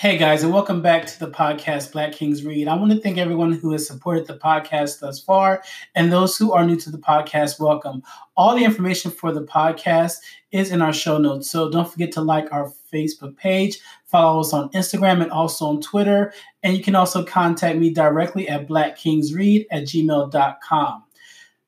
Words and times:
Hey 0.00 0.16
guys, 0.16 0.42
and 0.42 0.50
welcome 0.50 0.80
back 0.80 1.04
to 1.04 1.20
the 1.20 1.30
podcast 1.30 1.92
Black 1.92 2.12
Kings 2.12 2.42
Read. 2.42 2.68
I 2.68 2.74
want 2.74 2.90
to 2.90 2.98
thank 2.98 3.18
everyone 3.18 3.52
who 3.52 3.72
has 3.72 3.86
supported 3.86 4.26
the 4.26 4.38
podcast 4.38 5.00
thus 5.00 5.20
far, 5.20 5.62
and 5.94 6.10
those 6.10 6.38
who 6.38 6.52
are 6.52 6.64
new 6.64 6.76
to 6.76 6.90
the 6.90 6.96
podcast, 6.96 7.60
welcome. 7.60 8.02
All 8.34 8.56
the 8.56 8.64
information 8.64 9.10
for 9.10 9.30
the 9.30 9.44
podcast 9.44 10.14
is 10.52 10.70
in 10.70 10.80
our 10.80 10.94
show 10.94 11.18
notes, 11.18 11.50
so 11.50 11.70
don't 11.70 11.86
forget 11.86 12.12
to 12.12 12.22
like 12.22 12.50
our 12.50 12.72
Facebook 12.90 13.36
page, 13.36 13.78
follow 14.06 14.40
us 14.40 14.54
on 14.54 14.70
Instagram, 14.70 15.20
and 15.20 15.30
also 15.30 15.66
on 15.66 15.82
Twitter. 15.82 16.32
And 16.62 16.74
you 16.74 16.82
can 16.82 16.94
also 16.94 17.22
contact 17.22 17.78
me 17.78 17.92
directly 17.92 18.48
at 18.48 18.66
blackkingsread 18.66 19.66
at 19.70 19.82
gmail.com. 19.82 21.04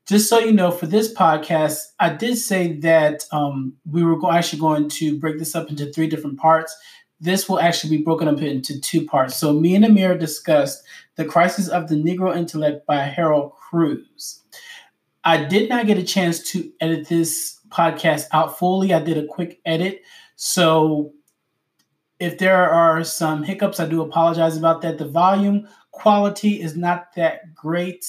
Just 0.08 0.30
so 0.30 0.38
you 0.38 0.52
know, 0.52 0.70
for 0.70 0.86
this 0.86 1.12
podcast, 1.12 1.78
I 2.00 2.08
did 2.14 2.38
say 2.38 2.78
that 2.78 3.24
um, 3.30 3.74
we 3.90 4.02
were 4.02 4.18
actually 4.32 4.58
going 4.58 4.88
to 4.88 5.18
break 5.18 5.38
this 5.38 5.54
up 5.54 5.68
into 5.68 5.92
three 5.92 6.06
different 6.06 6.38
parts 6.38 6.74
this 7.22 7.48
will 7.48 7.60
actually 7.60 7.96
be 7.96 8.02
broken 8.02 8.26
up 8.26 8.42
into 8.42 8.80
two 8.80 9.06
parts. 9.06 9.36
So, 9.36 9.52
me 9.52 9.76
and 9.76 9.84
Amir 9.84 10.18
discussed 10.18 10.82
The 11.14 11.24
Crisis 11.24 11.68
of 11.68 11.88
the 11.88 11.94
Negro 11.94 12.36
Intellect 12.36 12.84
by 12.84 12.98
Harold 12.98 13.52
Cruse. 13.52 14.40
I 15.22 15.44
did 15.44 15.68
not 15.68 15.86
get 15.86 15.98
a 15.98 16.02
chance 16.02 16.42
to 16.50 16.68
edit 16.80 17.08
this 17.08 17.60
podcast 17.68 18.24
out 18.32 18.58
fully. 18.58 18.92
I 18.92 18.98
did 18.98 19.16
a 19.16 19.26
quick 19.26 19.60
edit. 19.64 20.02
So, 20.34 21.12
if 22.18 22.38
there 22.38 22.68
are 22.68 23.04
some 23.04 23.44
hiccups, 23.44 23.78
I 23.78 23.86
do 23.86 24.02
apologize 24.02 24.56
about 24.56 24.82
that. 24.82 24.98
The 24.98 25.06
volume 25.06 25.68
quality 25.92 26.60
is 26.60 26.76
not 26.76 27.14
that 27.14 27.54
great. 27.54 28.04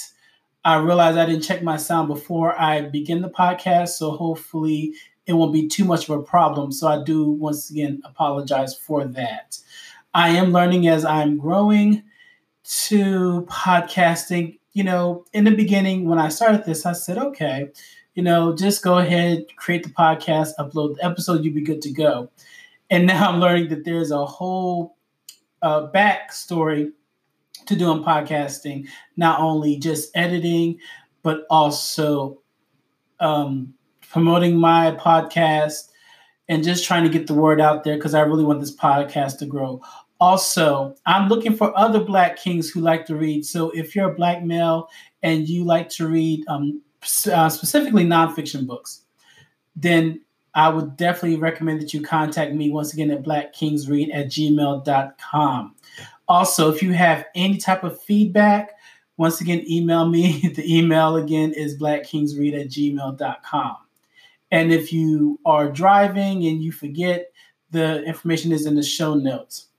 I 0.66 0.78
realized 0.78 1.20
I 1.20 1.28
didn't 1.28 1.44
check 1.44 1.62
my 1.62 1.78
sound 1.78 2.08
before 2.08 2.60
I 2.60 2.82
begin 2.82 3.22
the 3.22 3.30
podcast. 3.30 3.90
So, 3.90 4.10
hopefully, 4.10 4.96
it 5.26 5.34
won't 5.34 5.54
be 5.54 5.68
too 5.68 5.86
much 5.86 6.10
of 6.10 6.20
a 6.20 6.24
problem. 6.24 6.72
So 6.72 6.88
I 6.88 7.04
do 7.04 7.30
once 7.30 7.70
again 7.70 8.02
apologize 8.04 8.76
for 8.76 9.06
that. 9.06 9.58
I 10.14 10.30
am 10.30 10.52
learning 10.52 10.88
as 10.88 11.06
I'm 11.06 11.38
growing 11.38 12.04
to 12.88 13.48
podcasting. 13.50 14.60
You 14.74 14.84
know, 14.84 15.26
in 15.34 15.44
the 15.44 15.56
beginning, 15.56 16.08
when 16.08 16.20
I 16.20 16.30
started 16.30 16.66
this, 16.66 16.86
I 16.86 16.94
said, 16.94 17.18
okay, 17.18 17.70
you 18.16 18.24
know, 18.24 18.56
just 18.56 18.84
go 18.84 18.98
ahead, 18.98 19.46
create 19.56 19.84
the 19.84 19.90
podcast, 19.90 20.52
upload 20.60 20.96
the 20.96 21.06
episode, 21.06 21.44
you'll 21.44 21.54
be 21.54 21.62
good 21.62 21.82
to 21.84 21.92
go. 21.92 22.30
And 22.90 23.08
now 23.08 23.30
I'm 23.30 23.40
learning 23.40 23.70
that 23.70 23.86
there's 23.86 24.12
a 24.12 24.26
whole 24.26 24.98
uh, 25.62 25.88
backstory 25.92 26.92
to 27.66 27.76
doing 27.76 28.04
podcasting, 28.04 28.88
not 29.16 29.40
only 29.40 29.78
just 29.78 30.12
editing, 30.16 30.80
but 31.24 31.46
also 31.50 32.42
um, 33.20 33.74
promoting 34.14 34.56
my 34.56 34.92
podcast 34.92 35.90
and 36.48 36.64
just 36.64 36.86
trying 36.86 37.04
to 37.04 37.10
get 37.10 37.26
the 37.26 37.34
word 37.34 37.60
out 37.60 37.84
there 37.84 37.96
because 37.96 38.14
I 38.14 38.22
really 38.22 38.44
want 38.44 38.60
this 38.60 38.76
podcast 38.76 39.40
to 39.40 39.48
grow. 39.48 39.82
Also, 40.20 40.96
I'm 41.08 41.28
looking 41.28 41.56
for 41.56 41.78
other 41.78 42.00
Black 42.00 42.38
kings 42.38 42.70
who 42.70 42.80
like 42.80 43.08
to 43.08 43.16
read. 43.16 43.44
So 43.44 43.72
if 43.72 43.96
you're 43.96 44.12
a 44.12 44.16
Black 44.16 44.44
male 44.44 44.88
and 45.24 45.50
you 45.50 45.66
like 45.66 45.90
to 45.90 46.08
read 46.08 46.46
um, 46.48 46.80
uh, 47.32 47.50
specifically 47.50 48.06
nonfiction 48.06 48.68
books, 48.68 49.02
then 49.76 50.22
I 50.54 50.70
would 50.70 50.96
definitely 50.96 51.40
recommend 51.40 51.82
that 51.82 51.94
you 51.94 52.04
contact 52.04 52.54
me 52.54 52.70
once 52.70 52.94
again 52.94 53.10
at 53.10 53.24
blackkingsread 53.24 54.14
at 54.14 54.28
gmail.com. 54.28 55.76
Also, 56.28 56.72
if 56.72 56.84
you 56.84 56.94
have 56.94 57.26
any 57.34 57.58
type 57.58 57.84
of 57.84 58.00
feedback, 58.00 58.74
once 59.18 59.42
again, 59.42 59.64
email 59.68 60.08
me. 60.08 60.42
The 60.56 60.78
email 60.78 61.16
again 61.16 61.52
is 61.54 61.80
blackkingsread 61.80 62.62
at 62.62 62.68
gmail.com. 62.68 63.78
And 64.54 64.72
if 64.72 64.94
you 64.94 65.40
are 65.48 65.68
driving 65.68 66.46
and 66.46 66.64
you 66.64 66.72
forget, 66.72 67.32
the 67.72 68.04
information 68.04 68.52
is 68.52 68.68
in 68.68 68.76
the 68.76 68.84
show 68.84 69.16
notes. 69.16 69.70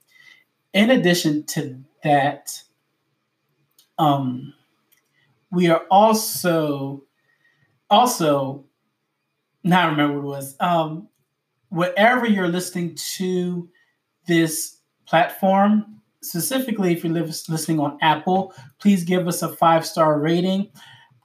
In 0.73 0.91
addition 0.91 1.45
to 1.45 1.79
that, 2.03 2.61
um, 3.99 4.53
we 5.53 5.69
are 5.69 5.85
also 5.93 7.05
also 7.89 8.65
now 9.63 9.87
I 9.87 9.91
remember 9.91 10.21
what 10.21 10.25
it 10.25 10.39
was. 10.39 10.57
Um, 10.59 11.09
wherever 11.69 12.27
you're 12.27 12.49
listening 12.49 12.97
to 13.17 13.69
this 14.27 14.79
platform, 15.07 16.01
specifically 16.21 16.93
if 16.93 17.05
you're 17.05 17.13
listening 17.13 17.79
on 17.79 17.97
Apple, 18.03 18.53
please 18.81 19.05
give 19.05 19.29
us 19.29 19.41
a 19.43 19.55
five 19.55 19.87
star 19.87 20.19
rating. 20.19 20.69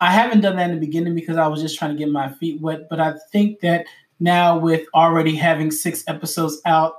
I 0.01 0.11
haven't 0.11 0.41
done 0.41 0.55
that 0.55 0.69
in 0.69 0.79
the 0.79 0.85
beginning 0.85 1.15
because 1.15 1.37
I 1.37 1.47
was 1.47 1.61
just 1.61 1.77
trying 1.77 1.91
to 1.91 1.97
get 1.97 2.09
my 2.09 2.29
feet 2.29 2.61
wet. 2.61 2.87
But 2.89 2.99
I 2.99 3.15
think 3.31 3.59
that 3.61 3.85
now, 4.19 4.57
with 4.57 4.85
already 4.93 5.35
having 5.35 5.71
six 5.71 6.03
episodes 6.07 6.61
out, 6.65 6.95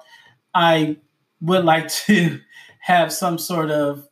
I 0.54 0.96
would 1.40 1.64
like 1.64 1.88
to 2.06 2.40
have 2.80 3.12
some 3.12 3.38
sort 3.38 3.70
of 3.70 4.06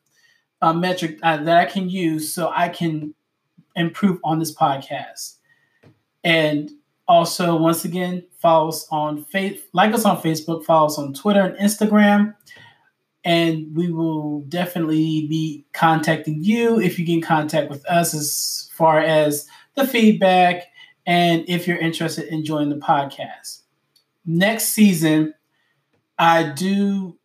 metric 0.75 1.19
uh, 1.22 1.38
that 1.38 1.56
I 1.56 1.65
can 1.65 1.88
use 1.88 2.32
so 2.32 2.50
I 2.54 2.69
can 2.69 3.15
improve 3.77 4.19
on 4.25 4.38
this 4.38 4.54
podcast. 4.54 5.37
And 6.25 6.71
also, 7.06 7.56
once 7.56 7.84
again, 7.84 8.22
follow 8.38 8.69
us 8.69 8.87
on 8.91 9.25
faith, 9.25 9.66
like 9.72 9.94
us 9.94 10.04
on 10.04 10.21
Facebook, 10.21 10.65
follow 10.65 10.87
us 10.87 10.98
on 10.98 11.15
Twitter 11.15 11.41
and 11.41 11.56
Instagram 11.56 12.34
and 13.25 13.67
we 13.75 13.91
will 13.91 14.41
definitely 14.43 15.27
be 15.29 15.67
contacting 15.73 16.43
you 16.43 16.81
if 16.81 16.99
you 16.99 17.05
get 17.05 17.15
in 17.15 17.23
contact 17.23 17.71
with 17.71 17.84
us 17.87 18.15
as 18.15 18.71
far 18.73 19.01
as 19.01 19.47
the 19.75 19.87
feedback 19.87 20.65
and 21.06 21.45
if 21.49 21.67
you're 21.67 21.78
interested 21.78 22.27
in 22.27 22.45
joining 22.45 22.69
the 22.69 22.77
podcast. 22.77 23.62
Next 24.25 24.69
season, 24.69 25.34
I 26.19 26.53
do 26.53 27.19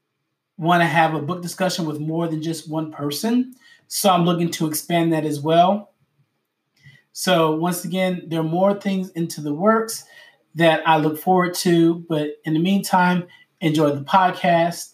want 0.57 0.81
to 0.81 0.87
have 0.87 1.13
a 1.13 1.21
book 1.21 1.41
discussion 1.41 1.85
with 1.85 1.99
more 1.99 2.27
than 2.27 2.41
just 2.41 2.69
one 2.69 2.91
person. 2.91 3.53
So 3.87 4.09
I'm 4.09 4.25
looking 4.25 4.49
to 4.51 4.67
expand 4.67 5.11
that 5.13 5.25
as 5.25 5.41
well. 5.41 5.91
So, 7.11 7.55
once 7.55 7.85
again, 7.85 8.23
there 8.27 8.39
are 8.39 8.43
more 8.43 8.73
things 8.73 9.09
into 9.11 9.39
the 9.41 9.53
works 9.53 10.03
that 10.55 10.81
I 10.87 10.97
look 10.97 11.19
forward 11.19 11.53
to. 11.55 12.05
But 12.09 12.37
in 12.45 12.53
the 12.53 12.59
meantime, 12.59 13.27
enjoy 13.61 13.91
the 13.91 14.03
podcast 14.03 14.92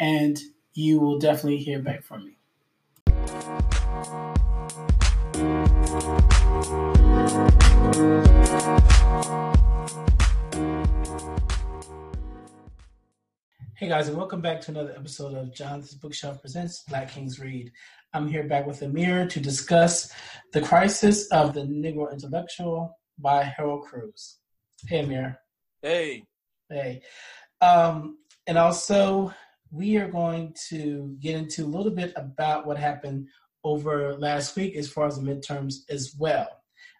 and 0.00 0.38
you 0.72 0.98
will 0.98 1.18
definitely 1.18 1.58
hear 1.58 1.78
back 1.78 2.02
from 2.02 2.24
me. 2.24 2.38
Hey 13.76 13.88
guys, 13.88 14.08
and 14.08 14.16
welcome 14.16 14.40
back 14.40 14.60
to 14.62 14.70
another 14.70 14.94
episode 14.96 15.34
of 15.34 15.54
Jonathan's 15.54 15.94
Bookshelf 15.94 16.40
Presents 16.40 16.82
Black 16.88 17.10
Kings 17.10 17.38
Read. 17.38 17.70
I'm 18.14 18.26
here 18.26 18.44
back 18.44 18.66
with 18.66 18.82
Amir 18.82 19.26
to 19.28 19.40
discuss 19.40 20.10
The 20.52 20.62
Crisis 20.62 21.28
of 21.28 21.52
the 21.52 21.60
Negro 21.60 22.10
Intellectual 22.10 22.98
by 23.18 23.42
Harold 23.44 23.84
Cruse. 23.84 24.38
Hey 24.86 25.00
Amir. 25.00 25.38
Hey. 25.82 26.24
Hey. 26.70 27.02
Um, 27.60 28.16
and 28.46 28.56
also 28.56 29.34
we 29.70 29.96
are 29.96 30.08
going 30.08 30.54
to 30.68 31.16
get 31.20 31.36
into 31.36 31.64
a 31.64 31.66
little 31.66 31.92
bit 31.92 32.12
about 32.16 32.66
what 32.66 32.76
happened 32.76 33.28
over 33.64 34.14
last 34.14 34.56
week 34.56 34.76
as 34.76 34.90
far 34.90 35.06
as 35.06 35.18
the 35.18 35.22
midterms 35.22 35.74
as 35.88 36.14
well. 36.18 36.48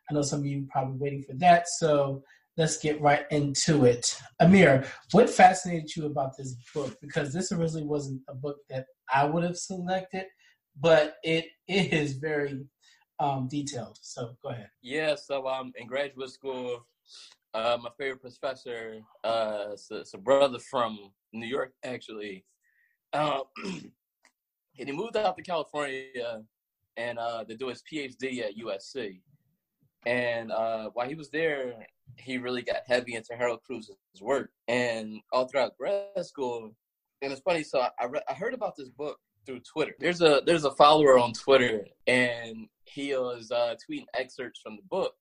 I 0.09 0.15
know 0.15 0.23
some 0.23 0.41
of 0.41 0.47
you 0.47 0.67
probably 0.71 0.99
waiting 0.99 1.23
for 1.23 1.35
that, 1.35 1.69
so 1.69 2.23
let's 2.57 2.79
get 2.79 3.01
right 3.01 3.25
into 3.31 3.85
it. 3.85 4.21
Amir, 4.41 4.85
what 5.13 5.31
fascinated 5.31 5.95
you 5.97 6.07
about 6.07 6.37
this 6.37 6.57
book? 6.75 6.97
Because 7.01 7.33
this 7.33 7.53
originally 7.53 7.87
wasn't 7.87 8.21
a 8.29 8.35
book 8.35 8.59
that 8.69 8.87
I 9.13 9.25
would 9.25 9.45
have 9.45 9.57
selected, 9.57 10.27
but 10.79 11.15
it 11.23 11.47
is 11.69 12.15
very 12.15 12.65
um, 13.19 13.49
detailed. 13.49 13.99
So 14.03 14.37
go 14.43 14.51
ahead. 14.51 14.71
Yeah, 14.83 15.15
so 15.15 15.47
um, 15.47 15.73
in 15.77 15.87
graduate 15.87 16.31
school, 16.31 16.87
uh, 17.55 17.79
my 17.81 17.91
favorite 17.99 18.21
professor, 18.21 19.01
uh, 19.25 19.69
it's 19.73 20.15
a, 20.15 20.19
brother 20.19 20.59
from 20.59 21.11
New 21.33 21.47
York 21.47 21.73
actually, 21.85 22.45
um, 23.13 23.43
and 23.65 24.89
he 24.89 24.93
moved 24.93 25.17
out 25.17 25.37
to 25.37 25.43
California 25.43 26.43
and 26.97 27.19
uh, 27.19 27.45
to 27.45 27.57
do 27.57 27.69
his 27.69 27.83
PhD 27.83 28.43
at 28.43 28.57
USC. 28.57 29.21
And 30.07 30.51
uh, 30.51 30.91
while 30.95 31.09
he 31.09 31.15
was 31.15 31.31
there, 31.31 31.87
he 32.17 32.39
really 32.39 32.63
got 32.63 32.83
heavy 32.87 33.15
into 33.15 33.35
Harold 33.37 33.61
Cruse's 33.65 33.97
work. 34.21 34.51
And 34.69 35.21
all 35.33 35.47
throughout 35.47 35.77
grad 35.77 36.25
school, 36.25 36.75
and 37.23 37.33
it's 37.33 37.43
funny. 37.43 37.63
So 37.63 37.81
I, 37.81 38.05
re- 38.07 38.23
I 38.29 38.35
heard 38.35 38.55
about 38.55 38.77
this 38.77 38.89
book 38.89 39.19
through 39.47 39.61
Twitter. 39.61 39.95
There's 39.99 40.23
a 40.23 40.43
there's 40.45 40.65
a 40.65 40.71
follower 40.73 41.19
on 41.19 41.33
Twitter, 41.33 41.87
and 42.07 42.69
he 42.85 43.15
was 43.15 43.51
uh, 43.51 43.75
tweeting 43.75 44.07
excerpts 44.15 44.61
from 44.61 44.77
the 44.77 44.83
book, 44.89 45.15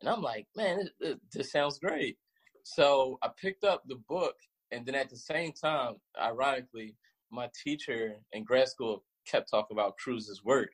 and 0.00 0.08
I'm 0.08 0.22
like, 0.22 0.46
man, 0.56 0.88
this, 1.00 1.16
this 1.32 1.52
sounds 1.52 1.78
great. 1.78 2.18
So 2.64 3.18
I 3.22 3.30
picked 3.40 3.64
up 3.64 3.82
the 3.86 4.00
book, 4.08 4.34
and 4.70 4.84
then 4.84 4.94
at 4.94 5.08
the 5.08 5.16
same 5.16 5.52
time, 5.52 5.94
ironically, 6.20 6.96
my 7.30 7.48
teacher 7.64 8.16
in 8.32 8.44
grad 8.44 8.68
school 8.68 9.04
kept 9.26 9.50
talking 9.50 9.76
about 9.76 9.96
Cruse's 9.96 10.44
work. 10.44 10.70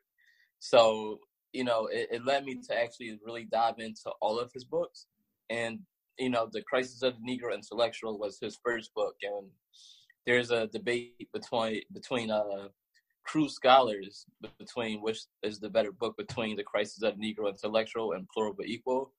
So, 0.61 1.19
you 1.53 1.65
know, 1.65 1.87
it, 1.87 2.09
it 2.11 2.25
led 2.25 2.45
me 2.45 2.61
to 2.69 2.79
actually 2.79 3.19
really 3.25 3.45
dive 3.45 3.79
into 3.79 4.11
all 4.21 4.39
of 4.39 4.53
his 4.53 4.65
books. 4.65 5.07
And, 5.51 5.81
you 6.19 6.31
know, 6.31 6.49
The 6.51 6.63
Crisis 6.63 7.03
of 7.03 7.15
the 7.15 7.27
Negro 7.29 7.55
Intellectual 7.55 8.19
was 8.19 8.39
his 8.41 8.59
first 8.65 8.95
book. 8.95 9.17
And 9.23 9.49
there's 10.27 10.51
a 10.51 10.67
debate 10.69 11.29
between 11.33 11.83
between 11.93 12.31
uh 12.31 12.69
Cruse 13.25 13.55
scholars 13.55 14.27
between 14.59 15.01
which 15.01 15.21
is 15.43 15.59
the 15.59 15.71
better 15.71 15.91
book 15.93 16.15
between 16.17 16.57
the 16.57 16.63
crisis 16.63 17.03
of 17.03 17.19
the 17.19 17.35
Negro 17.35 17.49
intellectual 17.49 18.13
and 18.13 18.29
plural 18.29 18.55
but 18.57 18.67
equal. 18.67 19.13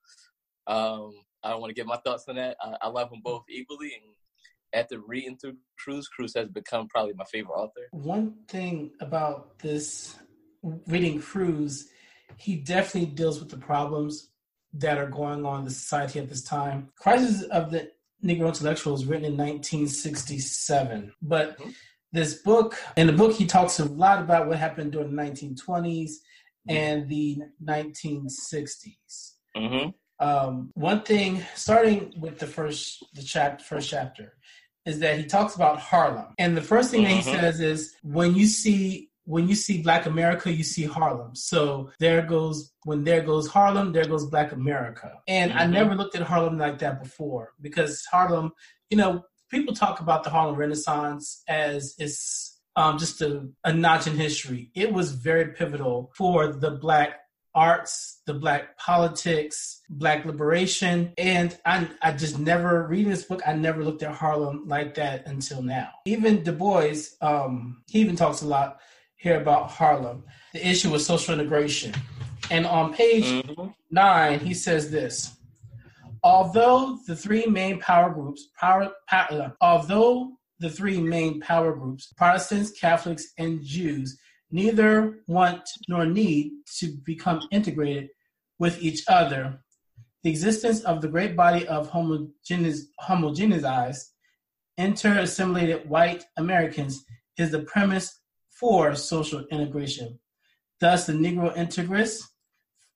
Um, 0.67 1.13
I 1.43 1.49
don't 1.49 1.59
want 1.59 1.71
to 1.71 1.75
get 1.75 1.87
my 1.87 1.97
thoughts 1.97 2.25
on 2.27 2.35
that. 2.35 2.57
I, 2.61 2.75
I 2.83 2.87
love 2.87 3.09
them 3.09 3.21
both 3.23 3.45
equally, 3.49 3.93
and 3.93 4.13
after 4.75 4.99
reading 4.99 5.37
through 5.37 5.55
Cruse, 5.79 6.07
Cruse 6.07 6.33
has 6.35 6.49
become 6.49 6.87
probably 6.87 7.13
my 7.13 7.25
favorite 7.25 7.55
author. 7.55 7.87
One 7.91 8.35
thing 8.47 8.91
about 8.99 9.59
this 9.59 10.15
reading 10.87 11.21
Cruse, 11.21 11.87
he 12.37 12.57
definitely 12.57 13.09
deals 13.11 13.39
with 13.39 13.49
the 13.49 13.57
problems 13.57 14.29
that 14.73 14.97
are 14.97 15.09
going 15.09 15.45
on 15.45 15.59
in 15.59 15.65
the 15.65 15.71
society 15.71 16.19
at 16.19 16.29
this 16.29 16.43
time. 16.43 16.89
Crisis 16.97 17.43
of 17.43 17.71
the 17.71 17.89
Negro 18.23 18.47
Intellectual 18.47 18.93
was 18.93 19.05
written 19.05 19.25
in 19.25 19.37
1967, 19.37 21.13
but 21.21 21.57
mm-hmm. 21.57 21.69
this 22.11 22.35
book, 22.35 22.75
in 22.97 23.07
the 23.07 23.13
book, 23.13 23.33
he 23.33 23.45
talks 23.45 23.79
a 23.79 23.85
lot 23.85 24.19
about 24.19 24.47
what 24.47 24.57
happened 24.57 24.91
during 24.91 25.15
the 25.15 25.21
1920s 25.21 25.61
mm-hmm. 25.67 26.71
and 26.71 27.09
the 27.09 27.39
1960s. 27.63 29.31
Mm-hmm. 29.55 29.89
Um, 30.19 30.71
one 30.75 31.03
thing, 31.03 31.43
starting 31.55 32.13
with 32.17 32.39
the 32.39 32.47
first 32.47 33.05
the 33.13 33.21
chap 33.21 33.61
first 33.61 33.89
chapter, 33.89 34.33
is 34.85 34.99
that 34.99 35.17
he 35.17 35.25
talks 35.25 35.55
about 35.55 35.79
Harlem, 35.79 36.33
and 36.37 36.55
the 36.55 36.61
first 36.61 36.91
thing 36.91 37.01
mm-hmm. 37.01 37.15
that 37.15 37.23
he 37.23 37.31
mm-hmm. 37.31 37.39
says 37.41 37.59
is 37.59 37.95
when 38.03 38.35
you 38.35 38.45
see 38.47 39.09
when 39.25 39.49
you 39.49 39.55
see 39.55 39.81
Black 39.81 40.05
America, 40.05 40.51
you 40.51 40.63
see 40.63 40.83
Harlem. 40.83 41.35
So 41.35 41.89
there 41.99 42.21
goes 42.21 42.71
when 42.83 43.03
there 43.03 43.21
goes 43.21 43.47
Harlem, 43.47 43.91
there 43.91 44.05
goes 44.05 44.29
Black 44.29 44.51
America. 44.51 45.11
And 45.27 45.51
mm-hmm. 45.51 45.59
I 45.59 45.65
never 45.65 45.95
looked 45.95 46.15
at 46.15 46.21
Harlem 46.21 46.57
like 46.57 46.79
that 46.79 47.01
before 47.01 47.53
because 47.59 48.05
Harlem, 48.11 48.51
you 48.89 48.97
know, 48.97 49.25
people 49.49 49.73
talk 49.73 49.99
about 49.99 50.23
the 50.23 50.29
Harlem 50.29 50.55
Renaissance 50.55 51.43
as 51.47 51.95
it's 51.97 52.59
um, 52.75 52.97
just 52.97 53.21
a, 53.21 53.47
a 53.63 53.73
notch 53.73 54.05
in 54.05 54.15
history. 54.15 54.69
It 54.75 54.91
was 54.93 55.13
very 55.13 55.53
pivotal 55.53 56.11
for 56.15 56.53
the 56.53 56.71
Black 56.71 57.19
arts, 57.55 58.21
the 58.25 58.33
black 58.33 58.77
politics, 58.77 59.81
black 59.89 60.25
liberation. 60.25 61.13
And 61.17 61.57
I, 61.65 61.87
I 62.01 62.11
just 62.11 62.37
never, 62.37 62.85
reading 62.87 63.09
this 63.09 63.23
book, 63.23 63.41
I 63.47 63.53
never 63.53 63.83
looked 63.83 64.03
at 64.03 64.13
Harlem 64.13 64.67
like 64.67 64.93
that 64.95 65.25
until 65.25 65.61
now. 65.61 65.89
Even 66.05 66.43
Du 66.43 66.51
Bois, 66.51 66.95
um, 67.21 67.81
he 67.87 67.99
even 67.99 68.15
talks 68.15 68.41
a 68.41 68.47
lot 68.47 68.79
here 69.15 69.41
about 69.41 69.71
Harlem, 69.71 70.23
the 70.53 70.67
issue 70.67 70.91
with 70.91 71.01
social 71.01 71.33
integration. 71.33 71.93
And 72.51 72.65
on 72.67 72.93
page 72.93 73.23
mm-hmm. 73.23 73.69
nine, 73.89 74.39
he 74.39 74.53
says 74.53 74.91
this. 74.91 75.35
Although 76.23 76.99
the 77.07 77.15
three 77.15 77.45
main 77.45 77.79
power 77.79 78.11
groups, 78.11 78.49
power, 78.59 78.91
power, 79.07 79.55
although 79.61 80.31
the 80.59 80.69
three 80.69 80.99
main 80.99 81.39
power 81.39 81.73
groups, 81.73 82.13
Protestants, 82.17 82.71
Catholics, 82.71 83.33
and 83.37 83.63
Jews, 83.63 84.17
neither 84.51 85.19
want 85.27 85.69
nor 85.87 86.05
need 86.05 86.51
to 86.79 86.95
become 87.05 87.41
integrated 87.51 88.09
with 88.59 88.81
each 88.81 89.03
other. 89.07 89.59
The 90.23 90.29
existence 90.29 90.81
of 90.81 91.01
the 91.01 91.07
great 91.07 91.35
body 91.35 91.67
of 91.67 91.89
homogenized, 91.91 92.83
inter-assimilated 94.77 95.89
white 95.89 96.25
Americans 96.37 97.03
is 97.37 97.51
the 97.51 97.59
premise 97.59 98.19
for 98.49 98.95
social 98.95 99.45
integration. 99.51 100.19
Thus, 100.79 101.05
the 101.05 101.13
Negro 101.13 101.55
integrist 101.55 102.23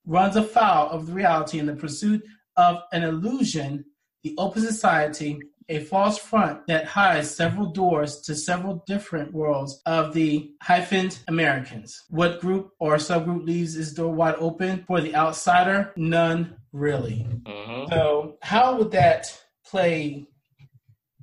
runs 0.06 0.36
afoul 0.36 0.90
of 0.90 1.08
the 1.08 1.14
reality 1.14 1.60
in 1.60 1.66
the 1.66 1.76
pursuit 1.76 2.24
of 2.58 2.82
an 2.92 3.04
illusion, 3.04 3.86
the 4.24 4.34
open 4.38 4.62
society 4.62 5.40
a 5.70 5.80
false 5.82 6.18
front 6.18 6.66
that 6.68 6.86
hides 6.86 7.30
several 7.30 7.72
doors 7.72 8.22
to 8.22 8.36
several 8.36 8.84
different 8.88 9.32
worlds 9.32 9.82
of 9.86 10.14
the 10.14 10.52
hyphened 10.64 11.20
Americans. 11.28 12.04
What 12.10 12.42
group 12.42 12.72
or 12.80 12.96
subgroup 12.96 13.46
leaves 13.46 13.78
its 13.78 13.94
door 13.94 14.12
wide 14.12 14.36
open 14.40 14.84
for 14.88 15.00
the 15.00 15.16
outsider? 15.16 15.94
None 15.96 16.58
really. 16.74 17.28
Mm-hmm. 17.44 17.92
So, 17.92 18.38
how 18.42 18.78
would 18.78 18.92
that 18.92 19.26
play 19.66 20.28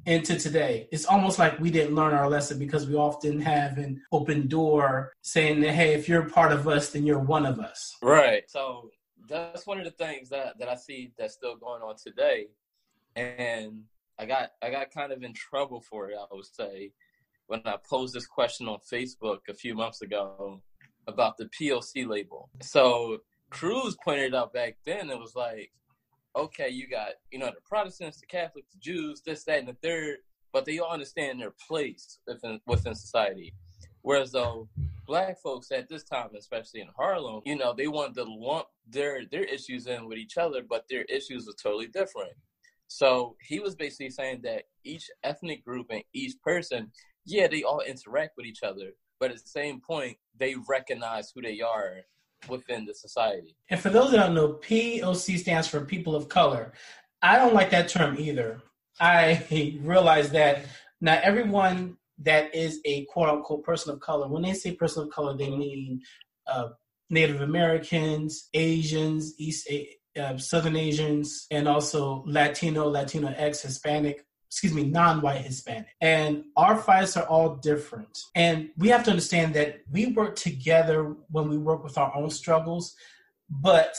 into 0.07 0.39
today? 0.39 0.89
It's 0.93 1.07
almost 1.07 1.39
like 1.41 1.59
we 1.59 1.71
didn't 1.71 1.97
learn 1.97 2.15
our 2.15 2.31
lesson 2.31 2.59
because 2.59 2.87
we 2.87 2.95
often 2.95 3.41
have 3.41 3.79
an 3.79 4.01
open 4.13 4.47
door 4.47 5.13
saying 5.23 5.61
that, 5.63 5.73
hey, 5.73 5.95
if 5.95 6.09
you're 6.09 6.29
part 6.29 6.53
of 6.53 6.69
us, 6.69 6.91
then 6.91 7.05
you're 7.05 7.19
one 7.19 7.47
of 7.47 7.59
us. 7.59 7.97
Right. 8.01 8.45
So, 8.49 8.91
that's 9.29 9.67
one 9.67 9.79
of 9.79 9.85
the 9.85 9.91
things 9.91 10.29
that, 10.29 10.57
that 10.61 10.69
I 10.69 10.77
see 10.77 11.11
that's 11.19 11.35
still 11.35 11.57
going 11.57 11.83
on 11.83 11.97
today. 11.97 12.47
And 13.17 13.83
I 14.19 14.27
got 14.27 14.51
I 14.63 14.71
got 14.71 14.91
kind 14.91 15.13
of 15.13 15.23
in 15.23 15.33
trouble 15.35 15.81
for 15.81 16.11
it, 16.11 16.17
I 16.19 16.35
would 16.35 16.47
say, 16.47 16.93
when 17.47 17.61
I 17.65 17.77
posed 17.89 18.15
this 18.15 18.27
question 18.27 18.69
on 18.69 18.79
Facebook 18.93 19.41
a 19.49 19.55
few 19.55 19.75
months 19.75 20.03
ago 20.03 20.63
about 21.07 21.37
the 21.37 21.49
POC 21.59 22.07
label. 22.07 22.51
So 22.63 23.19
Cruz 23.51 23.97
pointed 24.05 24.35
out 24.35 24.53
back 24.53 24.77
then 24.85 25.11
it 25.11 25.19
was 25.19 25.37
like, 25.37 25.71
okay, 26.35 26.69
you 26.69 26.89
got, 26.89 27.11
you 27.31 27.39
know, 27.39 27.47
the 27.47 27.61
Protestants, 27.65 28.21
the 28.21 28.27
Catholics, 28.27 28.69
the 28.73 28.79
Jews, 28.81 29.23
this, 29.25 29.45
that, 29.45 29.61
and 29.61 29.69
the 29.69 29.77
third, 29.83 30.19
but 30.53 30.65
they 30.65 30.79
all 30.79 30.91
understand 30.93 31.41
their 31.41 31.55
place 31.67 32.19
within 32.27 32.61
within 32.67 32.95
society. 32.95 33.55
Whereas 34.03 34.33
though 34.33 34.69
black 35.07 35.39
folks 35.41 35.71
at 35.71 35.89
this 35.89 36.05
time, 36.05 36.31
especially 36.37 36.81
in 36.81 36.89
Harlem, 36.97 37.43
you 37.45 37.57
know, 37.57 37.73
they 37.73 37.87
wanted 37.89 38.15
to 38.17 38.25
lump 38.25 38.67
their 38.89 39.25
their 39.27 39.45
issues 39.45 39.87
in 39.87 40.07
with 40.07 40.19
each 40.19 40.37
other, 40.37 40.63
but 40.69 40.85
their 40.89 41.03
issues 41.03 41.47
were 41.47 41.55
totally 41.61 41.89
different. 41.89 42.33
So 42.89 43.37
he 43.41 43.61
was 43.61 43.75
basically 43.75 44.11
saying 44.11 44.41
that 44.45 44.65
each 44.85 45.11
ethnic 45.25 45.65
group 45.65 45.87
and 45.91 46.03
each 46.13 46.41
person, 46.43 46.93
yeah, 47.25 47.49
they 47.49 47.63
all 47.63 47.81
interact 47.81 48.37
with 48.37 48.47
each 48.47 48.63
other, 48.63 48.93
but 49.19 49.31
at 49.31 49.39
the 49.39 49.49
same 49.49 49.81
point, 49.81 50.17
they 50.39 50.55
recognize 50.69 51.33
who 51.35 51.43
they 51.43 51.61
are 51.61 52.03
within 52.49 52.85
the 52.85 52.95
society. 52.95 53.57
And 53.71 53.81
for 53.81 53.91
those 53.91 54.13
that 54.13 54.19
don't 54.19 54.35
know, 54.35 54.55
POC 54.55 55.39
stands 55.39 55.67
for 55.67 55.81
people 55.85 56.15
of 56.15 56.29
color. 56.29 56.73
I 57.23 57.37
don't 57.37 57.55
like 57.55 57.71
that 57.71 57.89
term 57.89 58.17
either. 58.19 58.63
I 59.01 59.79
realize 59.83 60.31
that 60.31 60.67
not 61.01 61.23
everyone 61.23 61.97
that 62.19 62.55
is 62.55 62.81
a 62.85 63.05
quote 63.07 63.29
unquote 63.29 63.65
person 63.65 63.93
of 63.93 64.01
color, 64.01 64.29
when 64.29 64.43
they 64.43 64.55
say 64.55 64.73
person 64.73 65.05
of 65.05 65.11
color, 65.11 65.37
they 65.37 65.51
mean 65.51 66.01
uh, 66.47 66.69
Native 67.11 67.43
Americans, 67.43 68.49
Asians, 68.55 69.35
East 69.39 69.69
uh, 70.17 70.39
Southern 70.39 70.77
Asians, 70.77 71.47
and 71.51 71.69
also 71.69 72.23
Latino, 72.27 72.89
Latino 72.89 73.29
X, 73.29 73.63
Hispanic, 73.63 74.25
excuse 74.49 74.73
me, 74.73 74.85
non-white 74.85 75.43
Hispanic. 75.43 75.89
And 76.01 76.45
our 76.57 76.77
fights 76.77 77.17
are 77.17 77.27
all 77.27 77.57
different. 77.57 78.19
And 78.35 78.71
we 78.77 78.89
have 78.89 79.05
to 79.05 79.11
understand 79.11 79.55
that 79.55 79.81
we 79.91 80.07
work 80.07 80.37
together 80.37 81.15
when 81.31 81.49
we 81.49 81.59
work 81.59 81.85
with 81.85 81.99
our 81.99 82.15
own 82.15 82.31
struggles, 82.31 82.95
but 83.51 83.95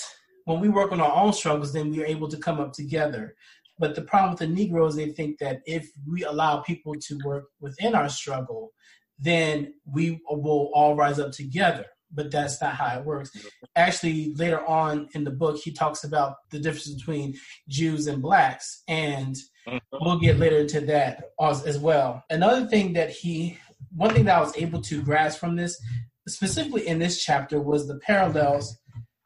when 0.45 0.59
we 0.59 0.69
work 0.69 0.91
on 0.91 1.01
our 1.01 1.15
own 1.15 1.33
struggles, 1.33 1.73
then 1.73 1.91
we're 1.91 2.05
able 2.05 2.29
to 2.29 2.37
come 2.37 2.59
up 2.59 2.73
together. 2.73 3.35
But 3.79 3.95
the 3.95 4.01
problem 4.01 4.31
with 4.31 4.39
the 4.39 4.47
Negroes, 4.47 4.95
they 4.95 5.09
think 5.09 5.37
that 5.39 5.61
if 5.65 5.89
we 6.09 6.23
allow 6.23 6.61
people 6.61 6.95
to 6.95 7.19
work 7.23 7.45
within 7.59 7.93
our 7.93 8.09
struggle, 8.09 8.71
then 9.19 9.73
we 9.85 10.21
will 10.29 10.71
all 10.73 10.95
rise 10.95 11.19
up 11.19 11.31
together 11.31 11.85
but 12.11 12.31
that's 12.31 12.61
not 12.61 12.75
how 12.75 12.97
it 12.97 13.05
works. 13.05 13.31
Actually, 13.75 14.33
later 14.35 14.65
on 14.65 15.07
in 15.13 15.23
the 15.23 15.31
book, 15.31 15.57
he 15.57 15.71
talks 15.71 16.03
about 16.03 16.35
the 16.51 16.59
difference 16.59 16.93
between 16.93 17.35
Jews 17.67 18.07
and 18.07 18.21
blacks, 18.21 18.83
and 18.87 19.35
mm-hmm. 19.67 19.77
we'll 20.01 20.19
get 20.19 20.39
later 20.39 20.59
into 20.59 20.81
that 20.81 21.31
as 21.39 21.79
well. 21.79 22.23
Another 22.29 22.65
thing 22.67 22.93
that 22.93 23.09
he, 23.09 23.57
one 23.95 24.13
thing 24.13 24.25
that 24.25 24.37
I 24.37 24.41
was 24.41 24.55
able 24.57 24.81
to 24.83 25.01
grasp 25.01 25.39
from 25.39 25.55
this, 25.55 25.79
specifically 26.27 26.87
in 26.87 26.99
this 26.99 27.23
chapter, 27.23 27.61
was 27.61 27.87
the 27.87 27.99
parallels 27.99 28.77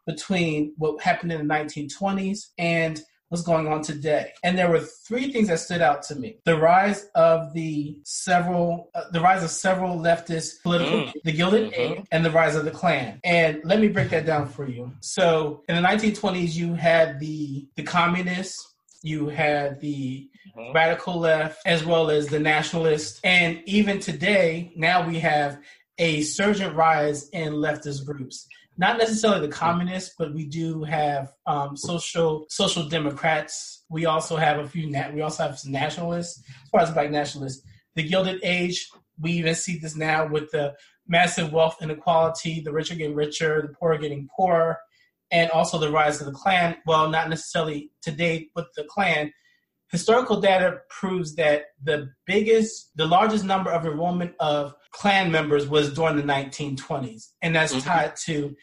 between 0.07 0.73
what 0.77 1.01
happened 1.01 1.31
in 1.31 1.47
the 1.47 1.53
1920s 1.53 2.47
and 2.57 3.01
what's 3.31 3.43
going 3.43 3.65
on 3.65 3.81
today. 3.81 4.33
And 4.43 4.57
there 4.57 4.69
were 4.69 4.81
three 4.81 5.31
things 5.31 5.47
that 5.47 5.59
stood 5.59 5.81
out 5.81 6.03
to 6.03 6.15
me: 6.15 6.37
the 6.43 6.57
rise 6.57 7.07
of 7.15 7.53
the 7.53 7.97
several, 8.03 8.89
uh, 8.93 9.05
the 9.11 9.21
rise 9.21 9.41
of 9.41 9.49
several 9.49 9.97
leftist 9.97 10.61
political, 10.61 11.03
mm. 11.03 11.13
the 11.23 11.31
Gilded 11.31 11.71
mm-hmm. 11.71 11.93
Age, 11.99 12.05
and 12.11 12.25
the 12.25 12.31
rise 12.31 12.55
of 12.55 12.65
the 12.65 12.71
Klan. 12.71 13.21
And 13.23 13.61
let 13.63 13.79
me 13.79 13.87
break 13.87 14.09
that 14.09 14.25
down 14.25 14.49
for 14.49 14.67
you. 14.67 14.91
So 14.99 15.63
in 15.69 15.75
the 15.75 15.81
1920s, 15.81 16.53
you 16.53 16.73
had 16.73 17.19
the 17.19 17.65
the 17.75 17.83
communists. 17.83 18.67
You 19.01 19.29
had 19.29 19.79
the 19.79 20.29
mm-hmm. 20.55 20.73
radical 20.75 21.17
left 21.17 21.61
as 21.65 21.85
well 21.85 22.11
as 22.11 22.27
the 22.27 22.39
nationalists. 22.39 23.21
And 23.23 23.61
even 23.65 23.99
today, 23.99 24.73
now 24.75 25.07
we 25.07 25.19
have 25.19 25.57
a 25.97 26.21
surgent 26.21 26.75
rise 26.75 27.29
in 27.29 27.53
leftist 27.53 28.05
groups 28.05 28.47
not 28.77 28.97
necessarily 28.97 29.45
the 29.45 29.53
communists, 29.53 30.15
but 30.17 30.33
we 30.33 30.45
do 30.45 30.83
have 30.83 31.33
um, 31.45 31.75
social 31.75 32.45
social 32.49 32.87
democrats. 32.87 33.83
We 33.89 34.05
also 34.05 34.35
have 34.37 34.59
a 34.59 34.67
few. 34.67 34.89
Na- 34.89 35.11
we 35.11 35.21
also 35.21 35.43
have 35.43 35.59
some 35.59 35.71
nationalists, 35.71 36.43
as 36.63 36.69
far 36.69 36.81
as 36.81 36.91
black 36.91 37.11
nationalists. 37.11 37.63
The 37.95 38.03
Gilded 38.03 38.39
Age. 38.43 38.89
We 39.19 39.33
even 39.33 39.53
see 39.53 39.77
this 39.77 39.95
now 39.95 40.25
with 40.25 40.49
the 40.49 40.73
massive 41.07 41.53
wealth 41.53 41.77
inequality. 41.81 42.61
The 42.61 42.71
rich 42.71 42.91
are 42.91 42.95
getting 42.95 43.15
richer, 43.15 43.61
the 43.61 43.67
poor 43.67 43.93
are 43.93 43.97
getting 43.97 44.27
poorer, 44.35 44.79
and 45.31 45.51
also 45.51 45.77
the 45.77 45.91
rise 45.91 46.21
of 46.21 46.25
the 46.25 46.31
Klan. 46.31 46.77
Well, 46.87 47.09
not 47.09 47.29
necessarily 47.29 47.91
today, 48.01 48.49
but 48.55 48.67
the 48.75 48.85
Klan 48.85 49.31
historical 49.91 50.39
data 50.39 50.79
proves 50.89 51.35
that 51.35 51.65
the 51.83 52.09
biggest, 52.25 52.91
the 52.95 53.05
largest 53.05 53.43
number 53.43 53.69
of 53.69 53.85
enrollment 53.85 54.33
of 54.39 54.73
Klan 54.91 55.31
members 55.31 55.67
was 55.67 55.93
during 55.93 56.17
the 56.17 56.23
1920s, 56.23 57.29
and 57.41 57.55
that's 57.55 57.73
mm-hmm. 57.73 57.87
tied 57.87 58.15
to 58.25 58.55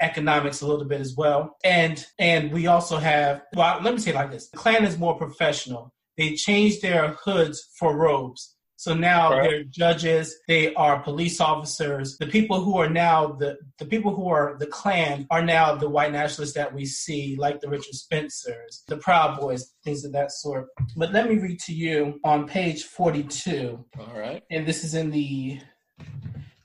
economics 0.00 0.60
a 0.60 0.66
little 0.66 0.84
bit 0.84 1.00
as 1.00 1.14
well. 1.16 1.56
And 1.64 2.04
and 2.18 2.52
we 2.52 2.66
also 2.66 2.98
have 2.98 3.42
well, 3.54 3.80
let 3.82 3.94
me 3.94 4.00
say 4.00 4.10
it 4.10 4.16
like 4.16 4.30
this: 4.30 4.50
the 4.50 4.56
Klan 4.56 4.84
is 4.84 4.98
more 4.98 5.16
professional. 5.16 5.92
They 6.16 6.34
changed 6.34 6.82
their 6.82 7.16
hoods 7.24 7.68
for 7.78 7.96
robes. 7.96 8.54
So 8.76 8.92
now 8.92 9.30
right. 9.30 9.42
they're 9.48 9.64
judges, 9.64 10.36
they 10.46 10.74
are 10.74 11.00
police 11.00 11.40
officers. 11.40 12.18
The 12.18 12.26
people 12.26 12.62
who 12.62 12.76
are 12.76 12.90
now 12.90 13.32
the 13.32 13.56
the 13.78 13.86
people 13.86 14.14
who 14.14 14.28
are 14.28 14.56
the 14.58 14.66
Klan 14.66 15.26
are 15.30 15.42
now 15.42 15.74
the 15.74 15.88
white 15.88 16.12
nationalists 16.12 16.54
that 16.54 16.74
we 16.74 16.84
see, 16.84 17.34
like 17.38 17.60
the 17.60 17.68
Richard 17.70 17.94
Spencers, 17.94 18.82
the 18.88 18.98
Proud 18.98 19.40
Boys, 19.40 19.72
things 19.84 20.04
of 20.04 20.12
that 20.12 20.32
sort. 20.32 20.66
But 20.96 21.12
let 21.12 21.30
me 21.30 21.38
read 21.38 21.60
to 21.60 21.72
you 21.72 22.20
on 22.24 22.46
page 22.46 22.82
forty-two. 22.82 23.84
All 23.98 24.18
right. 24.18 24.42
And 24.50 24.66
this 24.66 24.84
is 24.84 24.94
in 24.94 25.10
the 25.10 25.60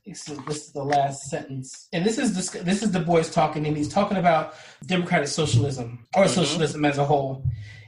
this 0.05 0.27
is, 0.27 0.38
this 0.45 0.65
is 0.65 0.71
the 0.71 0.83
last 0.83 1.29
sentence, 1.29 1.88
and 1.93 2.05
this 2.05 2.17
is 2.17 2.36
this, 2.36 2.50
this 2.63 2.81
is 2.81 2.91
Du 2.91 3.00
Bois 3.00 3.24
talking, 3.24 3.67
and 3.67 3.77
he's 3.77 3.89
talking 3.89 4.17
about 4.17 4.55
democratic 4.86 5.27
socialism 5.27 6.07
or 6.15 6.24
mm-hmm. 6.24 6.33
socialism 6.33 6.86
as 6.86 6.98
a 6.98 7.05
whole. 7.05 7.43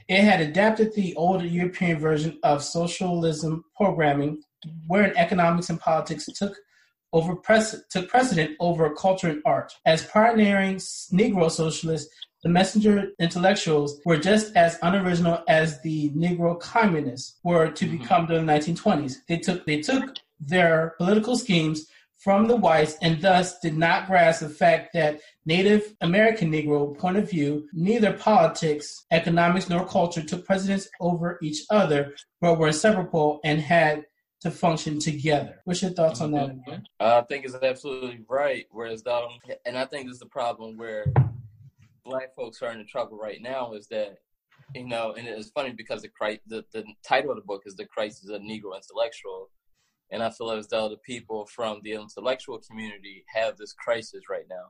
It 0.08 0.22
had 0.22 0.40
adapted 0.40 0.94
the 0.94 1.14
older 1.16 1.46
European 1.46 1.98
version 1.98 2.38
of 2.42 2.62
socialism 2.62 3.64
programming, 3.76 4.42
wherein 4.86 5.16
economics 5.16 5.70
and 5.70 5.80
politics 5.80 6.26
took 6.26 6.56
over 7.12 7.34
took 7.90 8.08
precedent 8.08 8.56
over 8.60 8.94
culture 8.94 9.28
and 9.28 9.42
art. 9.44 9.72
As 9.84 10.06
pioneering 10.06 10.76
Negro 10.76 11.50
socialists, 11.50 12.12
the 12.42 12.48
messenger 12.48 13.08
intellectuals 13.20 14.00
were 14.04 14.16
just 14.16 14.56
as 14.56 14.78
unoriginal 14.82 15.42
as 15.48 15.80
the 15.82 16.10
Negro 16.10 16.58
communists 16.58 17.38
were 17.44 17.70
to 17.70 17.84
mm-hmm. 17.84 17.98
become 17.98 18.26
during 18.26 18.46
the 18.46 18.52
1920s. 18.52 19.14
They 19.28 19.38
took 19.38 19.66
they 19.66 19.80
took 19.80 20.16
their 20.46 20.94
political 20.98 21.36
schemes 21.36 21.86
from 22.18 22.46
the 22.46 22.56
whites 22.56 22.96
and 23.02 23.20
thus 23.20 23.58
did 23.58 23.76
not 23.76 24.06
grasp 24.06 24.40
the 24.40 24.48
fact 24.48 24.92
that 24.92 25.20
Native 25.44 25.96
American 26.00 26.52
Negro 26.52 26.96
point 26.96 27.16
of 27.16 27.28
view, 27.28 27.68
neither 27.72 28.12
politics, 28.12 29.04
economics, 29.10 29.68
nor 29.68 29.84
culture 29.86 30.22
took 30.22 30.46
precedence 30.46 30.88
over 31.00 31.38
each 31.42 31.62
other, 31.68 32.14
but 32.40 32.58
were 32.58 32.68
inseparable 32.68 33.40
and 33.42 33.60
had 33.60 34.04
to 34.40 34.52
function 34.52 35.00
together. 35.00 35.60
What's 35.64 35.82
your 35.82 35.92
thoughts 35.92 36.20
on 36.20 36.30
that? 36.32 36.84
I 37.00 37.22
think 37.22 37.44
it's 37.44 37.54
absolutely 37.54 38.20
right. 38.28 38.66
Whereas, 38.70 39.04
um, 39.06 39.38
and 39.66 39.76
I 39.76 39.84
think 39.86 40.06
this 40.06 40.14
is 40.14 40.20
the 40.20 40.26
problem 40.26 40.76
where 40.76 41.06
black 42.04 42.34
folks 42.34 42.62
are 42.62 42.72
in 42.72 42.86
trouble 42.86 43.18
right 43.18 43.40
now 43.40 43.72
is 43.72 43.86
that 43.88 44.18
you 44.74 44.86
know, 44.86 45.12
and 45.12 45.26
it's 45.28 45.50
funny 45.50 45.72
because 45.72 46.02
the 46.02 46.40
the, 46.46 46.64
the 46.72 46.84
title 47.04 47.30
of 47.30 47.36
the 47.36 47.42
book 47.42 47.62
is 47.66 47.74
"The 47.74 47.84
Crisis 47.84 48.30
of 48.30 48.40
Negro 48.42 48.74
Intellectual," 48.74 49.50
And 50.12 50.22
I 50.22 50.30
feel 50.30 50.50
as 50.50 50.68
though 50.68 50.90
the 50.90 50.98
people 50.98 51.46
from 51.46 51.80
the 51.82 51.92
intellectual 51.92 52.58
community 52.58 53.24
have 53.34 53.56
this 53.56 53.72
crisis 53.72 54.24
right 54.30 54.44
now. 54.48 54.66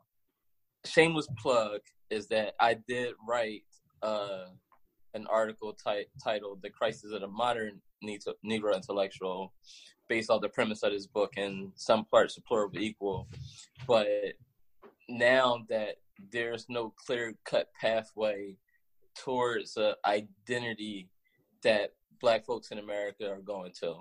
Shameless 0.86 1.28
plug 1.36 1.80
is 2.10 2.28
that 2.28 2.54
I 2.60 2.74
did 2.74 3.14
write 3.26 3.64
uh, 4.02 4.46
an 5.14 5.26
article 5.26 5.74
t- 5.74 6.06
titled 6.22 6.62
"The 6.62 6.70
Crisis 6.70 7.12
of 7.12 7.20
the 7.20 7.28
Modern 7.28 7.80
Negro 8.04 8.74
Intellectual," 8.74 9.52
based 10.08 10.30
on 10.30 10.40
the 10.40 10.48
premise 10.48 10.82
of 10.84 10.92
this 10.92 11.06
book, 11.06 11.32
and 11.36 11.72
some 11.74 12.04
parts 12.04 12.38
are 12.38 12.42
plural 12.46 12.70
equal. 12.78 13.28
But 13.86 14.34
now 15.08 15.64
that 15.68 15.96
there's 16.30 16.66
no 16.68 16.94
clear 17.04 17.34
cut 17.44 17.68
pathway 17.80 18.56
towards 19.16 19.76
an 19.76 19.94
identity 20.06 21.10
that 21.62 21.94
Black 22.20 22.44
folks 22.44 22.70
in 22.70 22.78
America 22.78 23.28
are 23.28 23.40
going 23.40 23.72
to, 23.80 23.94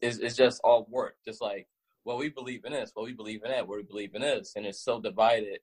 it's, 0.00 0.18
it's 0.18 0.36
just 0.36 0.60
all 0.64 0.86
work. 0.90 1.16
Just 1.24 1.40
like, 1.40 1.66
well, 2.04 2.18
we 2.18 2.28
believe 2.28 2.64
in 2.64 2.72
this, 2.72 2.92
well, 2.94 3.04
we 3.04 3.12
believe 3.12 3.42
in 3.44 3.50
that, 3.50 3.66
well, 3.66 3.78
we 3.78 3.84
believe 3.84 4.14
in 4.14 4.22
this. 4.22 4.54
And 4.56 4.66
it's 4.66 4.82
so 4.82 5.00
divided 5.00 5.58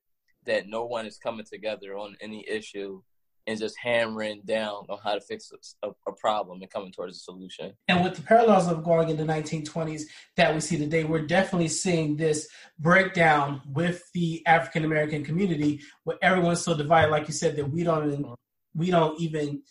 that 0.46 0.68
no 0.68 0.86
one 0.86 1.06
is 1.06 1.18
coming 1.18 1.46
together 1.46 1.98
on 1.98 2.16
any 2.22 2.48
issue 2.48 3.02
and 3.48 3.60
just 3.60 3.76
hammering 3.78 4.42
down 4.46 4.86
on 4.90 4.98
how 5.04 5.14
to 5.14 5.22
fix 5.22 5.52
a, 5.84 5.90
a, 6.08 6.12
problem 6.14 6.62
and 6.62 6.72
coming 6.72 6.92
towards 6.92 7.16
a 7.16 7.20
solution. 7.20 7.74
And 7.88 8.04
with 8.04 8.16
the 8.16 8.24
parallels 8.24 8.68
of 8.68 8.84
going 8.84 9.10
in 9.10 9.18
the 9.18 9.24
1920s 9.24 10.04
that 10.36 10.54
we 10.54 10.60
see 10.62 10.78
today, 10.78 11.04
we're 11.04 11.28
definitely 11.28 11.68
seeing 11.68 12.18
this 12.18 12.48
breakdown 12.80 13.62
with 13.72 14.04
the 14.14 14.42
African 14.48 14.84
American 14.84 15.24
community, 15.24 15.82
where 16.04 16.18
everyone's 16.22 16.62
so 16.62 16.76
divided, 16.76 17.12
like 17.12 17.28
you 17.28 17.34
said, 17.34 17.56
that 17.56 17.70
we 17.70 17.84
don't 17.84 18.12
even, 18.12 18.34
we 18.74 18.90
don't 18.90 19.20
even 19.20 19.62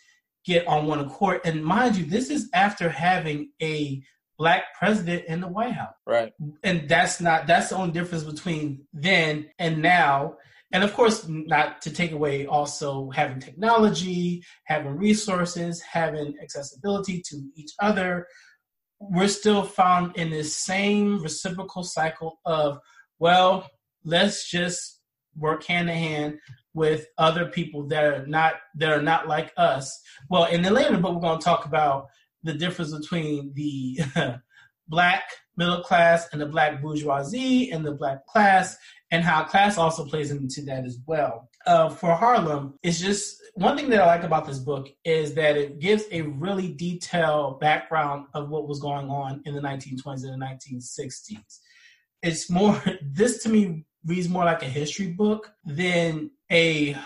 get 0.44 0.66
on 0.68 0.86
one 0.86 1.00
accord. 1.00 1.40
And 1.44 1.64
mind 1.64 1.96
you, 1.96 2.04
this 2.04 2.30
is 2.30 2.48
after 2.54 2.88
having 2.88 3.50
a 3.60 4.02
black 4.38 4.64
president 4.78 5.24
in 5.26 5.40
the 5.40 5.48
White 5.48 5.72
House. 5.72 5.94
Right. 6.06 6.32
And 6.62 6.88
that's 6.88 7.20
not 7.20 7.46
that's 7.46 7.70
the 7.70 7.76
only 7.76 7.92
difference 7.92 8.24
between 8.24 8.86
then 8.92 9.50
and 9.58 9.82
now. 9.82 10.36
And 10.72 10.82
of 10.82 10.92
course, 10.92 11.26
not 11.28 11.82
to 11.82 11.92
take 11.92 12.12
away 12.12 12.46
also 12.46 13.10
having 13.10 13.38
technology, 13.38 14.42
having 14.64 14.96
resources, 14.96 15.80
having 15.80 16.34
accessibility 16.42 17.22
to 17.28 17.42
each 17.54 17.70
other. 17.80 18.26
We're 18.98 19.28
still 19.28 19.62
found 19.62 20.16
in 20.16 20.30
this 20.30 20.56
same 20.56 21.22
reciprocal 21.22 21.84
cycle 21.84 22.40
of, 22.44 22.78
well, 23.18 23.68
let's 24.04 24.50
just 24.50 25.00
work 25.36 25.64
hand 25.64 25.90
in 25.90 25.96
hand 25.96 26.38
with 26.74 27.06
other 27.18 27.46
people 27.46 27.86
that 27.88 28.04
are 28.04 28.26
not 28.26 28.54
that 28.76 28.90
are 28.90 29.02
not 29.02 29.28
like 29.28 29.52
us. 29.56 30.00
Well, 30.28 30.46
in 30.46 30.62
the 30.62 30.70
later 30.70 30.96
book, 30.96 31.14
we're 31.14 31.20
going 31.20 31.38
to 31.38 31.44
talk 31.44 31.66
about 31.66 32.06
the 32.44 32.54
difference 32.54 32.96
between 32.96 33.52
the 33.54 33.98
black 34.88 35.22
middle 35.56 35.82
class 35.82 36.28
and 36.32 36.40
the 36.40 36.46
black 36.46 36.82
bourgeoisie 36.82 37.70
and 37.70 37.84
the 37.84 37.92
black 37.92 38.26
class 38.26 38.76
and 39.10 39.24
how 39.24 39.44
class 39.44 39.78
also 39.78 40.04
plays 40.04 40.30
into 40.30 40.62
that 40.62 40.84
as 40.84 40.98
well. 41.06 41.48
Uh, 41.66 41.88
for 41.88 42.14
Harlem, 42.14 42.78
it's 42.82 43.00
just 43.00 43.36
one 43.54 43.76
thing 43.76 43.88
that 43.90 44.02
I 44.02 44.06
like 44.06 44.24
about 44.24 44.46
this 44.46 44.58
book 44.58 44.88
is 45.04 45.34
that 45.34 45.56
it 45.56 45.78
gives 45.78 46.04
a 46.10 46.22
really 46.22 46.72
detailed 46.72 47.60
background 47.60 48.26
of 48.34 48.48
what 48.48 48.68
was 48.68 48.80
going 48.80 49.08
on 49.08 49.40
in 49.44 49.54
the 49.54 49.60
1920s 49.60 50.24
and 50.24 50.40
the 50.40 50.44
1960s. 50.44 51.58
It's 52.22 52.50
more, 52.50 52.82
this 53.02 53.42
to 53.44 53.48
me 53.48 53.86
reads 54.04 54.28
more 54.28 54.44
like 54.44 54.62
a 54.62 54.66
history 54.66 55.08
book 55.08 55.52
than 55.64 56.30
a 56.50 56.96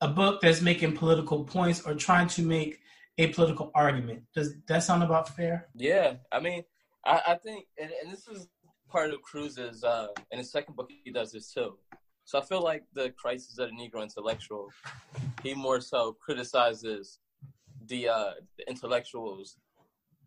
a 0.00 0.08
book 0.08 0.40
that's 0.40 0.60
making 0.60 0.96
political 0.96 1.44
points 1.44 1.82
or 1.82 1.94
trying 1.94 2.28
to 2.28 2.42
make 2.42 2.78
a 3.18 3.26
political 3.28 3.70
argument. 3.74 4.22
Does 4.34 4.54
that 4.68 4.82
sound 4.84 5.02
about 5.02 5.28
fair? 5.34 5.68
Yeah, 5.74 6.14
I 6.32 6.40
mean, 6.40 6.62
I, 7.04 7.20
I 7.28 7.34
think, 7.34 7.66
and, 7.78 7.90
and, 8.02 8.12
this 8.12 8.28
is 8.28 8.48
part 8.88 9.10
of 9.12 9.20
Cruse's, 9.22 9.82
uh, 9.82 10.08
in 10.30 10.38
his 10.38 10.52
second 10.52 10.76
book, 10.76 10.90
he 11.04 11.10
does 11.10 11.32
this 11.32 11.52
too. 11.52 11.76
So 12.24 12.38
I 12.38 12.42
feel 12.42 12.62
like 12.62 12.84
the 12.94 13.10
crisis 13.10 13.58
of 13.58 13.70
the 13.70 13.74
Negro 13.74 14.02
intellectual, 14.02 14.68
he 15.42 15.54
more 15.54 15.80
so 15.80 16.16
criticizes 16.20 17.18
the, 17.86 18.08
uh, 18.08 18.30
the 18.56 18.68
intellectuals 18.68 19.56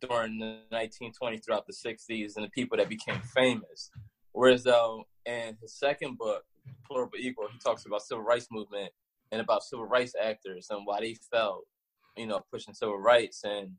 during 0.01 0.39
the 0.39 0.59
1920s 0.73 1.45
throughout 1.45 1.67
the 1.67 1.73
60s 1.73 2.35
and 2.35 2.45
the 2.45 2.49
people 2.49 2.77
that 2.77 2.89
became 2.89 3.21
famous. 3.35 3.91
Whereas 4.33 4.63
though 4.63 5.05
in 5.25 5.57
his 5.61 5.77
second 5.77 6.17
book, 6.17 6.43
Plural 6.85 7.09
but 7.11 7.19
Equal, 7.21 7.47
he 7.51 7.59
talks 7.59 7.85
about 7.85 8.01
civil 8.01 8.23
rights 8.23 8.47
movement 8.51 8.91
and 9.31 9.39
about 9.39 9.63
civil 9.63 9.85
rights 9.85 10.13
actors 10.21 10.67
and 10.71 10.81
why 10.85 10.99
they 10.99 11.15
felt 11.31 11.65
you 12.15 12.27
know, 12.27 12.41
pushing 12.51 12.73
civil 12.73 12.97
rights 12.97 13.43
and, 13.43 13.71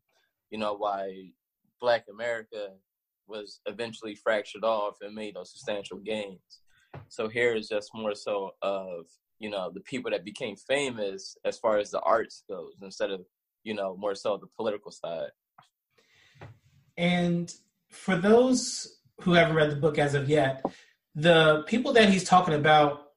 you 0.50 0.58
know, 0.58 0.74
why 0.74 1.30
black 1.80 2.04
America 2.10 2.68
was 3.26 3.60
eventually 3.66 4.14
fractured 4.14 4.64
off 4.64 4.96
and 5.00 5.14
made 5.14 5.34
those 5.34 5.52
substantial 5.52 5.98
gains. 5.98 6.60
So 7.08 7.28
here 7.28 7.54
is 7.54 7.68
just 7.68 7.90
more 7.94 8.14
so 8.14 8.52
of, 8.62 9.06
you 9.38 9.50
know, 9.50 9.70
the 9.72 9.80
people 9.80 10.10
that 10.10 10.24
became 10.24 10.56
famous 10.56 11.36
as 11.44 11.58
far 11.58 11.78
as 11.78 11.90
the 11.90 12.00
arts 12.00 12.44
goes 12.48 12.74
instead 12.82 13.10
of, 13.10 13.22
you 13.64 13.74
know, 13.74 13.96
more 13.96 14.14
so 14.14 14.36
the 14.36 14.46
political 14.56 14.90
side. 14.90 15.30
And 16.96 17.52
for 17.90 18.16
those 18.16 18.98
who 19.20 19.32
haven't 19.32 19.56
read 19.56 19.70
the 19.70 19.76
book 19.76 19.98
as 19.98 20.14
of 20.14 20.28
yet, 20.28 20.64
the 21.14 21.64
people 21.66 21.92
that 21.94 22.08
he's 22.08 22.24
talking 22.24 22.54
about, 22.54 23.08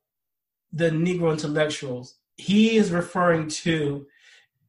the 0.72 0.90
Negro 0.90 1.32
intellectuals, 1.32 2.16
he 2.38 2.76
is 2.78 2.92
referring 2.92 3.48
to 3.48 4.06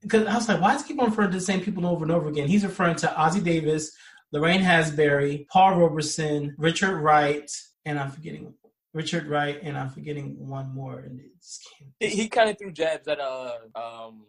because 0.03 0.27
I 0.27 0.35
was 0.35 0.49
like, 0.49 0.61
why 0.61 0.73
does 0.73 0.83
he 0.83 0.89
keep 0.89 1.01
on 1.01 1.11
referring 1.11 1.31
to 1.31 1.37
the 1.37 1.45
same 1.45 1.61
people 1.61 1.87
over 1.87 2.05
and 2.05 2.13
over 2.13 2.29
again? 2.29 2.49
He's 2.49 2.65
referring 2.65 2.97
to 2.97 3.07
Ossie 3.09 3.43
Davis, 3.43 3.93
Lorraine 4.33 4.63
Hansberry, 4.63 5.47
Paul 5.49 5.79
Robeson, 5.79 6.55
Richard 6.59 6.97
Wright, 6.97 7.51
and 7.85 7.99
I'm 7.99 8.11
forgetting 8.11 8.55
Richard 8.93 9.27
Wright, 9.27 9.59
and 9.63 9.77
I'm 9.77 9.91
forgetting 9.91 10.37
one 10.39 10.75
more. 10.75 11.01
And 11.01 11.21
he, 12.01 12.09
he 12.09 12.29
kind 12.29 12.49
of 12.51 12.59
threw 12.59 12.73
jabs 12.73 13.07
at 13.09 13.21
uh 13.21 13.53
um 13.75 14.25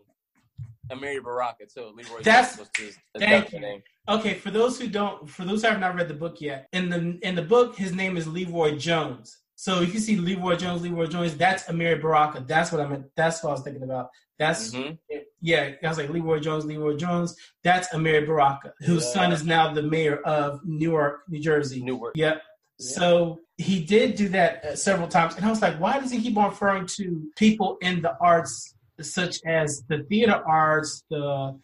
Amiri 0.91 1.23
Baraka 1.23 1.65
too. 1.65 1.91
LeRoi 1.97 2.23
That's 2.23 2.57
was 2.57 2.69
his, 2.77 2.87
his 2.87 2.97
thank 3.17 3.51
you. 3.51 3.59
Name. 3.59 3.83
Okay, 4.09 4.35
for 4.35 4.51
those 4.51 4.79
who 4.79 4.87
don't, 4.87 5.29
for 5.29 5.43
those 5.43 5.61
who 5.61 5.69
have 5.69 5.79
not 5.79 5.95
read 5.95 6.07
the 6.07 6.13
book 6.13 6.39
yet, 6.39 6.67
in 6.71 6.89
the 6.89 7.19
in 7.27 7.35
the 7.35 7.41
book, 7.41 7.75
his 7.75 7.93
name 7.93 8.17
is 8.17 8.25
LeRoi 8.25 8.79
Jones. 8.79 9.37
So 9.55 9.81
if 9.81 9.93
you 9.93 9.99
see 9.99 10.17
LeRoi 10.17 10.57
Jones, 10.59 10.81
LeRoi 10.81 11.09
Jones, 11.09 11.35
that's 11.35 11.63
Amiri 11.63 12.01
Baraka. 12.01 12.43
That's 12.47 12.71
what 12.71 12.79
I 12.79 12.87
meant. 12.87 13.05
That's 13.15 13.43
what 13.43 13.49
I 13.49 13.53
was 13.53 13.61
thinking 13.61 13.83
about. 13.83 14.09
That's 14.39 14.71
mm-hmm 14.73 14.93
yeah, 15.39 15.73
I 15.83 15.87
was 15.87 15.99
like 15.99 16.09
LeRoi 16.09 16.41
Jones, 16.41 16.65
LeRoi 16.65 16.97
Jones. 16.97 17.35
That's 17.63 17.87
Amiri 17.89 18.25
Baraka, 18.25 18.73
whose 18.79 19.03
Yeah. 19.05 19.11
son 19.13 19.31
is 19.31 19.45
now 19.45 19.71
the 19.71 19.83
mayor 19.83 20.17
of 20.23 20.59
Newark, 20.65 21.21
New 21.29 21.39
Jersey. 21.39 21.83
Newark. 21.83 22.13
Yep. 22.17 22.41
So 22.79 23.39
he 23.57 23.85
did 23.85 24.15
do 24.15 24.29
that 24.29 24.65
uh, 24.65 24.75
several 24.75 25.07
times, 25.07 25.35
and 25.35 25.45
I 25.45 25.49
was 25.51 25.61
like, 25.61 25.79
why 25.79 25.99
does 25.99 26.09
he 26.11 26.19
keep 26.21 26.35
on 26.37 26.49
referring 26.49 26.87
to 26.97 27.29
people 27.37 27.77
in 27.81 28.01
the 28.01 28.17
arts, 28.19 28.73
such 28.99 29.37
as 29.45 29.83
the 29.89 29.99
theater 30.09 30.41
arts, 30.47 31.03
the 31.11 31.57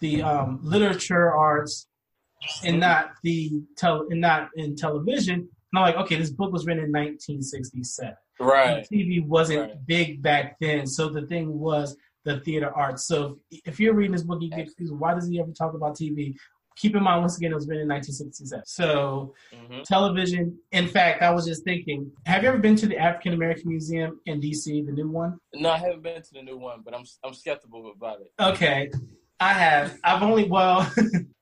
the 0.00 0.22
um, 0.22 0.60
literature 0.62 1.32
arts, 1.34 1.88
and 2.64 2.78
not 2.78 3.10
the 3.24 3.60
tel- 3.76 4.06
and 4.08 4.20
not 4.20 4.50
in 4.54 4.76
television? 4.76 5.34
And 5.34 5.48
I'm 5.74 5.82
like, 5.82 5.96
okay, 5.96 6.14
this 6.16 6.30
book 6.30 6.52
was 6.52 6.64
written 6.64 6.84
in 6.84 6.92
1967. 6.92 8.14
Right. 8.38 8.86
TV 8.92 9.24
wasn't 9.26 9.60
Right. 9.60 9.86
big 9.86 10.22
back 10.22 10.58
then, 10.60 10.86
so 10.86 11.08
the 11.08 11.26
thing 11.26 11.58
was 11.58 11.96
the 12.26 12.40
theater 12.40 12.70
arts. 12.74 13.06
So 13.06 13.38
if, 13.50 13.60
if 13.64 13.80
you're 13.80 13.94
reading 13.94 14.12
this 14.12 14.24
book, 14.24 14.42
you 14.42 14.50
get 14.50 14.66
confused. 14.66 14.92
Why 14.94 15.14
does 15.14 15.28
he 15.28 15.40
ever 15.40 15.52
talk 15.52 15.72
about 15.74 15.96
TV? 15.96 16.34
Keep 16.76 16.96
in 16.96 17.02
mind, 17.02 17.20
once 17.22 17.38
again, 17.38 17.52
it 17.52 17.54
was 17.54 17.66
written 17.68 17.82
in 17.84 17.88
1967. 17.88 18.64
So 18.66 19.32
hmm 19.54 19.82
television. 19.84 20.58
In 20.72 20.88
fact, 20.88 21.22
I 21.22 21.30
was 21.30 21.46
just 21.46 21.62
thinking, 21.62 22.10
have 22.24 22.42
you 22.42 22.48
ever 22.48 22.58
been 22.58 22.74
to 22.76 22.86
the 22.86 22.98
African 22.98 23.34
American 23.34 23.68
Museum 23.68 24.20
in 24.26 24.40
DC, 24.40 24.84
the 24.84 24.90
new 24.90 25.08
one? 25.08 25.38
No, 25.54 25.70
I 25.70 25.78
haven't 25.78 26.02
been 26.02 26.20
to 26.20 26.30
the 26.32 26.42
new 26.42 26.56
one, 26.56 26.80
but 26.84 26.92
I'm 26.94 27.04
I'm 27.24 27.34
skeptical 27.34 27.92
about 27.94 28.20
it. 28.20 28.32
Okay, 28.40 28.90
I 29.38 29.52
have. 29.52 29.96
I've 30.02 30.22
only 30.22 30.44
well, 30.48 30.90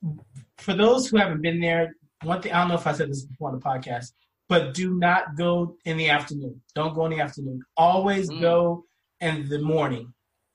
for 0.58 0.74
those 0.74 1.08
who 1.08 1.16
haven't 1.16 1.42
been 1.42 1.60
there, 1.60 1.94
one 2.22 2.42
thing 2.42 2.52
I 2.52 2.60
don't 2.60 2.68
know 2.68 2.74
if 2.74 2.86
I 2.86 2.92
said 2.92 3.08
this 3.10 3.24
before 3.24 3.48
on 3.50 3.54
the 3.58 3.64
podcast, 3.64 4.12
but 4.48 4.74
do 4.74 4.94
not 4.94 5.36
go 5.36 5.76
in 5.84 5.96
the 5.96 6.10
afternoon. 6.10 6.60
Don't 6.74 6.94
go 6.94 7.06
in 7.06 7.12
the 7.12 7.20
afternoon. 7.20 7.62
Always 7.76 8.30
Mm. 8.30 8.40
go 8.40 8.84
in 9.20 9.48
the 9.48 9.60
morning 9.60 10.12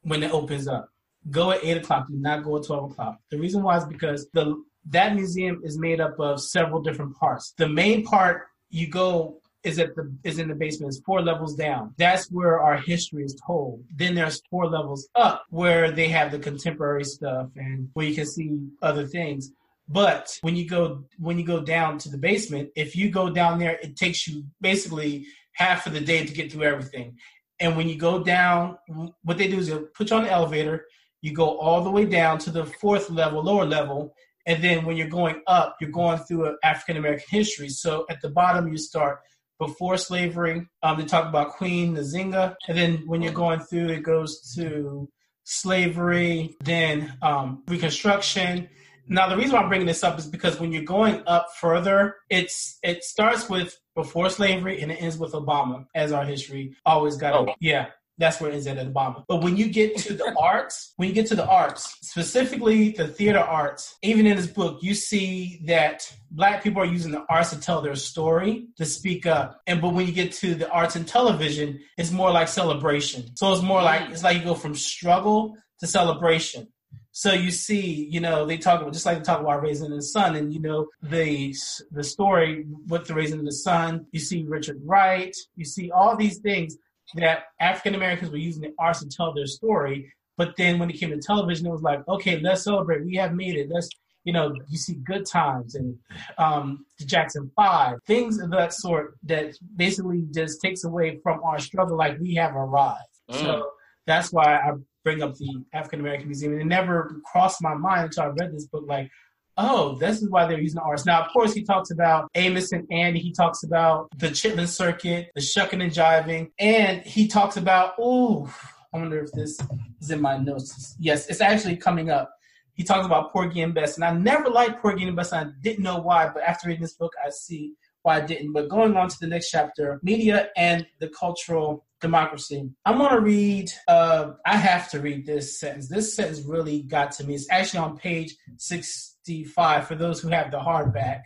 when 0.10 0.24
it 0.24 0.32
opens 0.32 0.68
up. 0.68 0.90
Go 1.30 1.52
at 1.52 1.64
eight 1.64 1.78
o'clock. 1.78 2.08
Do 2.08 2.16
not 2.16 2.44
go 2.44 2.58
at 2.58 2.66
twelve 2.66 2.92
o'clock. 2.92 3.20
The 3.30 3.38
reason 3.38 3.62
why 3.62 3.78
is 3.78 3.86
because 3.86 4.28
the 4.34 4.62
that 4.90 5.16
museum 5.16 5.62
is 5.64 5.78
made 5.78 6.02
up 6.02 6.20
of 6.20 6.42
several 6.42 6.82
different 6.82 7.16
parts. 7.18 7.54
The 7.58 7.70
main 7.70 8.04
part 8.04 8.48
you 8.70 8.88
go 8.88 9.42
is 9.64 9.78
at 9.78 9.96
the 9.96 10.12
is 10.24 10.40
in 10.40 10.48
the 10.48 10.56
basement. 10.56 10.94
It's 10.94 11.04
four 11.06 11.22
levels 11.22 11.56
down. 11.56 11.94
That's 11.98 12.32
where 12.32 12.60
our 12.60 12.78
history 12.78 13.24
is 13.24 13.40
told. 13.46 13.84
Then 13.96 14.16
there's 14.16 14.42
four 14.50 14.68
levels 14.68 15.08
up 15.16 15.44
where 15.50 15.92
they 15.92 16.08
have 16.08 16.32
the 16.32 16.40
contemporary 16.40 17.04
stuff 17.04 17.50
and 17.56 17.90
where 17.94 18.08
you 18.08 18.16
can 18.16 18.26
see 18.26 18.58
other 18.82 19.06
things. 19.06 19.52
But 19.88 20.38
when 20.42 20.56
you 20.56 20.68
go 20.68 21.04
when 21.18 21.38
you 21.38 21.46
go 21.46 21.60
down 21.60 21.98
to 22.00 22.10
the 22.10 22.18
basement, 22.18 22.70
if 22.76 22.96
you 22.96 23.12
go 23.12 23.30
down 23.30 23.60
there, 23.60 23.78
it 23.84 23.98
takes 23.98 24.28
you 24.28 24.46
basically 24.62 25.28
half 25.52 25.86
of 25.86 25.94
the 25.94 26.02
day 26.02 26.26
to 26.26 26.34
get 26.34 26.52
through 26.52 26.64
everything. 26.64 27.18
And 27.60 27.76
when 27.76 27.90
you 27.90 27.98
go 27.98 28.24
down, 28.24 28.78
what 29.24 29.38
they 29.38 29.48
do 29.48 29.60
is 29.60 29.68
they'll 29.68 29.88
put 29.94 30.10
you 30.10 30.18
on 30.18 30.24
the 30.24 30.32
elevator. 30.32 30.86
You 31.22 31.34
go 31.34 31.58
all 31.58 31.84
the 31.84 31.92
way 31.92 32.06
down 32.06 32.38
to 32.40 32.52
the 32.52 32.66
fourth 32.66 33.10
level, 33.10 33.44
lower 33.44 33.66
level, 33.66 34.14
and 34.46 34.64
then 34.64 34.86
when 34.86 34.98
you're 34.98 35.08
going 35.08 35.42
up, 35.48 35.76
you're 35.82 35.92
going 35.92 36.20
through 36.20 36.58
African 36.64 36.98
American 36.98 37.28
history. 37.30 37.70
So 37.70 38.06
at 38.10 38.22
the 38.22 38.30
bottom, 38.30 38.68
you 38.68 38.78
start 38.78 39.20
before 39.60 39.98
slavery. 39.98 40.68
Um, 40.82 40.98
they 40.98 41.06
talk 41.06 41.28
about 41.28 41.52
Queen 41.52 41.96
Nzinga, 41.96 42.56
and 42.68 42.78
then 42.78 43.04
when 43.06 43.22
you're 43.22 43.34
going 43.34 43.60
through, 43.60 43.90
it 43.90 44.04
goes 44.04 44.54
to 44.56 45.10
slavery, 45.44 46.56
then 46.64 47.14
um, 47.22 47.64
Reconstruction. 47.68 48.70
Now, 49.10 49.28
the 49.28 49.36
reason 49.36 49.54
why 49.54 49.62
I'm 49.62 49.70
bringing 49.70 49.88
this 49.88 50.04
up 50.04 50.20
is 50.20 50.28
because 50.28 50.60
when 50.60 50.72
you're 50.72 50.84
going 50.84 51.24
up 51.26 51.48
further, 51.60 52.16
it's 52.30 52.78
it 52.84 53.04
starts 53.04 53.50
with 53.50 53.78
before 53.96 54.30
slavery 54.30 54.82
and 54.82 54.92
it 54.92 55.02
ends 55.02 55.18
with 55.18 55.34
Obama, 55.34 55.86
as 55.96 56.12
our 56.12 56.24
history 56.24 56.76
always 56.86 57.18
got. 57.18 57.34
Oh. 57.34 57.56
Yeah, 57.60 57.88
that's 58.20 58.40
where 58.40 58.52
it 58.52 58.54
ends 58.54 58.68
at 58.68 58.78
Obama. 58.78 59.24
But 59.28 59.42
when 59.42 59.58
you 59.58 59.70
get 59.70 59.98
to 59.98 60.14
the 60.14 60.36
arts, 60.38 60.94
when 60.98 61.10
you 61.10 61.16
get 61.16 61.26
to 61.28 61.36
the 61.36 61.48
arts, 61.48 61.98
specifically 62.02 62.92
the 62.92 63.08
theater 63.08 63.40
arts, 63.40 63.96
even 64.04 64.28
in 64.28 64.38
this 64.38 64.48
book, 64.48 64.80
you 64.84 64.94
see 64.94 65.62
that 65.66 66.06
black 66.30 66.62
people 66.62 66.82
are 66.82 66.86
using 66.86 67.12
the 67.12 67.26
arts 67.30 67.50
to 67.50 67.60
tell 67.60 67.82
their 67.82 67.96
story, 67.96 68.68
to 68.78 68.86
speak 68.86 69.26
up. 69.26 69.60
And 69.66 69.82
but 69.82 69.94
when 69.94 70.06
you 70.06 70.14
get 70.14 70.34
to 70.34 70.54
the 70.54 70.70
arts 70.70 70.96
and 70.96 71.08
television, 71.08 71.80
it's 71.98 72.12
more 72.12 72.30
like 72.30 72.48
celebration. 72.48 73.36
So 73.36 73.52
it's 73.54 73.64
more 73.64 73.82
like 73.82 74.12
it's 74.12 74.24
like 74.24 74.38
you 74.38 74.44
go 74.44 74.54
from 74.54 74.76
struggle 74.76 75.56
to 75.80 75.88
celebration. 75.88 76.68
So 77.12 77.34
you 77.34 77.52
see, 77.52 78.08
you 78.10 78.20
know, 78.20 78.46
they 78.46 78.58
talk 78.58 78.82
about 78.82 78.94
just 78.94 79.06
like 79.06 79.18
they 79.18 79.24
talk 79.24 79.42
about 79.42 79.62
raising 79.62 79.90
the 79.90 80.02
sun, 80.02 80.36
and 80.36 80.54
you 80.54 80.60
know 80.60 80.88
the 81.02 81.56
the 81.92 82.04
story 82.04 82.66
with 82.88 83.08
the 83.08 83.14
raising 83.14 83.40
of 83.40 83.46
the 83.46 83.52
sun. 83.52 84.06
You 84.12 84.20
see 84.20 84.46
Richard 84.48 84.80
Wright. 84.84 85.36
You 85.56 85.66
see 85.66 85.92
all 85.92 86.16
these 86.16 86.38
things 86.38 86.78
that 87.16 87.46
African 87.60 87.96
Americans 87.96 88.32
were 88.32 88.38
using 88.38 88.62
the 88.62 88.74
arts 88.78 89.00
to 89.00 89.10
tell 89.10 89.34
their 89.34 89.48
story. 89.48 90.14
But 90.38 90.56
then 90.56 90.80
when 90.80 90.90
it 90.90 90.94
came 90.94 91.10
to 91.10 91.18
television, 91.18 91.68
it 91.68 91.72
was 91.72 91.82
like, 91.82 92.08
okay, 92.08 92.40
let's 92.40 92.64
celebrate. 92.64 93.04
We 93.06 93.16
have 93.16 93.34
made 93.34 93.56
it. 93.56 93.70
Let's, 93.70 93.90
you 94.24 94.32
know, 94.32 94.56
you 94.70 94.78
see 94.78 94.94
Good 94.94 95.26
Times 95.26 95.76
and 95.76 95.98
um, 96.38 96.86
the 96.98 97.06
Jackson 97.06 97.52
Five, 97.56 97.98
things 98.06 98.40
of 98.40 98.52
that 98.52 98.74
sort 98.74 99.16
that 99.24 99.56
basically 99.76 100.28
just 100.34 100.62
takes 100.62 100.86
away 100.86 101.20
from 101.24 101.44
our 101.44 101.60
struggle, 101.60 101.98
like 101.98 102.20
we 102.20 102.36
have 102.36 102.56
arrived. 102.56 103.04
Mm. 103.30 103.42
So 103.42 103.70
that's 104.06 104.32
why 104.32 104.56
I 104.56 104.72
bring 105.04 105.24
up 105.24 105.36
the 105.36 105.64
African 105.74 106.00
American 106.00 106.28
Museum. 106.28 106.54
And 106.54 106.62
it 106.62 106.66
never 106.66 107.20
crossed 107.26 107.62
my 107.62 107.74
mind 107.74 108.06
until 108.06 108.24
I 108.24 108.28
read 108.28 108.54
this 108.54 108.68
book, 108.68 108.86
like, 108.88 109.10
oh, 109.58 109.98
this 109.98 110.22
is 110.22 110.30
why 110.30 110.46
they're 110.46 110.60
using 110.60 110.78
the 110.78 110.84
arts. 110.84 111.06
Now, 111.06 111.22
of 111.22 111.32
course, 111.34 111.54
he 111.54 111.64
talks 111.64 111.92
about 111.92 112.30
Amos 112.36 112.72
and 112.72 112.88
Andy. 112.92 113.20
He 113.20 113.34
talks 113.34 113.64
about 113.64 114.08
the 114.18 114.28
Chitlin 114.28 114.68
Circuit, 114.68 115.32
the 115.36 115.42
shucking 115.42 115.82
and 115.82 115.92
jiving. 115.92 116.52
And 116.60 117.02
he 117.02 117.28
talks 117.28 117.58
about, 117.58 117.94
oh, 118.00 118.54
I 118.94 118.98
wonder 118.98 119.24
if 119.24 119.32
this 119.34 119.60
is 120.02 120.12
in 120.12 120.22
my 120.22 120.38
notes. 120.38 120.96
Yes, 121.00 121.28
it's 121.28 121.42
actually 121.42 121.76
coming 121.76 122.10
up. 122.10 122.32
He 122.74 122.86
talks 122.86 123.06
about 123.06 123.34
Porgy 123.34 123.62
and 123.62 123.74
Bess. 123.74 123.96
And 123.98 124.06
I 124.06 124.14
never 124.14 124.50
liked 124.50 124.82
Porgy 124.82 125.04
and 125.04 125.16
Bess, 125.16 125.34
and 125.34 125.50
I 125.50 125.52
didn't 125.62 125.84
know 125.84 126.00
why. 126.00 126.30
But 126.34 126.44
after 126.44 126.70
reading 126.70 126.82
this 126.82 126.94
book, 126.94 127.12
I 127.24 127.30
see 127.30 127.74
why 128.10 128.18
I 128.18 128.22
didn't. 128.22 128.54
But 128.54 128.70
going 128.70 128.98
on 128.98 129.08
to 129.08 129.20
the 129.22 129.28
next 129.28 129.52
chapter, 129.52 130.00
media 130.02 130.50
and 130.58 130.86
the 131.00 131.10
cultural 131.10 131.86
democracy. 132.02 132.68
I'm 132.86 132.98
going 132.98 133.12
to 133.12 133.22
read, 133.22 133.70
uh, 133.88 134.32
I 134.46 134.58
have 134.58 134.90
to 134.92 135.00
read 135.00 135.28
this 135.28 135.60
sentence. 135.60 135.90
This 135.90 136.16
sentence 136.16 136.42
really 136.42 136.82
got 136.82 137.12
to 137.14 137.24
me. 137.24 137.36
It's 137.36 137.48
actually 137.52 137.82
on 137.82 137.98
page 137.98 138.36
65 138.58 139.88
for 139.88 139.96
those 139.96 140.20
who 140.20 140.30
have 140.30 140.50
the 140.50 140.58
hardback. 140.58 141.22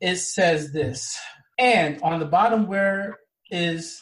It 0.00 0.16
says 0.16 0.72
this, 0.72 1.18
and 1.58 2.00
on 2.02 2.20
the 2.20 2.26
bottom 2.26 2.68
where 2.68 3.18
is 3.50 4.00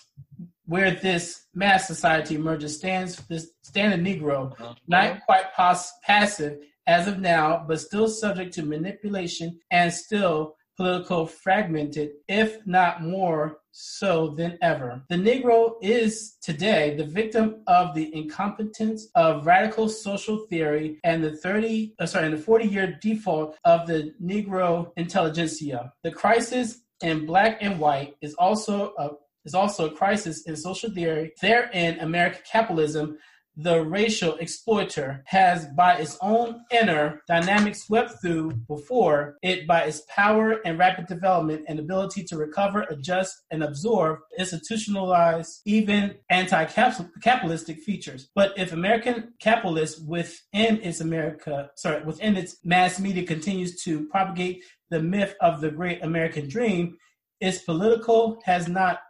where 0.66 0.90
this 0.90 1.46
mass 1.54 1.86
society 1.86 2.34
emerges 2.34 2.76
stands 2.76 3.16
this 3.28 3.50
standard 3.62 4.00
Negro, 4.00 4.54
not 4.86 5.24
quite 5.24 5.52
pos- 5.54 5.92
passive 6.04 6.58
as 6.86 7.06
of 7.06 7.20
now, 7.20 7.64
but 7.66 7.80
still 7.80 8.08
subject 8.08 8.52
to 8.54 8.62
manipulation 8.62 9.58
and 9.70 9.92
still 9.92 10.56
political 10.76 11.26
fragmented, 11.26 12.10
if 12.28 12.66
not 12.66 13.02
more 13.02 13.58
so 13.72 14.34
than 14.36 14.58
ever. 14.60 15.02
The 15.08 15.16
Negro 15.16 15.74
is 15.80 16.36
today 16.42 16.94
the 16.96 17.04
victim 17.04 17.62
of 17.66 17.94
the 17.94 18.14
incompetence 18.14 19.08
of 19.14 19.46
radical 19.46 19.88
social 19.88 20.46
theory 20.50 20.98
and 21.04 21.24
the 21.24 21.36
30, 21.36 21.94
uh, 21.98 22.06
sorry, 22.06 22.26
and 22.26 22.34
the 22.34 22.42
40 22.42 22.66
year 22.66 22.98
default 23.00 23.56
of 23.64 23.86
the 23.86 24.12
Negro 24.22 24.92
intelligentsia. 24.96 25.92
The 26.02 26.12
crisis 26.12 26.82
in 27.02 27.26
black 27.26 27.58
and 27.60 27.78
white 27.78 28.14
is 28.20 28.34
also 28.34 28.94
a 28.98 29.10
is 29.44 29.54
also 29.54 29.86
a 29.86 29.94
crisis 29.94 30.42
in 30.42 30.54
social 30.54 30.88
theory. 30.90 31.32
Therein, 31.40 31.98
American 31.98 32.42
capitalism, 32.50 33.18
the 33.56 33.82
racial 33.84 34.36
exploiter, 34.36 35.22
has 35.26 35.66
by 35.76 35.94
its 35.94 36.16
own 36.22 36.60
inner 36.70 37.20
dynamic 37.28 37.74
swept 37.74 38.20
through 38.20 38.52
before 38.66 39.36
it 39.42 39.66
by 39.66 39.82
its 39.82 40.02
power 40.08 40.60
and 40.64 40.78
rapid 40.78 41.06
development 41.06 41.64
and 41.68 41.78
ability 41.78 42.24
to 42.24 42.36
recover, 42.36 42.82
adjust, 42.88 43.42
and 43.50 43.62
absorb 43.62 44.20
institutionalized, 44.38 45.60
even 45.66 46.14
anti-capitalistic 46.30 47.80
features. 47.80 48.30
But 48.34 48.52
if 48.56 48.72
American 48.72 49.34
capitalists 49.38 50.00
within 50.00 50.80
its 50.82 51.00
America, 51.00 51.70
sorry, 51.76 52.02
within 52.04 52.36
its 52.36 52.56
mass 52.64 52.98
media 52.98 53.26
continues 53.26 53.82
to 53.82 54.06
propagate 54.08 54.64
the 54.90 55.00
myth 55.02 55.34
of 55.40 55.60
the 55.60 55.70
great 55.70 56.02
American 56.02 56.48
dream, 56.48 56.96
its 57.40 57.58
political 57.58 58.40
has 58.44 58.68
not 58.68 59.00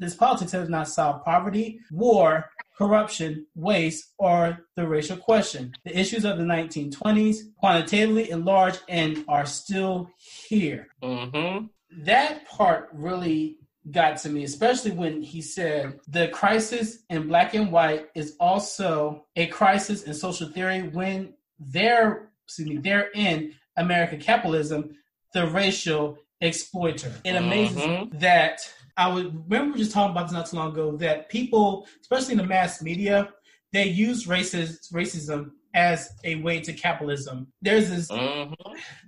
this 0.00 0.14
politics 0.14 0.52
has 0.52 0.68
not 0.68 0.88
solved 0.88 1.24
poverty, 1.24 1.78
war, 1.92 2.46
corruption, 2.76 3.46
waste, 3.54 4.12
or 4.18 4.66
the 4.76 4.86
racial 4.86 5.16
question. 5.16 5.72
The 5.84 5.98
issues 5.98 6.24
of 6.24 6.38
the 6.38 6.44
1920s 6.44 7.54
quantitatively 7.56 8.30
enlarged 8.30 8.80
and 8.88 9.24
are 9.28 9.46
still 9.46 10.10
here. 10.18 10.88
Mm-hmm. 11.02 11.66
That 12.04 12.46
part 12.48 12.88
really 12.92 13.58
got 13.90 14.16
to 14.18 14.28
me, 14.28 14.44
especially 14.44 14.92
when 14.92 15.22
he 15.22 15.42
said 15.42 16.00
the 16.08 16.28
crisis 16.28 16.98
in 17.10 17.28
black 17.28 17.54
and 17.54 17.72
white 17.72 18.08
is 18.14 18.36
also 18.38 19.26
a 19.36 19.46
crisis 19.46 20.04
in 20.04 20.14
social 20.14 20.48
theory 20.48 20.82
when 20.82 21.34
they're 21.58 22.30
excuse 22.44 22.68
me, 22.68 22.78
they're 22.78 23.10
in 23.14 23.54
American 23.76 24.20
capitalism, 24.20 24.96
the 25.32 25.46
racial 25.48 26.18
exploiter. 26.40 27.12
It 27.24 27.34
amazes 27.36 27.76
me 27.76 28.10
that 28.14 28.70
I 28.96 29.08
would 29.08 29.50
remember 29.50 29.72
we're 29.72 29.78
just 29.78 29.92
talking 29.92 30.12
about 30.12 30.28
this 30.28 30.32
not 30.32 30.46
too 30.46 30.56
long 30.56 30.72
ago 30.72 30.96
that 30.98 31.28
people, 31.28 31.86
especially 32.00 32.32
in 32.32 32.38
the 32.38 32.46
mass 32.46 32.82
media, 32.82 33.32
they 33.72 33.86
use 33.86 34.26
racist 34.26 34.92
racism 34.92 35.52
as 35.74 36.10
a 36.24 36.36
way 36.36 36.60
to 36.60 36.72
capitalism. 36.72 37.46
There's 37.62 37.88
this 37.88 38.08
mm-hmm. 38.08 38.52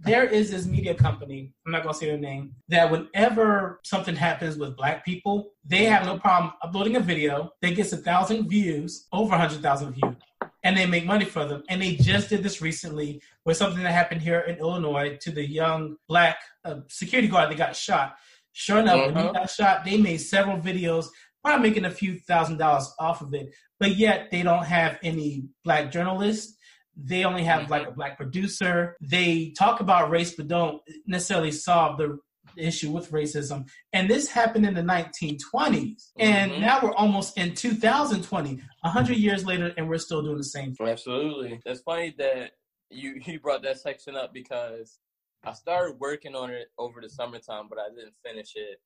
there 0.03 0.25
is 0.25 0.51
this 0.51 0.66
media 0.66 0.94
company, 0.94 1.53
I'm 1.66 1.73
not 1.73 1.83
gonna 1.83 1.94
say 1.94 2.07
their 2.07 2.18
name, 2.18 2.55
that 2.68 2.90
whenever 2.90 3.81
something 3.85 4.16
happens 4.16 4.57
with 4.57 4.77
black 4.77 5.05
people, 5.05 5.53
they 5.64 5.85
have 5.85 6.07
no 6.07 6.18
problem 6.18 6.53
uploading 6.62 6.97
a 6.97 7.01
video 7.01 7.51
that 7.61 7.77
gets 7.77 7.92
a 7.92 7.99
thousand 7.99 8.49
views, 8.49 9.07
over 9.12 9.35
a 9.35 9.38
hundred 9.38 9.62
thousand 9.62 9.92
views, 9.92 10.16
and 10.62 10.77
they 10.77 10.87
make 10.87 11.05
money 11.05 11.27
for 11.27 11.44
them. 11.44 11.62
And 11.68 11.83
they 11.83 11.97
just 11.97 12.31
did 12.31 12.42
this 12.42 12.62
recently 12.62 13.20
with 13.44 13.59
something 13.59 13.83
that 13.83 13.92
happened 13.92 14.23
here 14.23 14.40
in 14.40 14.57
Illinois 14.57 15.18
to 15.20 15.31
the 15.31 15.47
young 15.47 15.97
black 16.09 16.38
uh, 16.64 16.77
security 16.88 17.29
guard 17.29 17.51
that 17.51 17.59
got 17.59 17.77
shot. 17.77 18.16
Sure 18.55 18.79
enough, 18.79 19.07
when 19.07 19.17
he 19.17 19.21
uh-huh. 19.21 19.33
got 19.33 19.51
shot, 19.51 19.85
they 19.85 19.97
made 19.99 20.19
several 20.19 20.59
videos 20.59 21.07
probably 21.45 21.69
making 21.69 21.85
a 21.85 21.90
few 21.90 22.19
thousand 22.21 22.57
dollars 22.57 22.93
off 22.99 23.21
of 23.21 23.35
it, 23.35 23.55
but 23.79 23.97
yet 23.97 24.31
they 24.31 24.43
don't 24.43 24.64
have 24.64 24.99
any 25.03 25.45
black 25.62 25.93
journalists. 25.93 26.57
They 26.97 27.25
only 27.25 27.45
have 27.45 27.62
mm-hmm. 27.62 27.73
like 27.73 27.88
a 27.88 27.90
black 27.90 28.17
producer. 28.17 28.97
They 29.01 29.53
talk 29.59 29.81
about 29.81 30.11
race, 30.11 30.35
but 30.35 30.49
don't 30.49 30.81
necessarily 31.07 31.53
solve 31.53 31.99
the 31.99 32.19
issue 32.57 32.93
with 32.93 33.11
racism. 33.11 33.69
And 33.93 34.09
this 34.09 34.29
happened 34.29 34.64
in 34.64 34.75
the 34.75 34.83
1920s. 34.83 36.11
And 36.19 36.53
mm-hmm. 36.53 36.61
now 36.61 36.81
we're 36.83 36.95
almost 36.95 37.37
in 37.37 37.55
2020, 37.55 38.61
100 38.81 39.17
years 39.17 39.45
later, 39.45 39.75
and 39.77 39.88
we're 39.88 39.99
still 39.99 40.23
doing 40.23 40.38
the 40.38 40.45
same 40.45 40.75
thing. 40.75 40.88
Absolutely. 40.88 41.61
That's 41.67 41.81
funny 41.81 42.14
that 42.19 42.53
you, 42.90 43.21
you 43.27 43.40
brought 43.40 43.62
that 43.62 43.81
section 43.81 44.17
up 44.17 44.33
because 44.33 44.99
I 45.46 45.52
started 45.52 46.00
working 46.00 46.35
on 46.35 46.50
it 46.50 46.68
over 46.78 47.00
the 47.00 47.09
summertime, 47.09 47.66
but 47.68 47.78
I 47.78 47.88
didn't 47.94 48.14
finish 48.24 48.52
it 48.57 48.80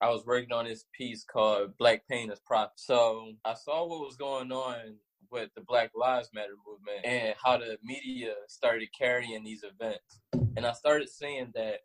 I 0.00 0.10
was 0.10 0.26
working 0.26 0.52
on 0.52 0.66
this 0.66 0.84
piece 0.92 1.24
called 1.24 1.78
Black 1.78 2.02
Pain 2.10 2.30
as 2.30 2.40
Profit. 2.40 2.72
So 2.76 3.32
I 3.44 3.54
saw 3.54 3.86
what 3.86 4.00
was 4.00 4.16
going 4.16 4.52
on 4.52 4.96
with 5.30 5.50
the 5.56 5.62
Black 5.62 5.92
Lives 5.94 6.30
Matter 6.34 6.56
movement 6.66 7.06
and 7.06 7.34
how 7.42 7.56
the 7.56 7.78
media 7.82 8.34
started 8.48 8.88
carrying 8.96 9.44
these 9.44 9.64
events. 9.64 10.20
And 10.56 10.66
I 10.66 10.72
started 10.72 11.08
seeing 11.08 11.52
that, 11.54 11.80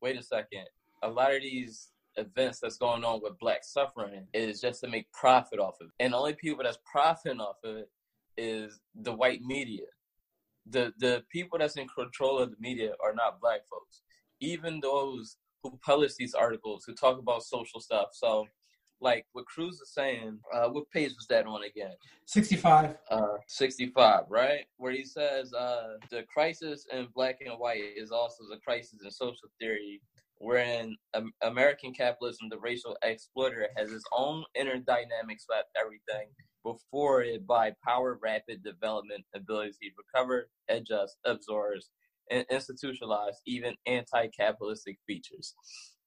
wait 0.00 0.16
a 0.16 0.22
second, 0.22 0.66
a 1.02 1.08
lot 1.08 1.34
of 1.34 1.42
these 1.42 1.88
events 2.16 2.60
that's 2.60 2.78
going 2.78 3.04
on 3.04 3.20
with 3.20 3.38
black 3.38 3.64
suffering 3.64 4.26
is 4.32 4.60
just 4.60 4.80
to 4.82 4.88
make 4.88 5.10
profit 5.12 5.58
off 5.58 5.80
of 5.80 5.88
it. 5.88 5.92
And 5.98 6.12
the 6.12 6.18
only 6.18 6.34
people 6.34 6.62
that's 6.62 6.78
profiting 6.90 7.40
off 7.40 7.56
of 7.64 7.76
it 7.76 7.90
is 8.36 8.78
the 8.94 9.12
white 9.12 9.42
media. 9.42 9.86
The 10.70 10.92
the 10.98 11.22
people 11.30 11.58
that's 11.58 11.76
in 11.76 11.86
control 11.88 12.38
of 12.38 12.50
the 12.50 12.56
media 12.58 12.92
are 13.02 13.14
not 13.14 13.40
black 13.40 13.60
folks. 13.70 14.02
Even 14.40 14.80
those 14.80 15.36
who 15.70 15.78
publish 15.84 16.14
these 16.16 16.34
articles 16.34 16.84
who 16.86 16.94
talk 16.94 17.18
about 17.18 17.42
social 17.42 17.80
stuff. 17.80 18.08
So, 18.12 18.46
like 19.00 19.26
what 19.32 19.46
Cruse 19.46 19.80
is 19.80 19.92
saying, 19.92 20.38
uh, 20.54 20.68
what 20.68 20.90
page 20.90 21.10
was 21.10 21.26
that 21.28 21.46
on 21.46 21.64
again? 21.64 21.92
65. 22.26 22.96
Uh, 23.10 23.20
65, 23.46 24.24
right? 24.28 24.64
Where 24.78 24.92
he 24.92 25.04
says 25.04 25.52
uh, 25.52 25.96
the 26.10 26.24
crisis 26.32 26.86
in 26.92 27.08
black 27.14 27.38
and 27.44 27.58
white 27.58 27.82
is 27.96 28.10
also 28.10 28.44
the 28.50 28.58
crisis 28.64 29.00
in 29.04 29.10
social 29.10 29.48
theory, 29.60 30.00
wherein 30.38 30.96
um, 31.14 31.32
American 31.42 31.92
capitalism, 31.92 32.48
the 32.48 32.58
racial 32.58 32.96
exploiter, 33.02 33.68
has 33.76 33.92
its 33.92 34.04
own 34.16 34.44
inner 34.54 34.78
dynamics 34.78 35.44
about 35.48 35.64
everything 35.78 36.28
before 36.66 37.22
it 37.22 37.46
by 37.46 37.72
power 37.86 38.18
rapid 38.20 38.64
development 38.64 39.24
abilities 39.34 39.78
to 39.78 39.88
recover, 39.96 40.48
adjust, 40.68 41.16
absorbs, 41.24 41.90
and 42.30 42.44
institutionalize 42.48 43.36
even 43.46 43.74
anti-capitalistic 43.86 44.98
features. 45.06 45.54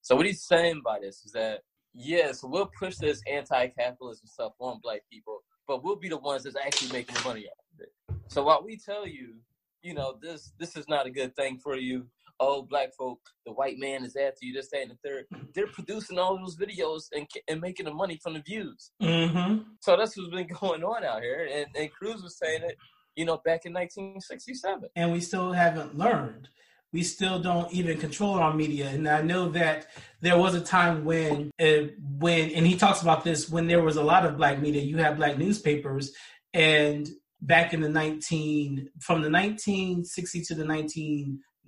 So 0.02 0.16
what 0.16 0.26
he's 0.26 0.44
saying 0.44 0.82
by 0.84 1.00
this 1.00 1.24
is 1.26 1.32
that 1.32 1.62
yes, 1.94 2.42
we'll 2.44 2.70
push 2.78 2.98
this 2.98 3.22
anti-capitalism 3.32 4.28
stuff 4.28 4.52
on 4.60 4.80
black 4.84 5.02
people, 5.12 5.40
but 5.68 5.84
we'll 5.84 5.96
be 5.96 6.10
the 6.10 6.18
ones 6.18 6.44
that's 6.44 6.58
actually 6.58 6.92
making 6.92 7.16
money 7.24 7.46
off 7.46 7.66
of 7.74 7.80
it. 7.82 7.94
So 8.28 8.44
while 8.44 8.64
we 8.64 8.78
tell 8.78 9.08
you, 9.08 9.36
you 9.82 9.94
know, 9.94 10.18
this 10.22 10.52
this 10.60 10.76
is 10.76 10.90
not 10.90 11.08
a 11.08 11.10
good 11.10 11.36
thing 11.38 11.58
for 11.58 11.78
you. 11.78 12.06
Oh, 12.40 12.62
black 12.62 12.96
folk, 12.98 13.20
the 13.46 13.52
white 13.52 13.78
man 13.78 14.04
is 14.04 14.16
after 14.16 14.40
you. 14.46 14.54
This, 14.54 14.70
that, 14.72 14.82
and 14.82 14.92
the 14.92 14.98
third. 15.04 15.26
They're 15.54 15.68
producing 15.68 16.18
all 16.18 16.38
those 16.38 16.58
videos 16.58 17.04
and 17.14 17.28
and 17.48 17.60
making 17.60 17.86
the 17.86 17.94
money 17.94 18.20
from 18.22 18.34
the 18.34 18.42
views. 18.42 18.92
Mm-hmm. 19.02 19.64
So 19.82 19.98
that's 19.98 20.18
what's 20.18 20.30
been 20.30 20.48
going 20.60 20.84
on 20.84 21.04
out 21.04 21.22
here. 21.22 21.50
And 21.52 21.68
and 21.76 21.92
Cruse 21.92 22.24
was 22.24 22.38
saying 22.38 22.64
it 22.64 22.78
you 23.20 23.26
know, 23.26 23.42
back 23.44 23.66
in 23.66 23.74
1967. 23.74 24.90
And 24.96 25.12
we 25.12 25.20
still 25.20 25.52
haven't 25.52 25.98
learned. 25.98 26.48
We 26.94 27.04
still 27.04 27.40
don't 27.40 27.72
even 27.74 28.00
control 28.00 28.36
our 28.36 28.54
media. 28.54 28.88
And 28.88 29.10
I 29.10 29.22
know 29.22 29.50
that 29.50 29.88
there 30.22 30.38
was 30.38 30.56
a 30.56 30.62
time 30.62 31.04
when, 31.04 31.52
uh, 31.60 31.90
when, 32.18 32.50
and 32.52 32.66
he 32.66 32.78
talks 32.78 33.02
about 33.02 33.26
this, 33.26 33.50
when 33.50 33.68
there 33.68 33.84
was 33.84 33.98
a 33.98 34.04
lot 34.04 34.26
of 34.26 34.38
black 34.38 34.62
media, 34.62 34.82
you 34.82 34.98
had 34.98 35.18
black 35.18 35.38
newspapers, 35.38 36.14
and 36.54 37.10
back 37.42 37.74
in 37.74 37.82
the 37.82 37.90
19, 37.90 38.90
from 39.02 39.22
the 39.22 39.30
1960 39.30 40.42
to 40.44 40.56
the 40.56 40.66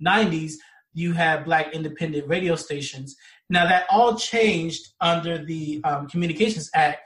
1990s, 0.00 0.54
you 0.94 1.12
had 1.12 1.44
black 1.44 1.74
independent 1.74 2.28
radio 2.28 2.54
stations. 2.54 3.16
Now 3.48 3.66
that 3.66 3.86
all 3.90 4.16
changed 4.16 4.92
under 5.00 5.44
the 5.44 5.80
um, 5.84 6.08
Communications 6.08 6.70
Act 6.74 7.00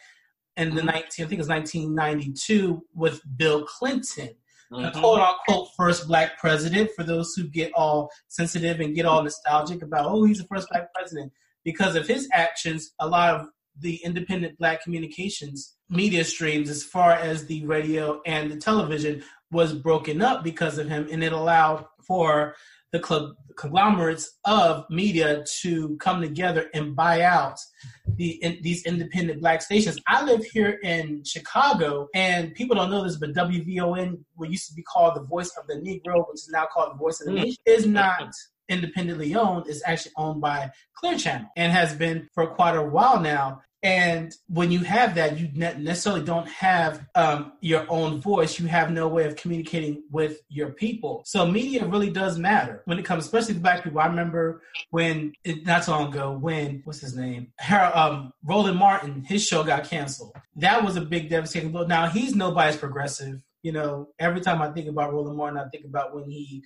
in 0.57 0.75
the 0.75 0.83
19, 0.83 1.25
I 1.25 1.29
think 1.29 1.33
it 1.33 1.39
was 1.39 1.49
1992 1.49 2.83
with 2.95 3.21
Bill 3.37 3.65
Clinton. 3.65 4.31
Mm-hmm. 4.73 4.83
The 4.83 4.91
quote 4.91 5.21
unquote 5.21 5.69
first 5.77 6.09
black 6.09 6.39
president 6.39 6.91
for 6.97 7.05
those 7.05 7.35
who 7.35 7.49
get 7.49 7.73
all 7.75 8.11
sensitive 8.29 8.81
and 8.81 8.95
get 8.95 9.07
all 9.07 9.23
nostalgic 9.23 9.83
about, 9.83 10.07
oh, 10.07 10.25
he's 10.25 10.39
the 10.39 10.47
first 10.47 10.69
black 10.71 10.93
president. 10.93 11.33
Because 11.65 11.97
of 11.97 12.07
his 12.07 12.29
actions, 12.33 12.93
a 13.01 13.07
lot 13.07 13.35
of 13.35 13.49
the 13.79 13.97
independent 14.05 14.59
black 14.59 14.83
communications 14.83 15.77
media 15.89 16.25
streams, 16.25 16.69
as 16.69 16.83
far 16.83 17.13
as 17.13 17.47
the 17.47 17.65
radio 17.67 18.21
and 18.27 18.51
the 18.51 18.57
television, 18.57 19.23
was 19.51 19.73
broken 19.73 20.23
up 20.23 20.43
because 20.43 20.79
of 20.79 20.89
him, 20.89 21.09
and 21.11 21.23
it 21.23 21.33
allowed 21.33 21.85
for 22.07 22.57
the 23.03 23.35
conglomerates 23.57 24.39
of 24.45 24.85
media 24.91 25.45
to 25.61 25.97
come 25.97 26.21
together 26.21 26.69
and 26.75 26.95
buy 26.95 27.23
out 27.23 27.59
the 28.17 28.31
in, 28.43 28.59
these 28.63 28.85
independent 28.85 29.41
black 29.41 29.63
stations. 29.63 29.99
I 30.07 30.25
live 30.25 30.45
here 30.45 30.79
in 30.83 31.25
Chicago, 31.25 32.09
and 32.15 32.55
people 32.55 32.77
don't 32.77 32.91
know 32.91 33.03
this, 33.05 33.17
but 33.17 33.33
WVON, 33.33 34.19
what 34.35 34.51
used 34.51 34.69
to 34.69 34.75
be 34.75 34.83
called 34.83 35.17
the 35.17 35.23
Voice 35.23 35.53
of 35.59 35.67
the 35.67 35.75
Negro, 35.75 36.29
which 36.29 36.41
is 36.41 36.51
now 36.53 36.67
called 36.73 36.93
the 36.93 36.99
Voice 36.99 37.21
of 37.21 37.27
the 37.27 37.33
mm. 37.33 37.45
Nation, 37.45 37.59
is 37.67 37.87
not 37.87 38.33
independently 38.69 39.35
owned. 39.35 39.67
It's 39.69 39.83
actually 39.87 40.13
owned 40.17 40.41
by 40.41 40.71
Clear 40.97 41.17
Channel 41.17 41.49
and 41.57 41.73
has 41.73 41.95
been 41.95 42.29
for 42.35 42.47
quite 42.49 42.77
a 42.77 42.83
while 42.83 43.21
now. 43.21 43.63
And 43.87 44.35
when 44.49 44.73
you 44.73 44.81
have 44.81 45.15
that, 45.15 45.39
you 45.39 45.49
necessarily 45.55 46.25
don't 46.25 46.49
have 46.49 47.07
um, 47.15 47.53
your 47.61 47.87
own 47.89 48.21
voice. 48.21 48.59
You 48.59 48.67
have 48.67 48.91
no 48.91 49.07
way 49.07 49.27
of 49.27 49.37
communicating 49.37 50.03
with 50.11 50.41
your 50.49 50.71
people. 50.71 51.23
So 51.25 51.47
media 51.47 51.87
really 51.87 52.11
does 52.11 52.37
matter 52.37 52.83
when 52.87 52.99
it 52.99 53.05
comes, 53.05 53.27
especially 53.27 53.55
to 53.55 53.61
black 53.61 53.85
people. 53.85 54.01
I 54.01 54.09
remember 54.09 54.61
when 54.91 55.35
not 55.45 55.85
so 55.85 55.93
long 55.93 56.13
ago 56.13 56.33
when 56.33 56.81
what's 56.83 57.01
his 57.01 57.15
name, 57.15 57.53
Harold, 57.61 57.95
um, 57.95 58.33
Roland 58.45 58.77
Martin, 58.77 59.23
his 59.23 59.47
show 59.47 59.63
got 59.63 59.85
canceled. 59.85 60.33
That 60.57 60.83
was 60.83 60.97
a 60.97 61.01
big 61.01 61.31
devastating 61.31 61.71
blow. 61.71 61.87
Now 61.87 62.09
he's 62.09 62.35
nobody's 62.35 62.77
progressive. 62.77 63.41
You 63.63 63.71
know, 63.71 64.09
every 64.19 64.41
time 64.41 64.63
I 64.63 64.73
think 64.73 64.89
about 64.89 65.13
Roland 65.13 65.37
Martin, 65.37 65.61
I 65.61 65.69
think 65.69 65.85
about 65.85 66.13
when 66.13 66.29
he 66.29 66.65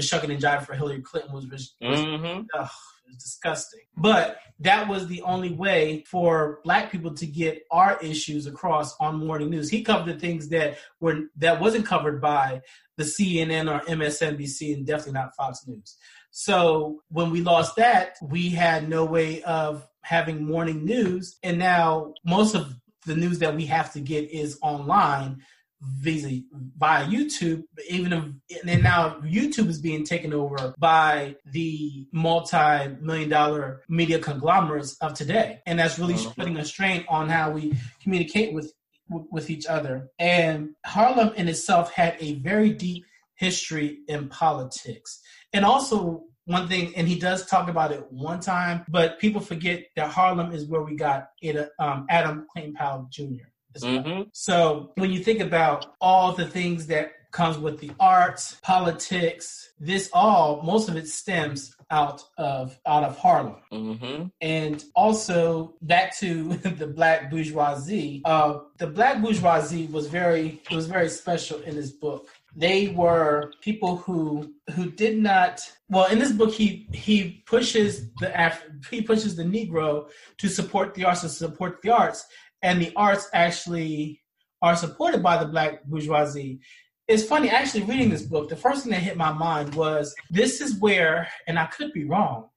was 0.00 0.08
shucking 0.08 0.30
and 0.30 0.42
jiving 0.42 0.64
for 0.64 0.74
Hillary 0.74 1.02
Clinton 1.02 1.32
was, 1.32 1.46
was, 1.46 1.74
mm-hmm. 1.82 2.42
ugh, 2.58 2.70
was 3.06 3.16
disgusting. 3.16 3.80
But 3.96 4.38
that 4.60 4.88
was 4.88 5.06
the 5.06 5.22
only 5.22 5.52
way 5.52 6.04
for 6.06 6.60
black 6.64 6.90
people 6.90 7.12
to 7.14 7.26
get 7.26 7.62
our 7.70 7.98
issues 8.00 8.46
across 8.46 8.96
on 8.98 9.26
morning 9.26 9.50
news. 9.50 9.68
He 9.68 9.82
covered 9.82 10.06
the 10.06 10.18
things 10.18 10.48
that 10.48 10.78
were 11.00 11.24
that 11.36 11.60
wasn't 11.60 11.86
covered 11.86 12.20
by 12.20 12.62
the 12.96 13.04
CNN 13.04 13.70
or 13.70 13.84
MSNBC 13.86 14.74
and 14.74 14.86
definitely 14.86 15.14
not 15.14 15.36
Fox 15.36 15.66
News. 15.66 15.96
So 16.30 17.02
when 17.08 17.30
we 17.30 17.42
lost 17.42 17.76
that, 17.76 18.16
we 18.22 18.50
had 18.50 18.88
no 18.88 19.04
way 19.04 19.42
of 19.42 19.86
having 20.02 20.46
morning 20.46 20.84
news. 20.84 21.38
And 21.42 21.58
now 21.58 22.14
most 22.24 22.54
of 22.54 22.74
the 23.06 23.16
news 23.16 23.38
that 23.40 23.54
we 23.54 23.66
have 23.66 23.92
to 23.94 24.00
get 24.00 24.30
is 24.30 24.58
online 24.62 25.42
via 25.80 26.42
via 26.76 27.06
YouTube, 27.06 27.62
even 27.88 28.12
if 28.12 28.64
and 28.66 28.82
now 28.82 29.20
YouTube 29.24 29.68
is 29.68 29.80
being 29.80 30.04
taken 30.04 30.32
over 30.32 30.74
by 30.78 31.36
the 31.46 32.06
multi-million 32.12 33.28
dollar 33.28 33.82
media 33.88 34.18
conglomerates 34.18 34.96
of 35.00 35.14
today, 35.14 35.60
and 35.66 35.78
that's 35.78 35.98
really 35.98 36.14
uh-huh. 36.14 36.32
putting 36.36 36.56
a 36.58 36.64
strain 36.64 37.04
on 37.08 37.28
how 37.28 37.50
we 37.50 37.74
communicate 38.02 38.52
with 38.52 38.72
with 39.08 39.50
each 39.50 39.66
other. 39.66 40.10
And 40.18 40.70
Harlem 40.84 41.32
in 41.34 41.48
itself 41.48 41.92
had 41.92 42.16
a 42.20 42.34
very 42.34 42.72
deep 42.72 43.04
history 43.36 44.00
in 44.06 44.28
politics, 44.28 45.20
and 45.52 45.64
also 45.64 46.24
one 46.44 46.68
thing, 46.68 46.92
and 46.96 47.06
he 47.06 47.18
does 47.18 47.46
talk 47.46 47.68
about 47.68 47.92
it 47.92 48.10
one 48.10 48.40
time, 48.40 48.84
but 48.88 49.20
people 49.20 49.40
forget 49.40 49.84
that 49.94 50.10
Harlem 50.10 50.52
is 50.52 50.66
where 50.66 50.82
we 50.82 50.96
got 50.96 51.28
it, 51.40 51.70
um, 51.78 52.06
Adam 52.10 52.46
Clayton 52.50 52.74
Powell 52.74 53.06
Jr. 53.08 53.49
Mm-hmm. 53.78 54.22
So 54.32 54.92
when 54.96 55.10
you 55.12 55.22
think 55.22 55.40
about 55.40 55.94
all 56.00 56.32
the 56.32 56.46
things 56.46 56.86
that 56.88 57.12
comes 57.30 57.58
with 57.58 57.78
the 57.78 57.92
arts, 58.00 58.58
politics, 58.62 59.72
this 59.78 60.10
all 60.12 60.62
most 60.62 60.88
of 60.88 60.96
it 60.96 61.08
stems 61.08 61.76
out 61.90 62.22
of 62.36 62.78
out 62.86 63.04
of 63.04 63.16
Harlem, 63.18 63.56
mm-hmm. 63.72 64.24
and 64.40 64.84
also 64.94 65.74
back 65.82 66.16
to 66.18 66.54
the 66.56 66.86
black 66.86 67.30
bourgeoisie. 67.30 68.22
Uh, 68.24 68.60
the 68.78 68.86
black 68.86 69.22
bourgeoisie 69.22 69.86
was 69.86 70.06
very 70.06 70.60
it 70.70 70.74
was 70.74 70.86
very 70.86 71.08
special 71.08 71.60
in 71.60 71.76
this 71.76 71.90
book 71.90 72.28
they 72.56 72.88
were 72.88 73.52
people 73.60 73.96
who 73.96 74.52
who 74.74 74.90
did 74.90 75.18
not 75.18 75.60
well 75.88 76.06
in 76.06 76.18
this 76.18 76.32
book 76.32 76.52
he 76.52 76.88
he 76.92 77.42
pushes 77.46 78.10
the 78.14 78.30
Af, 78.34 78.62
he 78.90 79.02
pushes 79.02 79.36
the 79.36 79.44
negro 79.44 80.08
to 80.38 80.48
support 80.48 80.94
the 80.94 81.04
arts 81.04 81.20
to 81.20 81.28
support 81.28 81.80
the 81.82 81.90
arts 81.90 82.26
and 82.62 82.80
the 82.80 82.92
arts 82.96 83.28
actually 83.32 84.20
are 84.62 84.76
supported 84.76 85.22
by 85.22 85.36
the 85.36 85.46
black 85.48 85.84
bourgeoisie 85.84 86.60
it's 87.08 87.24
funny 87.24 87.48
actually 87.50 87.82
reading 87.82 88.10
this 88.10 88.22
book 88.22 88.48
the 88.48 88.56
first 88.56 88.82
thing 88.82 88.92
that 88.92 89.00
hit 89.00 89.16
my 89.16 89.32
mind 89.32 89.74
was 89.74 90.14
this 90.30 90.60
is 90.60 90.78
where 90.80 91.28
and 91.46 91.58
i 91.58 91.66
could 91.66 91.92
be 91.92 92.04
wrong 92.04 92.48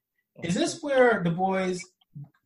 is 0.42 0.56
this 0.56 0.82
where 0.82 1.22
Du 1.22 1.30
Bois 1.30 1.76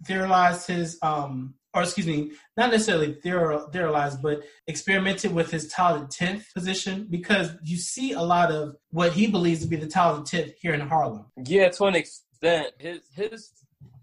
theorized 0.06 0.68
his 0.68 0.98
um 1.02 1.54
or 1.78 1.84
excuse 1.84 2.08
me, 2.08 2.32
not 2.56 2.72
necessarily 2.72 3.14
theorized, 3.22 4.22
but 4.22 4.42
experimented 4.66 5.32
with 5.34 5.52
his 5.52 5.68
talented 5.68 6.10
10th 6.10 6.54
position 6.54 7.06
because 7.10 7.52
you 7.64 7.78
see 7.78 8.14
a 8.14 8.22
lot 8.22 8.52
of 8.52 8.76
what 8.90 9.14
he 9.14 9.28
believes 9.28 9.62
to 9.62 9.68
be 9.68 9.76
the 9.76 9.86
talented 9.86 10.48
10th 10.48 10.54
here 10.60 10.74
in 10.74 10.82
Harlem. 10.82 11.26
Yeah, 11.46 11.70
to 11.70 11.86
an 11.86 11.96
extent. 11.96 12.74
His, 12.80 13.02
his 13.14 13.52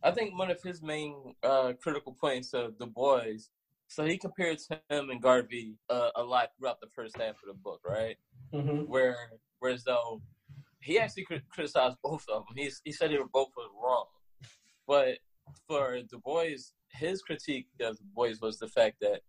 I 0.04 0.10
think 0.10 0.38
one 0.38 0.50
of 0.50 0.62
his 0.62 0.82
main 0.82 1.34
uh, 1.42 1.72
critical 1.82 2.12
points 2.12 2.52
of 2.52 2.78
Du 2.78 2.86
Bois, 2.86 3.38
so 3.88 4.04
he 4.04 4.18
compares 4.18 4.68
him 4.68 5.10
and 5.10 5.20
Garvey 5.20 5.76
uh, 5.88 6.10
a 6.16 6.22
lot 6.22 6.50
throughout 6.58 6.80
the 6.80 6.88
first 6.94 7.16
half 7.16 7.30
of 7.30 7.48
the 7.48 7.54
book, 7.54 7.80
right? 7.86 8.16
Mm-hmm. 8.52 8.82
Where, 8.82 9.16
whereas 9.60 9.82
though 9.84 10.20
he 10.84 10.98
actually 10.98 11.26
criticized 11.50 11.96
both 12.02 12.24
of 12.28 12.44
them. 12.46 12.54
He, 12.56 12.70
he 12.84 12.92
said 12.92 13.10
they 13.10 13.18
were 13.18 13.24
both 13.32 13.48
wrong. 13.82 14.06
But 14.86 15.18
for 15.66 15.98
Du 16.02 16.18
Bois, 16.18 16.56
his 16.90 17.22
critique 17.22 17.66
of 17.80 17.96
Du 17.96 18.04
Bois 18.14 18.34
was 18.42 18.58
the 18.58 18.68
fact 18.68 18.96
that 19.00 19.22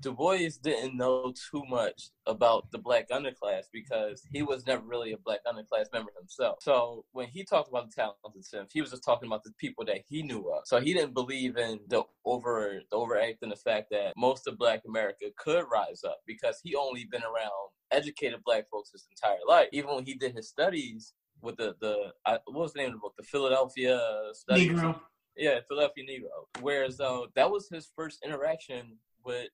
Du 0.00 0.12
Bois 0.12 0.50
didn't 0.62 0.96
know 0.96 1.32
too 1.50 1.62
much 1.68 2.10
about 2.26 2.70
the 2.72 2.78
black 2.78 3.08
underclass 3.10 3.64
because 3.72 4.26
he 4.30 4.42
was 4.42 4.66
never 4.66 4.82
really 4.84 5.12
a 5.12 5.18
black 5.18 5.40
underclass 5.46 5.92
member 5.92 6.10
himself. 6.18 6.58
So 6.60 7.04
when 7.12 7.28
he 7.28 7.44
talked 7.44 7.68
about 7.68 7.88
the 7.88 7.94
talented 7.94 8.44
tenth, 8.50 8.70
he 8.72 8.80
was 8.80 8.90
just 8.90 9.04
talking 9.04 9.28
about 9.28 9.44
the 9.44 9.52
people 9.58 9.84
that 9.86 10.00
he 10.08 10.22
knew 10.22 10.50
of. 10.50 10.66
So 10.66 10.80
he 10.80 10.92
didn't 10.92 11.14
believe 11.14 11.56
in 11.56 11.80
the 11.88 12.02
over 12.24 12.80
the 12.90 12.96
overacting 12.96 13.50
the 13.50 13.56
fact 13.56 13.88
that 13.92 14.14
most 14.16 14.46
of 14.48 14.58
black 14.58 14.82
America 14.86 15.26
could 15.38 15.64
rise 15.72 16.02
up 16.04 16.18
because 16.26 16.60
he 16.62 16.74
only 16.74 17.04
been 17.04 17.22
around 17.22 17.70
educated 17.92 18.40
black 18.44 18.68
folks 18.70 18.90
his 18.90 19.06
entire 19.10 19.38
life. 19.48 19.68
Even 19.72 19.94
when 19.94 20.04
he 20.04 20.14
did 20.14 20.34
his 20.34 20.48
studies 20.48 21.14
with 21.40 21.56
the 21.56 21.76
the 21.80 22.12
I, 22.26 22.38
what 22.46 22.62
was 22.62 22.72
the 22.72 22.80
name 22.80 22.88
of 22.88 22.94
the 22.94 22.98
book? 22.98 23.14
The 23.16 23.24
Philadelphia 23.24 24.00
Studies. 24.32 24.72
Negro. 24.72 25.00
Yeah, 25.36 25.60
Philadelphia 25.68 26.04
Negro. 26.04 26.62
Whereas 26.62 26.96
though 26.96 27.28
that 27.36 27.50
was 27.50 27.68
his 27.68 27.90
first 27.94 28.18
interaction 28.24 28.98
with 29.24 29.48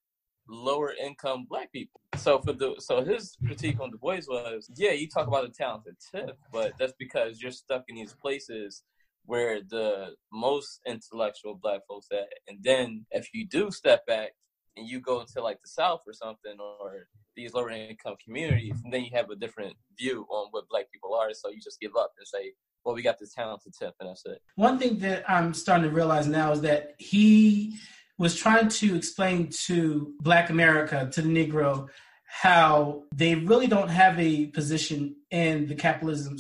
lower 0.51 0.93
income 0.93 1.47
black 1.49 1.73
people. 1.73 2.01
So 2.17 2.41
for 2.41 2.53
the 2.53 2.75
so 2.79 3.03
his 3.05 3.37
critique 3.47 3.81
on 3.81 3.91
Du 3.91 3.99
Bois 3.99 4.21
was, 4.29 4.71
yeah, 4.77 4.93
you 4.93 5.09
talk 5.09 5.29
about 5.29 5.45
the 5.45 5.53
talented 5.53 5.97
tenth, 6.13 6.37
but 6.53 6.73
that's 6.79 6.95
because 6.99 7.41
you're 7.41 7.53
stuck 7.53 7.85
in 7.89 7.97
these 7.97 8.15
places 8.21 8.83
where 9.27 9.61
the 9.69 10.09
most 10.33 10.81
intellectual 10.87 11.59
black 11.63 11.83
folks 11.89 12.09
at. 12.13 12.29
And 12.49 12.59
then 12.63 13.07
if 13.13 13.29
you 13.33 13.47
do 13.47 13.71
step 13.71 14.05
back 14.07 14.33
and 14.77 14.89
you 14.89 15.01
go 15.01 15.25
to 15.33 15.43
like 15.43 15.61
the 15.63 15.69
South 15.69 16.01
or 16.07 16.13
something 16.13 16.57
or 16.59 17.07
these 17.37 17.55
lower 17.55 17.71
income 17.71 18.17
communities, 18.25 18.77
then 18.91 19.05
you 19.05 19.11
have 19.15 19.31
a 19.31 19.37
different 19.37 19.75
view 19.99 20.27
on 20.31 20.49
what 20.51 20.69
black 20.69 20.91
people 20.93 21.15
are. 21.15 21.33
So 21.33 21.51
you 21.51 21.61
just 21.63 21.81
give 21.81 21.93
up 21.97 22.13
and 22.19 22.27
say, 22.27 22.53
well, 22.85 22.95
we 22.95 23.03
got 23.03 23.19
this 23.19 23.35
talented 23.35 23.75
tenth, 23.79 23.95
and 24.01 24.09
that's 24.09 24.25
it. 24.25 24.41
One 24.57 24.79
thing 24.79 24.99
that 25.01 25.29
I'm 25.31 25.53
starting 25.53 25.91
to 25.91 25.95
realize 25.95 26.27
now 26.27 26.53
is 26.53 26.63
that 26.63 26.95
he 26.99 27.77
was 28.21 28.37
trying 28.37 28.69
to 28.69 28.95
explain 28.95 29.49
to 29.49 30.13
Black 30.21 30.51
America, 30.51 31.09
to 31.11 31.23
the 31.23 31.29
Negro, 31.29 31.89
how 32.27 33.03
they 33.15 33.35
really 33.35 33.67
don't 33.67 33.89
have 33.89 34.21
a 34.21 34.49
position 34.49 35.17
in 35.31 35.67
the 35.67 35.75
capitalism 35.75 36.37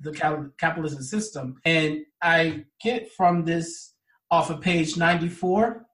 the 0.00 0.50
capitalism 0.58 1.02
system. 1.04 1.60
And 1.64 2.00
I 2.20 2.64
get 2.82 3.12
from 3.12 3.44
this 3.44 3.94
off 4.28 4.50
of 4.50 4.60
page 4.60 4.96
94. 4.96 5.86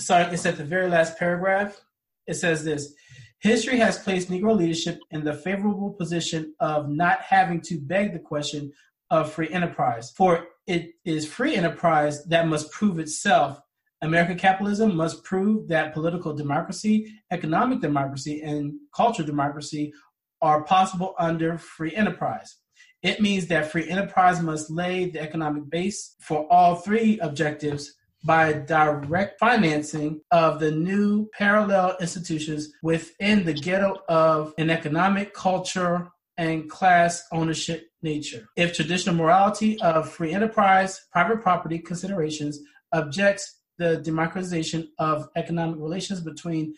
Sorry, 0.00 0.24
it's 0.24 0.44
at 0.44 0.56
the 0.56 0.64
very 0.64 0.88
last 0.88 1.16
paragraph. 1.20 1.80
It 2.26 2.34
says 2.34 2.64
this. 2.64 2.92
History 3.38 3.78
has 3.78 3.96
placed 4.00 4.28
Negro 4.28 4.56
leadership 4.56 4.98
in 5.12 5.22
the 5.22 5.34
favorable 5.34 5.92
position 5.92 6.52
of 6.58 6.88
not 6.88 7.20
having 7.20 7.60
to 7.60 7.78
beg 7.78 8.12
the 8.12 8.18
question 8.18 8.72
of 9.08 9.32
free 9.32 9.50
enterprise. 9.50 10.10
For 10.10 10.48
it 10.66 10.94
is 11.04 11.28
free 11.28 11.54
enterprise 11.54 12.24
that 12.24 12.48
must 12.48 12.72
prove 12.72 12.98
itself. 12.98 13.60
American 14.00 14.38
capitalism 14.38 14.94
must 14.96 15.24
prove 15.24 15.68
that 15.68 15.92
political 15.92 16.32
democracy, 16.32 17.06
economic 17.30 17.80
democracy, 17.80 18.42
and 18.42 18.74
cultural 18.94 19.26
democracy 19.26 19.92
are 20.40 20.62
possible 20.62 21.14
under 21.18 21.58
free 21.58 21.94
enterprise. 21.94 22.56
It 23.02 23.20
means 23.20 23.46
that 23.46 23.70
free 23.70 23.88
enterprise 23.88 24.40
must 24.40 24.70
lay 24.70 25.10
the 25.10 25.20
economic 25.20 25.68
base 25.68 26.14
for 26.20 26.46
all 26.50 26.76
three 26.76 27.18
objectives 27.20 27.94
by 28.24 28.52
direct 28.52 29.38
financing 29.38 30.20
of 30.32 30.58
the 30.58 30.70
new 30.70 31.28
parallel 31.32 31.96
institutions 32.00 32.72
within 32.82 33.44
the 33.44 33.52
ghetto 33.52 33.98
of 34.08 34.52
an 34.58 34.70
economic, 34.70 35.32
culture, 35.32 36.08
and 36.36 36.68
class 36.70 37.24
ownership 37.32 37.88
nature. 38.02 38.48
If 38.56 38.74
traditional 38.74 39.14
morality 39.14 39.80
of 39.80 40.08
free 40.08 40.32
enterprise, 40.32 41.00
private 41.12 41.42
property 41.42 41.78
considerations 41.78 42.60
objects 42.92 43.57
the 43.78 43.98
democratization 43.98 44.88
of 44.98 45.28
economic 45.36 45.78
relations 45.78 46.20
between 46.20 46.74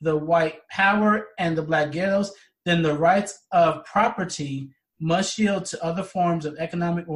the 0.00 0.16
white 0.16 0.66
power 0.70 1.28
and 1.38 1.56
the 1.56 1.62
black 1.62 1.92
ghettos, 1.92 2.32
then 2.64 2.82
the 2.82 2.96
rights 2.96 3.38
of 3.52 3.84
property 3.84 4.70
must 5.00 5.38
yield 5.38 5.64
to 5.66 5.84
other 5.84 6.02
forms 6.02 6.46
of 6.46 6.56
economic 6.58 7.06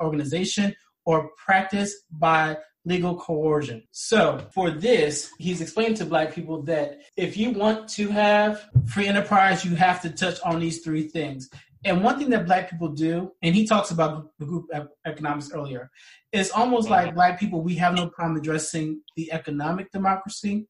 organization 0.00 0.74
or 1.04 1.30
practice 1.36 1.94
by 2.10 2.56
legal 2.84 3.16
coercion. 3.16 3.82
So, 3.90 4.46
for 4.52 4.70
this, 4.70 5.30
he's 5.38 5.60
explained 5.60 5.96
to 5.98 6.06
black 6.06 6.32
people 6.32 6.62
that 6.62 7.00
if 7.16 7.36
you 7.36 7.50
want 7.50 7.88
to 7.90 8.08
have 8.08 8.64
free 8.86 9.08
enterprise, 9.08 9.64
you 9.64 9.74
have 9.76 10.00
to 10.02 10.10
touch 10.10 10.40
on 10.44 10.60
these 10.60 10.82
three 10.82 11.08
things. 11.08 11.50
And 11.86 12.02
one 12.02 12.18
thing 12.18 12.30
that 12.30 12.46
black 12.46 12.68
people 12.68 12.88
do, 12.88 13.32
and 13.42 13.54
he 13.54 13.64
talks 13.64 13.92
about 13.92 14.30
the 14.38 14.44
group 14.44 14.66
economics 15.06 15.52
earlier, 15.52 15.88
it's 16.32 16.50
almost 16.50 16.90
like 16.90 17.14
black 17.14 17.38
people, 17.38 17.62
we 17.62 17.76
have 17.76 17.94
no 17.94 18.08
problem 18.08 18.36
addressing 18.36 19.00
the 19.16 19.32
economic 19.32 19.92
democracy 19.92 20.66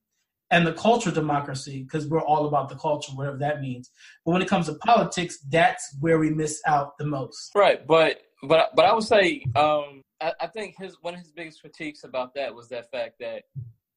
and 0.50 0.66
the 0.66 0.74
cultural 0.74 1.14
democracy 1.14 1.82
because 1.82 2.06
we're 2.06 2.20
all 2.20 2.46
about 2.46 2.68
the 2.68 2.76
culture, 2.76 3.12
whatever 3.12 3.38
that 3.38 3.62
means. 3.62 3.90
But 4.24 4.32
when 4.32 4.42
it 4.42 4.48
comes 4.48 4.66
to 4.66 4.74
politics, 4.74 5.38
that's 5.48 5.96
where 6.00 6.18
we 6.18 6.28
miss 6.28 6.60
out 6.66 6.98
the 6.98 7.06
most. 7.06 7.50
Right, 7.54 7.84
but 7.86 8.20
but 8.42 8.70
but 8.76 8.84
I 8.84 8.92
would 8.92 9.04
say 9.04 9.42
um, 9.56 10.02
I, 10.20 10.32
I 10.40 10.46
think 10.48 10.76
his 10.78 10.96
one 11.00 11.14
of 11.14 11.20
his 11.20 11.32
biggest 11.32 11.62
critiques 11.62 12.04
about 12.04 12.34
that 12.34 12.54
was 12.54 12.68
that 12.68 12.90
fact 12.90 13.14
that 13.20 13.44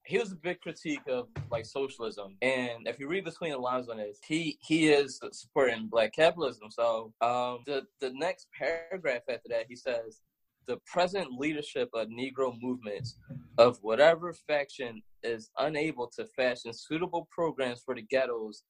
he 0.10 0.18
was 0.18 0.32
a 0.32 0.36
big 0.36 0.60
critique 0.60 1.08
of 1.08 1.28
like 1.52 1.66
socialism, 1.66 2.36
and 2.42 2.88
if 2.88 3.00
you 3.00 3.08
read 3.08 3.26
between 3.26 3.52
the 3.52 3.58
lines 3.60 3.90
on 3.90 3.98
this, 3.98 4.18
he 4.26 4.58
he 4.60 4.90
is 4.90 5.22
supporting 5.32 5.88
black 5.88 6.14
capitalism. 6.14 6.72
So 6.72 7.14
um, 7.22 7.60
the 7.68 7.84
the 8.02 8.12
next 8.16 8.48
paragraph 8.58 9.22
after 9.30 9.50
that, 9.50 9.68
he 9.70 9.76
says 9.76 10.22
the 10.68 10.78
present 10.92 11.32
leadership 11.34 11.90
of 11.94 12.08
Negro 12.08 12.58
movements 12.60 13.18
of 13.60 13.78
whatever 13.84 14.34
faction 14.34 15.04
is 15.22 15.52
unable 15.60 16.08
to 16.16 16.26
fashion 16.26 16.74
suitable 16.74 17.28
programs 17.32 17.82
for 17.86 17.94
the 17.94 18.02
ghettos 18.02 18.64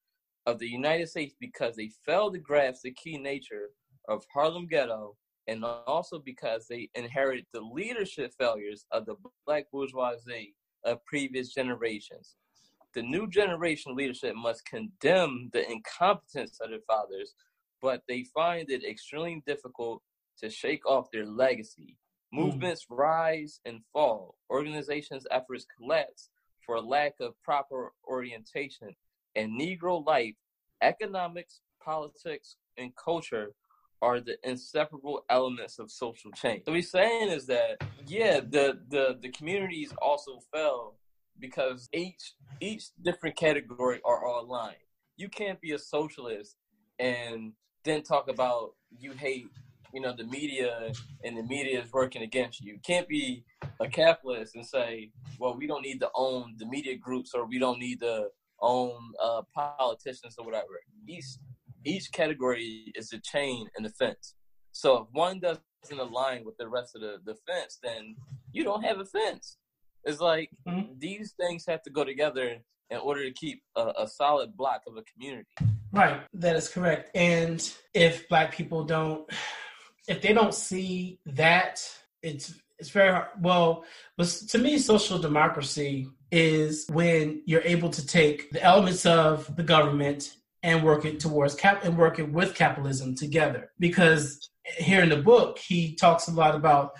of 0.44 0.58
the 0.58 0.68
United 0.68 1.08
States 1.08 1.34
because 1.40 1.74
they 1.74 1.90
fail 2.04 2.30
to 2.30 2.38
grasp 2.38 2.82
the 2.82 2.92
key 2.92 3.16
nature 3.16 3.70
of 4.08 4.24
Harlem 4.32 4.66
Ghetto 4.66 5.16
and 5.46 5.64
also 5.64 6.18
because 6.18 6.66
they 6.68 6.88
inherit 6.94 7.46
the 7.52 7.60
leadership 7.60 8.32
failures 8.38 8.84
of 8.92 9.06
the 9.06 9.16
black 9.46 9.64
bourgeoisie 9.70 10.54
of 10.84 11.04
previous 11.04 11.52
generations. 11.52 12.36
The 12.94 13.02
new 13.02 13.28
generation 13.28 13.94
leadership 13.94 14.34
must 14.34 14.64
condemn 14.64 15.50
the 15.52 15.70
incompetence 15.70 16.58
of 16.60 16.70
their 16.70 16.80
fathers, 16.86 17.34
but 17.80 18.02
they 18.08 18.24
find 18.34 18.68
it 18.70 18.84
extremely 18.84 19.42
difficult 19.46 20.02
to 20.40 20.50
shake 20.50 20.84
off 20.86 21.10
their 21.12 21.26
legacy. 21.26 21.96
Hmm. 22.32 22.40
Movements 22.40 22.86
mm. 22.90 22.98
rise 22.98 23.60
and 23.64 23.80
fall. 23.92 24.36
Organizations' 24.50 25.26
efforts 25.30 25.66
collapse 25.76 26.30
for 26.64 26.80
lack 26.80 27.14
of 27.20 27.34
proper 27.42 27.92
orientation. 28.06 28.94
And 29.36 29.60
Negro 29.60 30.04
life, 30.04 30.34
economics, 30.82 31.60
politics, 31.82 32.56
and 32.76 32.92
culture 32.96 33.52
are 34.02 34.20
the 34.20 34.36
inseparable 34.48 35.24
elements 35.28 35.78
of 35.78 35.90
social 35.90 36.30
change. 36.32 36.64
So 36.66 36.72
he's 36.72 36.90
saying 36.90 37.28
is 37.30 37.46
that 37.46 37.82
yeah, 38.06 38.40
the 38.40 38.78
the 38.88 39.18
the 39.20 39.30
communities 39.30 39.92
also 40.00 40.40
fell 40.52 40.96
because 41.38 41.88
each 41.92 42.34
each 42.60 42.84
different 43.02 43.36
category 43.36 44.00
are 44.04 44.24
all 44.24 44.44
aligned. 44.44 44.76
You 45.16 45.28
can't 45.28 45.60
be 45.60 45.72
a 45.72 45.78
socialist 45.78 46.56
and 46.98 47.52
then 47.84 48.02
talk 48.02 48.28
about 48.28 48.74
you 48.98 49.12
hate 49.12 49.46
you 49.92 50.00
know 50.00 50.14
the 50.16 50.24
media 50.24 50.92
and 51.24 51.36
the 51.36 51.42
media 51.42 51.82
is 51.82 51.92
working 51.92 52.22
against 52.22 52.60
you. 52.60 52.74
You 52.74 52.78
can't 52.84 53.08
be 53.08 53.44
a 53.80 53.88
capitalist 53.88 54.54
and 54.54 54.64
say, 54.64 55.10
well, 55.38 55.56
we 55.56 55.66
don't 55.66 55.82
need 55.82 56.00
to 56.00 56.10
own 56.14 56.54
the 56.58 56.66
media 56.66 56.96
groups 56.96 57.32
or 57.34 57.46
we 57.46 57.58
don't 57.58 57.78
need 57.78 58.00
to 58.00 58.28
own 58.60 59.12
uh, 59.22 59.42
politicians 59.54 60.36
or 60.38 60.44
whatever. 60.44 60.80
Each 61.06 61.24
each 61.84 62.12
category 62.12 62.92
is 62.94 63.12
a 63.12 63.20
chain 63.20 63.66
and 63.76 63.86
a 63.86 63.90
fence. 63.90 64.34
So 64.72 64.98
if 64.98 65.06
one 65.12 65.40
doesn't 65.40 65.60
align 65.98 66.44
with 66.44 66.56
the 66.58 66.68
rest 66.68 66.94
of 66.94 67.02
the, 67.02 67.18
the 67.24 67.36
fence, 67.46 67.78
then 67.82 68.16
you 68.52 68.64
don't 68.64 68.84
have 68.84 68.98
a 68.98 69.04
fence. 69.04 69.56
It's 70.04 70.20
like 70.20 70.50
mm-hmm. 70.66 70.92
these 70.98 71.34
things 71.38 71.64
have 71.66 71.82
to 71.82 71.90
go 71.90 72.04
together 72.04 72.56
in 72.90 72.98
order 72.98 73.24
to 73.24 73.32
keep 73.32 73.62
a, 73.76 73.92
a 73.98 74.08
solid 74.08 74.56
block 74.56 74.82
of 74.86 74.96
a 74.96 75.02
community. 75.02 75.48
Right, 75.92 76.20
that 76.34 76.56
is 76.56 76.68
correct. 76.68 77.10
And 77.14 77.72
if 77.94 78.28
black 78.28 78.54
people 78.54 78.84
don't, 78.84 79.30
if 80.08 80.22
they 80.22 80.32
don't 80.32 80.54
see 80.54 81.18
that, 81.26 81.82
it's 82.22 82.54
it's 82.78 82.90
very 82.90 83.12
hard. 83.12 83.28
Well, 83.40 83.84
but 84.16 84.28
to 84.48 84.58
me, 84.58 84.78
social 84.78 85.18
democracy 85.18 86.08
is 86.32 86.86
when 86.90 87.42
you're 87.44 87.62
able 87.62 87.90
to 87.90 88.06
take 88.06 88.50
the 88.50 88.62
elements 88.62 89.04
of 89.04 89.54
the 89.56 89.62
government 89.62 90.34
and 90.62 90.84
working 90.84 91.18
towards 91.18 91.54
cap 91.54 91.84
and 91.84 91.96
working 91.96 92.32
with 92.32 92.54
capitalism 92.54 93.14
together. 93.14 93.72
Because 93.78 94.50
here 94.64 95.02
in 95.02 95.08
the 95.08 95.16
book, 95.16 95.58
he 95.58 95.94
talks 95.94 96.28
a 96.28 96.32
lot 96.32 96.54
about 96.54 96.92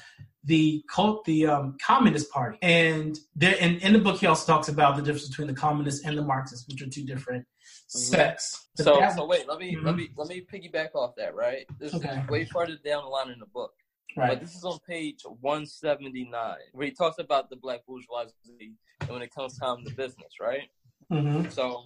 the 0.44 0.83
cult, 0.90 1.25
the 1.27 1.46
um, 1.46 1.77
Communist 1.85 2.31
Party, 2.31 2.59
and 2.62 3.18
there, 3.37 3.57
in, 3.57 3.77
in 3.79 3.92
the 3.92 3.99
book 3.99 4.18
he 4.18 4.27
also 4.27 4.51
talks 4.51 4.68
about 4.68 4.96
the 4.96 5.03
difference 5.03 5.29
between 5.29 5.49
the 5.49 5.55
communists 5.55 6.07
and 6.07 6.16
the 6.16 6.23
Marxists, 6.23 6.66
which 6.66 6.81
are 6.81 6.88
two 6.88 7.05
different 7.05 7.42
mm-hmm. 7.42 7.99
sects. 7.99 8.68
So, 8.77 9.07
so 9.14 9.27
wait, 9.27 9.46
let 9.46 9.59
me 9.59 9.75
mm-hmm. 9.75 9.87
let 9.87 9.96
me 9.96 10.09
let 10.16 10.29
me 10.29 10.46
piggyback 10.51 10.94
off 10.94 11.14
that. 11.18 11.35
Right, 11.35 11.66
this 11.79 11.94
okay. 11.94 12.09
is 12.09 12.29
way 12.29 12.46
farther 12.46 12.79
down 12.83 13.03
the 13.03 13.09
line 13.11 13.31
in 13.31 13.38
the 13.38 13.46
book. 13.46 13.73
Right. 14.16 14.31
But 14.31 14.40
this 14.40 14.57
is 14.57 14.64
on 14.64 14.79
page 14.88 15.23
179, 15.25 16.57
where 16.73 16.87
he 16.87 16.92
talks 16.92 17.18
about 17.18 17.51
the 17.51 17.57
black 17.57 17.81
bourgeoisie 17.87 18.73
and 19.03 19.11
when 19.11 19.23
it 19.23 19.33
comes 19.33 19.59
time 19.59 19.85
to 19.85 19.94
business, 19.94 20.35
right? 20.40 20.68
Mm-hmm. 21.12 21.51
So 21.51 21.85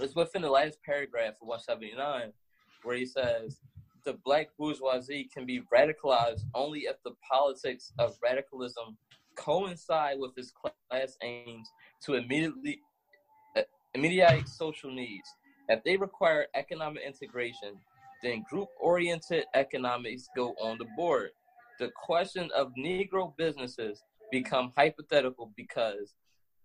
it's 0.00 0.14
within 0.14 0.42
the 0.42 0.50
last 0.50 0.78
paragraph 0.84 1.34
of 1.40 1.48
179, 1.48 2.32
where 2.82 2.96
he 2.96 3.06
says, 3.06 3.60
the 4.04 4.18
black 4.24 4.48
bourgeoisie 4.58 5.28
can 5.32 5.46
be 5.46 5.62
radicalized 5.72 6.42
only 6.54 6.80
if 6.80 6.96
the 7.04 7.12
politics 7.28 7.92
of 7.98 8.16
radicalism 8.22 8.96
coincide 9.36 10.18
with 10.18 10.32
its 10.36 10.52
class 10.52 11.16
aims 11.22 11.68
to 12.04 12.14
immediately 12.14 12.80
uh, 13.56 13.62
immediate 13.94 14.48
social 14.48 14.90
needs. 14.90 15.28
If 15.68 15.82
they 15.84 15.96
require 15.96 16.46
economic 16.54 17.02
integration, 17.06 17.76
then 18.22 18.44
group-oriented 18.48 19.44
economics 19.54 20.28
go 20.36 20.54
on 20.60 20.78
the 20.78 20.86
board. 20.96 21.30
The 21.78 21.90
question 21.96 22.50
of 22.54 22.72
Negro 22.78 23.34
businesses 23.36 24.02
become 24.30 24.72
hypothetical 24.76 25.52
because 25.56 26.14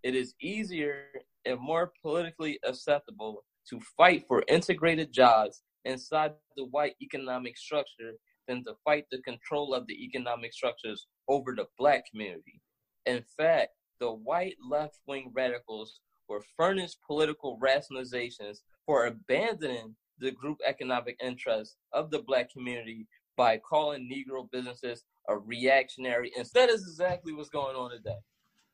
it 0.04 0.16
is 0.16 0.34
easier 0.42 1.04
and 1.46 1.60
more 1.60 1.92
politically 2.02 2.60
acceptable 2.66 3.44
to 3.70 3.80
fight 3.98 4.26
for 4.28 4.44
integrated 4.48 5.12
jobs 5.12 5.62
inside 5.86 6.34
the 6.56 6.66
white 6.66 6.96
economic 7.02 7.58
structure 7.58 8.14
than 8.48 8.64
to 8.64 8.74
fight 8.84 9.06
the 9.12 9.22
control 9.22 9.74
of 9.74 9.86
the 9.88 10.04
economic 10.04 10.54
structures 10.54 11.08
over 11.28 11.54
the 11.56 11.66
black 11.78 12.04
community. 12.10 12.62
In 13.06 13.24
fact, 13.38 13.70
the 14.00 14.12
white 14.12 14.56
left 14.70 15.00
wing 15.08 15.32
radicals 15.34 16.00
were 16.28 16.44
furnished 16.58 16.98
political 17.06 17.60
rationalizations 17.62 18.60
for 18.86 19.06
abandoning 19.06 19.96
the 20.20 20.32
group 20.32 20.58
economic 20.66 21.18
interests 21.24 21.78
of 21.94 22.12
the 22.12 22.20
black 22.20 22.52
community 22.52 23.08
by 23.38 23.58
calling 23.58 24.10
Negro 24.10 24.50
businesses 24.52 25.06
a 25.30 25.38
reactionary. 25.38 26.32
Instead, 26.36 26.70
is 26.70 26.82
exactly 26.82 27.34
what's 27.34 27.50
going 27.50 27.76
on 27.76 27.92
today. 27.92 28.18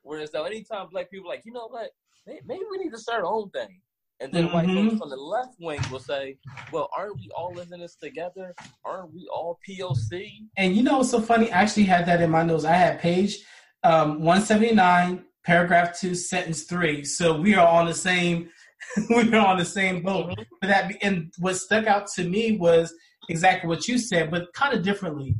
Whereas, 0.05 0.31
though, 0.31 0.43
anytime 0.43 0.87
black 0.91 1.09
people 1.09 1.27
like, 1.27 1.41
you 1.45 1.51
know 1.51 1.67
what, 1.67 1.89
maybe 2.27 2.63
we 2.69 2.77
need 2.77 2.91
to 2.91 2.99
start 2.99 3.23
our 3.23 3.25
own 3.25 3.49
thing. 3.49 3.81
And 4.21 4.31
then 4.31 4.45
mm-hmm. 4.45 4.53
white 4.53 4.89
folks 4.89 5.01
on 5.01 5.09
the 5.09 5.17
left 5.17 5.55
wing 5.59 5.79
will 5.91 5.99
say, 5.99 6.37
well, 6.71 6.89
aren't 6.97 7.17
we 7.17 7.29
all 7.35 7.53
living 7.53 7.81
this 7.81 7.95
together? 7.95 8.55
Aren't 8.85 9.13
we 9.13 9.27
all 9.33 9.59
POC? 9.67 10.29
And 10.55 10.75
you 10.75 10.83
know 10.83 10.99
what's 10.99 11.09
so 11.09 11.19
funny? 11.19 11.51
I 11.51 11.61
actually 11.61 11.83
had 11.83 12.05
that 12.05 12.21
in 12.21 12.29
my 12.29 12.43
notes. 12.43 12.63
I 12.63 12.73
had 12.73 12.99
page 13.01 13.39
um, 13.83 14.21
179, 14.21 15.25
paragraph 15.43 15.99
2, 15.99 16.15
sentence 16.15 16.63
3. 16.63 17.03
So 17.03 17.37
we 17.37 17.55
are 17.55 17.67
on 17.67 17.87
the 17.87 17.93
same 17.93 18.49
we 19.09 19.33
are 19.33 19.47
on 19.47 19.57
the 19.57 19.65
same 19.65 20.01
boat. 20.01 20.29
Mm-hmm. 20.29 20.43
But 20.61 20.67
that 20.67 20.93
and 21.01 21.33
what 21.39 21.55
stuck 21.57 21.87
out 21.87 22.07
to 22.15 22.23
me 22.23 22.57
was 22.57 22.93
exactly 23.27 23.67
what 23.67 23.87
you 23.87 23.97
said, 23.97 24.31
but 24.31 24.53
kind 24.53 24.73
of 24.73 24.83
differently. 24.83 25.35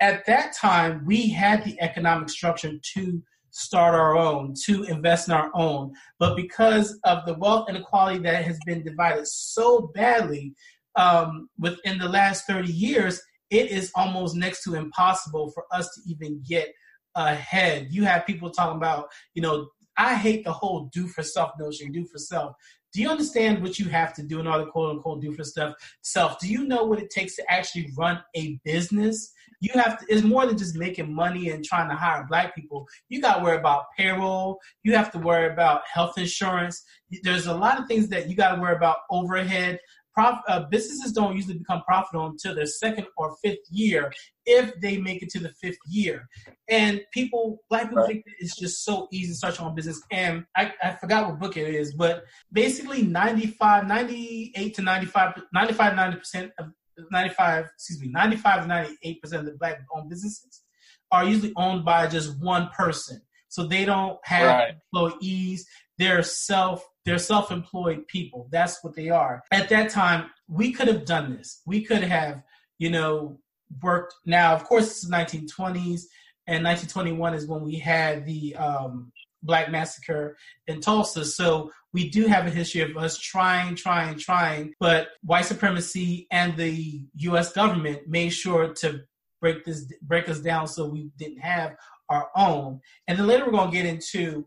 At 0.00 0.26
that 0.26 0.54
time, 0.54 1.04
we 1.06 1.28
had 1.28 1.64
the 1.64 1.80
economic 1.80 2.28
structure 2.28 2.72
to 2.94 3.22
start 3.52 3.94
our 3.94 4.16
own, 4.16 4.54
to 4.64 4.82
invest 4.84 5.28
in 5.28 5.34
our 5.34 5.50
own. 5.54 5.92
But 6.18 6.36
because 6.36 6.98
of 7.04 7.24
the 7.26 7.34
wealth 7.34 7.68
inequality 7.68 8.18
that 8.20 8.44
has 8.44 8.58
been 8.66 8.82
divided 8.82 9.26
so 9.26 9.92
badly 9.94 10.54
um, 10.96 11.48
within 11.58 11.98
the 11.98 12.08
last 12.08 12.46
30 12.46 12.72
years, 12.72 13.20
it 13.50 13.70
is 13.70 13.92
almost 13.94 14.34
next 14.34 14.64
to 14.64 14.74
impossible 14.74 15.50
for 15.50 15.64
us 15.70 15.86
to 15.94 16.10
even 16.10 16.42
get 16.48 16.72
ahead. 17.14 17.88
You 17.90 18.04
have 18.04 18.26
people 18.26 18.50
talking 18.50 18.78
about, 18.78 19.08
you 19.34 19.42
know, 19.42 19.68
I 19.98 20.14
hate 20.14 20.44
the 20.44 20.52
whole 20.52 20.88
do 20.92 21.06
for 21.06 21.22
self 21.22 21.52
notion, 21.58 21.92
do 21.92 22.06
for 22.06 22.18
self. 22.18 22.54
Do 22.92 23.00
you 23.00 23.10
understand 23.10 23.62
what 23.62 23.78
you 23.78 23.88
have 23.88 24.12
to 24.14 24.22
do 24.22 24.40
in 24.40 24.46
order 24.46 24.64
to 24.64 24.70
quote 24.70 24.90
unquote 24.90 25.22
do 25.22 25.32
for 25.32 25.44
stuff 25.44 25.74
self? 26.02 26.38
Do 26.38 26.48
you 26.48 26.64
know 26.64 26.84
what 26.84 26.98
it 26.98 27.10
takes 27.10 27.36
to 27.36 27.52
actually 27.52 27.90
run 27.96 28.22
a 28.34 28.58
business? 28.64 29.32
You 29.60 29.70
have 29.74 30.00
to, 30.00 30.06
it's 30.08 30.22
more 30.22 30.44
than 30.44 30.58
just 30.58 30.74
making 30.74 31.14
money 31.14 31.50
and 31.50 31.64
trying 31.64 31.88
to 31.88 31.94
hire 31.94 32.26
black 32.28 32.54
people. 32.54 32.86
You 33.08 33.20
got 33.20 33.36
to 33.36 33.44
worry 33.44 33.56
about 33.56 33.84
payroll. 33.96 34.58
You 34.82 34.96
have 34.96 35.12
to 35.12 35.18
worry 35.18 35.50
about 35.52 35.82
health 35.92 36.18
insurance. 36.18 36.82
There's 37.22 37.46
a 37.46 37.54
lot 37.54 37.78
of 37.80 37.86
things 37.86 38.08
that 38.08 38.28
you 38.28 38.34
got 38.34 38.56
to 38.56 38.60
worry 38.60 38.74
about 38.74 38.98
overhead. 39.10 39.78
Prof, 40.14 40.38
uh, 40.48 40.64
businesses 40.70 41.12
don't 41.12 41.34
usually 41.34 41.58
become 41.58 41.82
profitable 41.82 42.26
until 42.26 42.54
their 42.54 42.66
second 42.66 43.06
or 43.16 43.34
fifth 43.42 43.60
year, 43.70 44.12
if 44.44 44.78
they 44.80 44.98
make 44.98 45.22
it 45.22 45.30
to 45.30 45.38
the 45.38 45.50
fifth 45.60 45.78
year. 45.88 46.28
And 46.68 47.00
people, 47.12 47.62
black 47.70 47.88
people, 47.88 48.06
think 48.06 48.24
it's 48.38 48.56
just 48.56 48.84
so 48.84 49.08
easy 49.10 49.32
to 49.32 49.34
start 49.34 49.58
your 49.58 49.68
own 49.68 49.74
business. 49.74 50.02
And 50.10 50.44
I, 50.56 50.72
I 50.82 50.92
forgot 50.92 51.28
what 51.28 51.40
book 51.40 51.56
it 51.56 51.74
is, 51.74 51.94
but 51.94 52.24
basically 52.52 53.02
95, 53.02 53.86
98 53.86 54.74
to 54.74 54.82
95, 54.82 55.42
95, 55.52 55.92
90% 55.92 56.50
of 56.58 56.66
95, 57.10 57.66
excuse 57.74 58.00
me, 58.00 58.08
95 58.08 58.62
to 58.62 58.68
98% 59.02 59.22
of 59.38 59.44
the 59.46 59.56
black 59.58 59.80
owned 59.94 60.10
businesses 60.10 60.62
are 61.10 61.24
usually 61.24 61.52
owned 61.56 61.84
by 61.84 62.06
just 62.06 62.40
one 62.40 62.68
person. 62.76 63.20
So 63.48 63.66
they 63.66 63.84
don't 63.84 64.18
have 64.24 64.46
right. 64.46 64.74
employees. 64.92 65.66
They're 65.98 66.22
self 66.22 66.86
they're 67.04 67.18
self-employed 67.18 68.06
people. 68.06 68.48
That's 68.50 68.82
what 68.82 68.94
they 68.94 69.10
are. 69.10 69.42
At 69.52 69.68
that 69.70 69.90
time, 69.90 70.30
we 70.48 70.72
could 70.72 70.88
have 70.88 71.04
done 71.04 71.36
this. 71.36 71.62
We 71.66 71.82
could 71.82 72.02
have, 72.02 72.42
you 72.78 72.90
know, 72.90 73.38
worked. 73.82 74.14
Now, 74.26 74.54
of 74.54 74.64
course, 74.64 74.86
it's 74.86 75.08
the 75.08 75.14
1920s, 75.14 76.02
and 76.46 76.64
1921 76.64 77.34
is 77.34 77.46
when 77.46 77.62
we 77.62 77.76
had 77.76 78.26
the 78.26 78.54
um, 78.56 79.12
Black 79.42 79.70
Massacre 79.70 80.36
in 80.66 80.80
Tulsa. 80.80 81.24
So 81.24 81.70
we 81.92 82.08
do 82.08 82.26
have 82.26 82.46
a 82.46 82.50
history 82.50 82.80
of 82.82 82.96
us 82.96 83.18
trying, 83.18 83.74
trying, 83.74 84.18
trying, 84.18 84.72
but 84.80 85.08
white 85.22 85.44
supremacy 85.44 86.26
and 86.30 86.56
the 86.56 87.04
U.S. 87.16 87.52
government 87.52 88.08
made 88.08 88.30
sure 88.30 88.72
to 88.74 89.00
break 89.40 89.64
this, 89.64 89.92
break 90.02 90.28
us 90.28 90.40
down, 90.40 90.68
so 90.68 90.86
we 90.86 91.10
didn't 91.18 91.40
have 91.40 91.74
our 92.08 92.30
own. 92.36 92.80
And 93.08 93.18
then 93.18 93.26
later 93.26 93.44
we're 93.44 93.52
going 93.52 93.70
to 93.70 93.76
get 93.76 93.86
into 93.86 94.46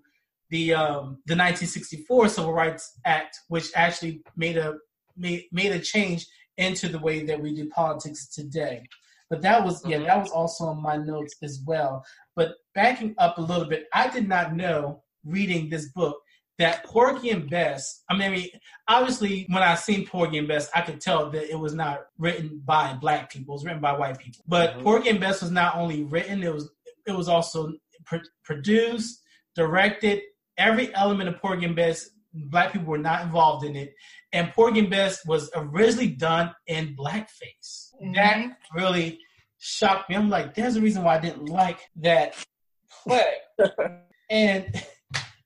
the 0.55 0.73
um, 0.73 1.17
the 1.25 1.35
1964 1.35 2.29
Civil 2.29 2.53
Rights 2.53 2.97
Act, 3.03 3.41
which 3.49 3.71
actually 3.75 4.21
made 4.37 4.55
a 4.55 4.75
made, 5.17 5.45
made 5.51 5.73
a 5.73 5.79
change 5.79 6.25
into 6.57 6.87
the 6.87 6.99
way 6.99 7.25
that 7.25 7.41
we 7.41 7.53
do 7.53 7.67
politics 7.69 8.27
today. 8.27 8.87
But 9.29 9.41
that 9.41 9.65
was 9.65 9.85
yeah, 9.85 9.99
that 9.99 10.17
was 10.17 10.31
also 10.31 10.65
on 10.65 10.81
my 10.81 10.95
notes 10.95 11.35
as 11.43 11.61
well. 11.65 12.05
But 12.37 12.55
backing 12.73 13.15
up 13.17 13.37
a 13.37 13.41
little 13.41 13.65
bit, 13.65 13.87
I 13.93 14.07
did 14.07 14.29
not 14.29 14.55
know 14.55 15.03
reading 15.25 15.69
this 15.69 15.89
book 15.89 16.17
that 16.57 16.85
Porgy 16.85 17.31
and 17.31 17.49
Bess. 17.49 18.03
I 18.09 18.15
mean, 18.17 18.47
obviously, 18.87 19.45
when 19.49 19.61
I 19.61 19.75
seen 19.75 20.07
Porgy 20.07 20.37
and 20.37 20.47
Bess, 20.47 20.69
I 20.73 20.81
could 20.81 21.01
tell 21.01 21.29
that 21.31 21.51
it 21.51 21.59
was 21.59 21.73
not 21.73 22.05
written 22.17 22.61
by 22.63 22.93
black 22.93 23.29
people; 23.29 23.55
it 23.55 23.57
was 23.57 23.65
written 23.65 23.81
by 23.81 23.97
white 23.97 24.19
people. 24.19 24.45
But 24.47 24.69
mm-hmm. 24.69 24.83
Porgy 24.83 25.09
and 25.09 25.19
Bess 25.19 25.41
was 25.41 25.51
not 25.51 25.75
only 25.75 26.03
written; 26.03 26.43
it 26.43 26.53
was 26.53 26.69
it 27.05 27.11
was 27.11 27.27
also 27.27 27.73
pr- 28.05 28.31
produced, 28.45 29.21
directed, 29.53 30.21
every 30.57 30.93
element 30.95 31.29
of 31.29 31.37
Porgy 31.39 31.65
and 31.65 31.75
Bess, 31.75 32.09
black 32.33 32.73
people 32.73 32.87
were 32.87 32.97
not 32.97 33.23
involved 33.23 33.65
in 33.65 33.75
it. 33.75 33.93
And 34.33 34.51
Porgy 34.51 34.79
and 34.79 34.89
Bess 34.89 35.25
was 35.25 35.49
originally 35.55 36.09
done 36.09 36.53
in 36.67 36.95
blackface. 36.95 37.93
Mm-hmm. 38.01 38.13
That 38.13 38.57
really 38.73 39.19
shocked 39.59 40.09
me. 40.09 40.15
I'm 40.15 40.29
like, 40.29 40.53
there's 40.53 40.75
a 40.75 40.81
reason 40.81 41.03
why 41.03 41.15
I 41.15 41.19
didn't 41.19 41.45
like 41.45 41.79
that 41.97 42.35
play. 43.03 43.33
and 44.29 44.83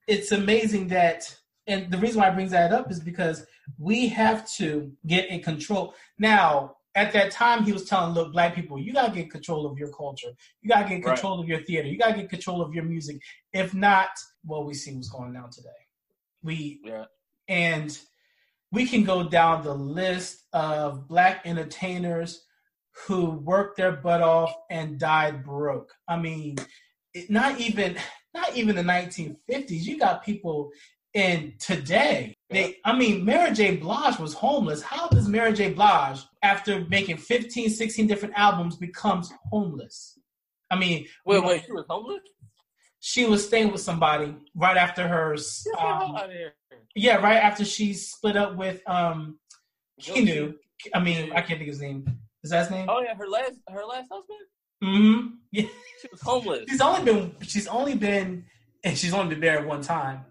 it's 0.08 0.32
amazing 0.32 0.88
that, 0.90 1.36
and 1.68 1.92
the 1.92 1.98
reason 1.98 2.22
why 2.22 2.28
I 2.28 2.32
brings 2.32 2.52
that 2.52 2.74
up 2.74 2.92
is 2.92 3.00
because 3.00 3.46
we 3.78 4.08
have 4.10 4.50
to 4.54 4.92
get 5.06 5.30
in 5.30 5.42
control. 5.42 5.94
Now, 6.18 6.78
at 6.96 7.14
that 7.14 7.32
time 7.32 7.64
he 7.64 7.72
was 7.72 7.86
telling 7.86 8.14
look 8.14 8.32
black 8.32 8.56
people 8.56 8.80
you 8.80 8.92
got 8.92 9.10
to 9.10 9.16
get 9.16 9.30
control 9.30 9.66
of 9.66 9.78
your 9.78 9.92
culture 9.92 10.30
you 10.62 10.70
got 10.70 10.84
to 10.84 10.90
get 10.90 11.04
control 11.04 11.38
right. 11.38 11.44
of 11.44 11.48
your 11.48 11.62
theater 11.62 11.88
you 11.88 11.98
got 11.98 12.10
to 12.10 12.22
get 12.22 12.30
control 12.30 12.62
of 12.62 12.74
your 12.74 12.84
music 12.84 13.22
if 13.54 13.74
not 13.74 14.10
well 14.46 14.64
we 14.64 14.74
see 14.74 14.94
what's 14.94 15.10
going 15.10 15.36
on 15.36 15.50
today 15.50 15.70
we 16.44 16.80
yeah. 16.84 17.06
and 17.48 18.00
we 18.72 18.86
can 18.86 19.04
go 19.04 19.28
down 19.28 19.64
the 19.64 19.74
list 19.74 20.46
of 20.54 21.08
black 21.08 21.42
entertainers 21.46 22.46
who 23.08 23.32
worked 23.32 23.78
their 23.78 23.94
butt 23.94 24.22
off 24.22 24.54
and 24.70 25.00
died 25.00 25.44
broke. 25.44 25.94
I 26.08 26.18
mean, 26.18 26.58
it, 27.14 27.30
not 27.30 27.60
even 27.60 27.98
not 28.34 28.56
even 28.56 28.76
the 28.76 28.84
1950s. 28.84 29.36
You 29.70 29.98
got 29.98 30.24
people 30.24 30.72
in 31.14 31.54
today. 31.60 32.36
They, 32.50 32.78
I 32.86 32.96
mean, 32.96 33.26
Mary 33.26 33.52
J. 33.54 33.78
Blige 33.78 34.20
was 34.20 34.34
homeless. 34.34 34.82
How 34.82 35.08
does 35.08 35.28
Mary 35.28 35.54
J. 35.54 35.72
Blige, 35.74 36.20
after 36.44 36.86
making 36.86 37.18
15, 37.18 37.70
16 37.70 38.06
different 38.06 38.36
albums, 38.38 38.76
becomes 38.76 39.32
homeless? 39.50 40.20
I 40.70 40.78
mean, 40.78 41.08
wait, 41.26 41.44
wait, 41.44 41.64
she 41.66 41.72
was 41.72 41.86
homeless. 41.90 42.22
She 43.02 43.26
was 43.26 43.46
staying 43.46 43.72
with 43.72 43.82
somebody 43.82 44.36
right 44.56 44.78
after 44.78 45.08
her. 45.08 45.36
Um, 45.80 46.18
yeah, 46.96 47.16
right 47.16 47.38
after 47.38 47.64
she 47.64 47.94
split 47.94 48.36
up 48.36 48.56
with 48.56 48.82
um, 48.88 49.40
Kendu. 50.02 50.56
I 50.94 51.00
mean, 51.00 51.32
I 51.32 51.42
can't 51.42 51.60
think 51.60 51.62
of 51.62 51.68
his 51.68 51.82
name. 51.82 52.06
Is 52.44 52.52
that 52.52 52.62
his 52.62 52.72
name? 52.72 52.88
Oh 52.90 53.02
yeah, 53.02 53.16
her 53.16 53.28
last 53.28 53.60
her 53.70 53.84
last 53.86 54.08
husband. 54.12 54.40
Mm-hmm. 54.84 55.28
Yeah. 55.52 55.68
She 56.02 56.08
was 56.12 56.22
homeless. 56.22 56.66
she's 56.70 56.82
only 56.82 57.04
been 57.04 57.36
she's 57.42 57.68
only 57.68 57.96
been 57.96 58.46
and 58.84 58.98
she's 58.98 59.14
only 59.14 59.36
been 59.36 59.42
married 59.42 59.66
one 59.68 59.82
time. 59.82 60.26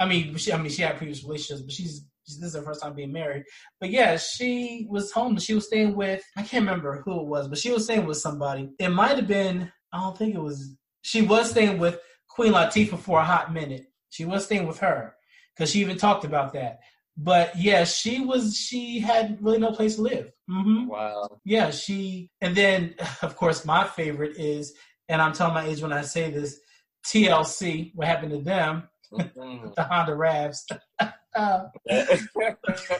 I 0.00 0.06
mean, 0.06 0.34
she 0.36 0.52
I 0.52 0.56
mean 0.56 0.70
she 0.70 0.82
had 0.82 0.96
previous 0.96 1.22
relationships, 1.22 1.62
but 1.62 1.72
she's 1.72 2.06
this 2.26 2.40
is 2.40 2.54
her 2.54 2.62
first 2.62 2.80
time 2.80 2.94
being 2.94 3.12
married. 3.12 3.44
But 3.80 3.90
yeah, 3.90 4.16
she 4.16 4.86
was 4.88 5.12
homeless. 5.12 5.44
She 5.44 5.54
was 5.54 5.66
staying 5.66 5.94
with 5.94 6.22
I 6.36 6.42
can't 6.42 6.64
remember 6.64 7.02
who 7.04 7.20
it 7.20 7.26
was, 7.26 7.48
but 7.48 7.58
she 7.58 7.70
was 7.70 7.84
staying 7.84 8.06
with 8.06 8.16
somebody. 8.18 8.70
It 8.78 8.88
might 8.88 9.16
have 9.16 9.28
been 9.28 9.70
I 9.92 10.00
don't 10.00 10.16
think 10.16 10.34
it 10.34 10.42
was. 10.42 10.74
She 11.02 11.22
was 11.22 11.50
staying 11.50 11.78
with 11.78 12.00
Queen 12.28 12.52
Latifah 12.52 12.98
for 12.98 13.20
a 13.20 13.24
hot 13.24 13.52
minute. 13.52 13.86
She 14.10 14.24
was 14.24 14.44
staying 14.44 14.66
with 14.66 14.78
her 14.78 15.14
because 15.54 15.70
she 15.70 15.80
even 15.80 15.96
talked 15.96 16.24
about 16.24 16.52
that. 16.54 16.80
But 17.16 17.52
yeah, 17.56 17.84
she 17.84 18.20
was 18.20 18.56
she 18.56 18.98
had 18.98 19.38
really 19.42 19.58
no 19.58 19.72
place 19.72 19.96
to 19.96 20.02
live. 20.02 20.32
Mm-hmm. 20.50 20.86
Wow. 20.86 21.40
Yeah, 21.44 21.70
she 21.70 22.30
and 22.40 22.56
then 22.56 22.94
of 23.20 23.36
course 23.36 23.64
my 23.64 23.84
favorite 23.84 24.38
is, 24.38 24.74
and 25.08 25.20
I'm 25.20 25.32
telling 25.32 25.54
my 25.54 25.66
age 25.66 25.82
when 25.82 25.92
I 25.92 26.02
say 26.02 26.30
this, 26.30 26.58
TLC. 27.06 27.92
What 27.94 28.06
happened 28.08 28.32
to 28.32 28.38
them? 28.38 28.88
Mm-hmm. 29.12 29.68
the 29.76 29.82
Honda 29.82 30.12
Ravs. 30.12 30.62
uh, 31.34 31.64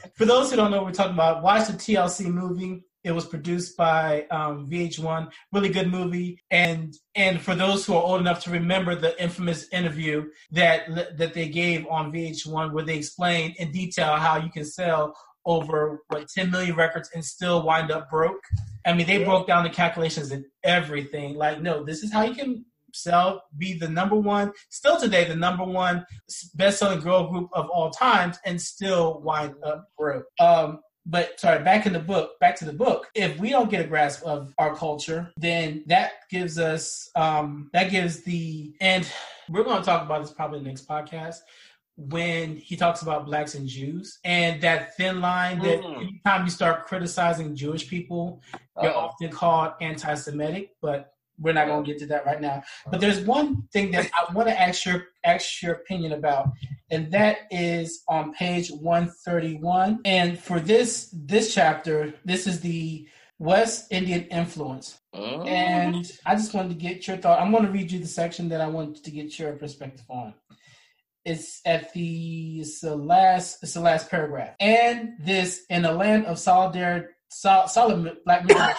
for 0.15 0.25
those 0.25 0.51
who 0.51 0.57
don't 0.57 0.71
know, 0.71 0.79
what 0.79 0.87
we're 0.87 0.93
talking 0.93 1.15
about. 1.15 1.43
Watch 1.43 1.69
the 1.69 1.75
TLC 1.75 2.27
movie. 2.27 2.85
It 3.05 3.13
was 3.13 3.27
produced 3.27 3.77
by 3.77 4.27
um, 4.31 4.69
VH1. 4.71 5.31
Really 5.53 5.69
good 5.69 5.91
movie. 5.91 6.39
And 6.51 6.95
and 7.15 7.41
for 7.41 7.55
those 7.55 7.85
who 7.85 7.95
are 7.95 8.03
old 8.03 8.21
enough 8.21 8.43
to 8.45 8.51
remember 8.51 8.95
the 8.95 9.21
infamous 9.23 9.69
interview 9.73 10.27
that 10.53 11.17
that 11.17 11.35
they 11.35 11.49
gave 11.49 11.87
on 11.89 12.13
VH1, 12.13 12.73
where 12.73 12.85
they 12.85 12.97
explained 12.97 13.57
in 13.59 13.73
detail 13.73 14.17
how 14.17 14.39
you 14.39 14.51
can 14.51 14.65
sell 14.65 15.15
over 15.45 16.03
what 16.09 16.29
10 16.29 16.51
million 16.51 16.77
records 16.77 17.11
and 17.15 17.25
still 17.25 17.65
wind 17.65 17.91
up 17.91 18.09
broke. 18.11 18.43
I 18.87 18.93
mean, 18.93 19.07
they 19.07 19.19
yeah. 19.21 19.25
broke 19.25 19.47
down 19.47 19.65
the 19.65 19.71
calculations 19.71 20.31
and 20.31 20.45
everything. 20.63 21.35
Like, 21.35 21.61
no, 21.61 21.85
this 21.85 22.03
is 22.03 22.13
how 22.13 22.23
you 22.23 22.35
can 22.35 22.65
sell, 22.95 23.43
be 23.57 23.79
the 23.79 23.89
number 23.89 24.17
one, 24.17 24.53
still 24.71 24.99
today, 24.99 25.25
the 25.25 25.37
number 25.37 25.65
one 25.65 26.05
best 26.55 26.79
selling 26.79 27.01
girl 27.01 27.31
group 27.31 27.49
of 27.53 27.69
all 27.71 27.91
times 27.91 28.39
and 28.45 28.61
still 28.61 29.21
wind 29.21 29.55
up 29.65 29.87
broke. 29.99 30.25
Um, 30.39 30.81
but 31.05 31.39
sorry, 31.41 31.63
back 31.65 31.87
in 31.87 31.93
the 31.93 31.99
book, 31.99 32.39
back 32.41 32.57
to 32.57 32.65
the 32.65 32.73
book. 32.73 33.09
If 33.15 33.39
we 33.39 33.51
don't 33.51 33.71
get 33.71 33.85
a 33.85 33.89
grasp 33.89 34.25
of 34.25 34.55
our 34.59 34.75
culture, 34.75 35.33
then 35.37 35.83
that 35.87 36.13
gives 36.31 36.59
us 36.59 37.11
um 37.17 37.71
that 37.73 37.91
gives 37.91 38.23
the 38.23 38.75
and 38.81 39.07
we're 39.49 39.65
going 39.65 39.79
to 39.81 39.85
talk 39.85 40.03
about 40.03 40.23
this 40.23 40.33
probably 40.33 40.61
the 40.61 40.67
next 40.67 40.89
podcast 40.89 41.39
when 41.97 42.57
he 42.57 42.77
talks 42.77 43.03
about 43.03 43.27
blacks 43.27 43.55
and 43.55 43.69
Jews 43.69 44.19
and 44.25 44.61
that 44.63 44.97
thin 44.97 45.21
line 45.21 45.59
that 45.61 45.81
mm. 45.81 45.97
anytime 45.97 46.45
you 46.45 46.51
start 46.51 46.87
criticizing 46.87 47.55
Jewish 47.55 47.87
people, 47.87 48.41
you're 48.81 48.91
Uh-oh. 48.91 48.99
often 48.99 49.31
called 49.31 49.73
anti-Semitic, 49.81 50.71
but 50.81 51.12
we're 51.43 51.53
not 51.53 51.67
going 51.67 51.85
to 51.85 51.91
get 51.91 51.99
to 52.01 52.07
that 52.07 52.25
right 52.25 52.41
now. 52.41 52.63
But 52.91 53.01
there's 53.01 53.21
one 53.21 53.63
thing 53.73 53.91
that 53.93 54.11
I 54.15 54.33
want 54.33 54.49
to 54.49 54.61
ask 54.61 54.85
your 54.85 55.07
ask 55.25 55.63
your 55.63 55.75
opinion 55.75 56.13
about, 56.13 56.51
and 56.91 57.11
that 57.13 57.41
is 57.51 58.03
on 58.09 58.33
page 58.33 58.71
131. 58.71 60.01
And 60.05 60.39
for 60.39 60.61
this 60.61 61.11
this 61.13 61.55
chapter, 61.55 62.15
this 62.25 62.47
is 62.47 62.61
the 62.61 63.07
West 63.39 63.89
Indian 63.91 64.25
influence. 64.25 65.01
Oh. 65.13 65.43
And 65.43 66.11
I 66.25 66.35
just 66.37 66.55
wanted 66.55 66.71
to 66.71 66.75
get 66.75 67.07
your 67.07 67.17
thought. 67.17 67.41
I'm 67.41 67.51
going 67.51 67.65
to 67.65 67.71
read 67.71 67.91
you 67.91 67.99
the 67.99 68.07
section 68.07 68.49
that 68.51 68.61
I 68.61 68.69
want 68.69 69.03
to 69.03 69.11
get 69.11 69.39
your 69.39 69.53
perspective 69.55 70.07
on. 70.09 70.35
It's 71.25 71.61
at 71.65 71.93
the 71.93 72.61
it's 72.61 72.81
the 72.81 72.97
last 72.97 73.63
it's 73.63 73.75
the 73.75 73.81
last 73.81 74.11
paragraph. 74.11 74.55
And 74.61 75.15
this 75.21 75.65
in 75.69 75.85
a 75.85 75.93
land 75.93 76.27
of 76.27 76.39
solidarity 76.39 77.09
sol, 77.33 77.67
solid 77.69 78.19
black 78.25 78.45
men. 78.47 78.75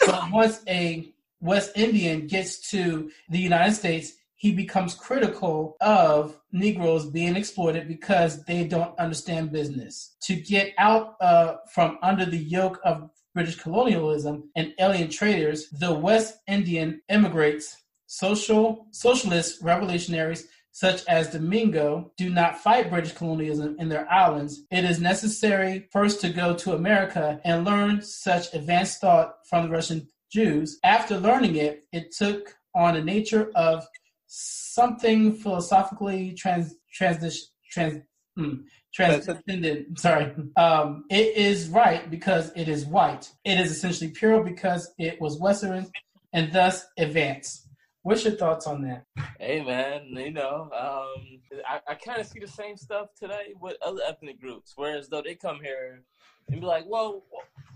but 0.06 0.30
once 0.30 0.60
a 0.68 1.12
West 1.40 1.72
Indian 1.76 2.26
gets 2.26 2.70
to 2.70 3.10
the 3.28 3.38
United 3.38 3.74
States, 3.74 4.12
he 4.34 4.52
becomes 4.52 4.94
critical 4.94 5.76
of 5.80 6.38
Negroes 6.52 7.06
being 7.06 7.36
exploited 7.36 7.88
because 7.88 8.44
they 8.44 8.64
don't 8.64 8.96
understand 8.98 9.50
business. 9.50 10.16
To 10.22 10.36
get 10.36 10.74
out 10.78 11.16
uh, 11.20 11.56
from 11.72 11.98
under 12.02 12.24
the 12.24 12.38
yoke 12.38 12.78
of 12.84 13.10
British 13.34 13.56
colonialism 13.56 14.50
and 14.56 14.74
alien 14.78 15.10
traders, 15.10 15.68
the 15.70 15.92
West 15.92 16.38
Indian 16.46 17.00
immigrants, 17.08 17.76
social 18.06 18.86
socialist 18.92 19.60
revolutionaries 19.60 20.46
such 20.70 21.04
as 21.06 21.30
Domingo, 21.30 22.12
do 22.16 22.30
not 22.30 22.60
fight 22.60 22.88
British 22.88 23.12
colonialism 23.12 23.74
in 23.80 23.88
their 23.88 24.08
islands. 24.08 24.62
It 24.70 24.84
is 24.84 25.00
necessary 25.00 25.88
first 25.90 26.20
to 26.20 26.28
go 26.28 26.54
to 26.54 26.74
America 26.74 27.40
and 27.44 27.64
learn 27.64 28.00
such 28.02 28.54
advanced 28.54 29.00
thought 29.00 29.34
from 29.48 29.64
the 29.64 29.70
Russian 29.70 30.06
Jews. 30.30 30.78
After 30.84 31.18
learning 31.18 31.56
it, 31.56 31.84
it 31.92 32.12
took 32.12 32.54
on 32.74 32.94
the 32.94 33.02
nature 33.02 33.50
of 33.54 33.86
something 34.26 35.34
philosophically 35.34 36.34
trans 36.34 36.74
trans 36.92 37.50
trans 37.70 38.02
hmm, 38.36 38.54
transcendent. 38.94 39.98
Sorry, 39.98 40.32
um, 40.56 41.04
it 41.10 41.36
is 41.36 41.68
right 41.68 42.10
because 42.10 42.52
it 42.56 42.68
is 42.68 42.86
white. 42.86 43.30
It 43.44 43.58
is 43.58 43.70
essentially 43.70 44.10
pure 44.10 44.42
because 44.42 44.92
it 44.98 45.20
was 45.20 45.38
Western 45.38 45.90
and 46.32 46.52
thus 46.52 46.86
advanced. 46.98 47.66
What's 48.02 48.24
your 48.24 48.34
thoughts 48.34 48.66
on 48.66 48.82
that? 48.82 49.04
Hey 49.40 49.62
man, 49.62 50.06
you 50.10 50.30
know, 50.30 50.70
um, 50.72 51.40
I, 51.68 51.80
I 51.88 51.94
kind 51.94 52.20
of 52.20 52.26
see 52.26 52.38
the 52.38 52.48
same 52.48 52.76
stuff 52.76 53.08
today 53.18 53.54
with 53.60 53.76
other 53.82 54.00
ethnic 54.06 54.40
groups, 54.40 54.72
whereas 54.76 55.08
though 55.08 55.22
they 55.22 55.34
come 55.34 55.60
here 55.62 56.04
and 56.48 56.60
be 56.60 56.64
like, 56.64 56.84
"Well, 56.86 57.24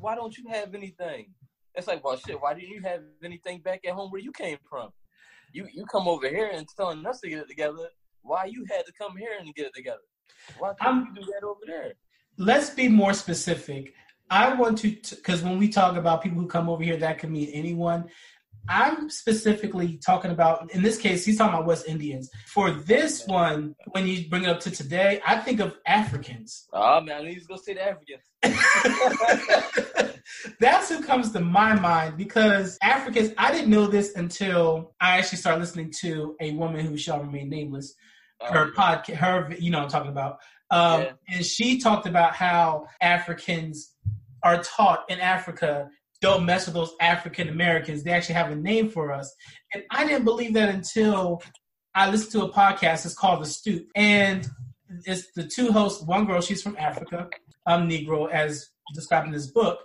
why 0.01 0.15
don't 0.15 0.37
you 0.37 0.49
have 0.49 0.75
anything?" 0.75 1.35
It's 1.75 1.87
like, 1.87 2.05
well, 2.05 2.17
shit. 2.17 2.41
Why 2.41 2.55
didn't 2.55 2.71
you 2.71 2.83
have 2.83 3.01
anything 3.25 3.61
back 3.61 3.81
at 3.87 3.95
home 3.95 4.11
where 4.11 4.21
you 4.21 4.33
came 4.33 4.59
from? 4.69 4.91
You 5.53 5.67
you 5.73 5.85
come 5.87 6.09
over 6.09 6.29
here 6.29 6.51
and 6.53 6.67
telling 6.77 7.05
us 7.07 7.21
to 7.21 7.29
get 7.29 7.39
it 7.39 7.49
together. 7.49 7.89
Why 8.23 8.45
you 8.45 8.65
had 8.71 8.87
to 8.87 8.93
come 8.93 9.17
here 9.17 9.33
and 9.39 9.55
get 9.55 9.67
it 9.67 9.75
together? 9.75 9.99
Why 10.59 10.73
can't 10.81 11.09
you 11.09 11.23
do 11.23 11.33
that 11.33 11.47
over 11.47 11.61
there? 11.67 11.93
Let's 12.39 12.71
be 12.71 12.89
more 12.89 13.13
specific. 13.13 13.95
I 14.31 14.55
want 14.55 14.79
to, 14.79 14.91
because 14.91 15.43
when 15.43 15.59
we 15.59 15.69
talk 15.69 15.97
about 15.97 16.23
people 16.23 16.41
who 16.41 16.47
come 16.47 16.71
over 16.71 16.83
here, 16.83 16.97
that 16.97 17.19
could 17.19 17.31
mean 17.31 17.51
anyone. 17.53 18.09
I'm 18.69 19.11
specifically 19.11 19.99
talking 19.99 20.31
about, 20.31 20.73
in 20.73 20.83
this 20.83 20.99
case, 20.99 21.25
he's 21.25 21.37
talking 21.37 21.55
about 21.55 21.67
West 21.67 21.87
Indians. 21.89 22.31
For 22.47 22.71
this 22.71 23.27
one, 23.27 23.75
when 23.91 24.07
you 24.07 24.29
bring 24.29 24.45
it 24.45 24.49
up 24.49 24.61
to 24.61 24.71
today, 24.71 25.21
I 25.27 25.39
think 25.39 25.61
of 25.61 25.77
Africans. 25.87 26.69
Oh 26.73 27.01
man, 27.01 27.27
he's 27.27 27.47
gonna 27.47 27.61
say 27.61 27.75
the 27.75 27.83
Africans. 27.83 28.23
That's 30.61 30.89
who 30.89 31.03
comes 31.03 31.33
to 31.33 31.41
my 31.41 31.75
mind 31.75 32.17
because 32.17 32.79
Africans, 32.83 33.33
I 33.37 33.53
didn't 33.53 33.71
know 33.71 33.87
this 33.87 34.15
until 34.15 34.95
I 35.01 35.19
actually 35.19 35.39
started 35.39 35.61
listening 35.61 35.93
to 36.01 36.37
a 36.41 36.53
woman 36.53 36.87
who 36.87 36.97
shall 36.97 37.21
remain 37.21 37.49
nameless. 37.49 37.95
Oh, 38.41 38.53
her 38.53 38.73
podcast, 38.73 39.17
her, 39.17 39.55
you 39.59 39.71
know, 39.71 39.81
I'm 39.81 39.89
talking 39.89 40.11
about. 40.11 40.39
Um, 40.71 41.03
yeah. 41.03 41.13
And 41.29 41.45
she 41.45 41.79
talked 41.79 42.07
about 42.07 42.35
how 42.35 42.87
Africans 43.01 43.93
are 44.43 44.63
taught 44.63 45.05
in 45.09 45.21
Africa 45.21 45.89
don't 46.23 46.47
mess 46.47 46.67
with 46.67 46.75
those 46.75 46.95
African 47.01 47.49
Americans. 47.49 48.03
They 48.03 48.13
actually 48.13 48.37
have 48.37 48.51
a 48.51 48.57
name 48.57 48.89
for 48.89 49.13
us. 49.13 49.35
And 49.75 49.83
I 49.91 50.07
didn't 50.07 50.25
believe 50.25 50.55
that 50.55 50.71
until 50.71 51.43
I 51.95 52.09
listened 52.09 52.33
to 52.33 52.45
a 52.45 52.53
podcast. 52.53 53.05
It's 53.05 53.15
called 53.15 53.43
The 53.43 53.47
Stoop. 53.47 53.87
And 53.97 54.49
it's 55.05 55.33
the 55.35 55.45
two 55.45 55.73
hosts, 55.73 56.03
one 56.05 56.25
girl, 56.25 56.41
she's 56.41 56.63
from 56.63 56.77
Africa, 56.79 57.29
I'm 57.67 57.91
Negro, 57.91 58.31
as 58.31 58.71
described 58.95 59.27
in 59.27 59.33
this 59.33 59.49
book. 59.49 59.81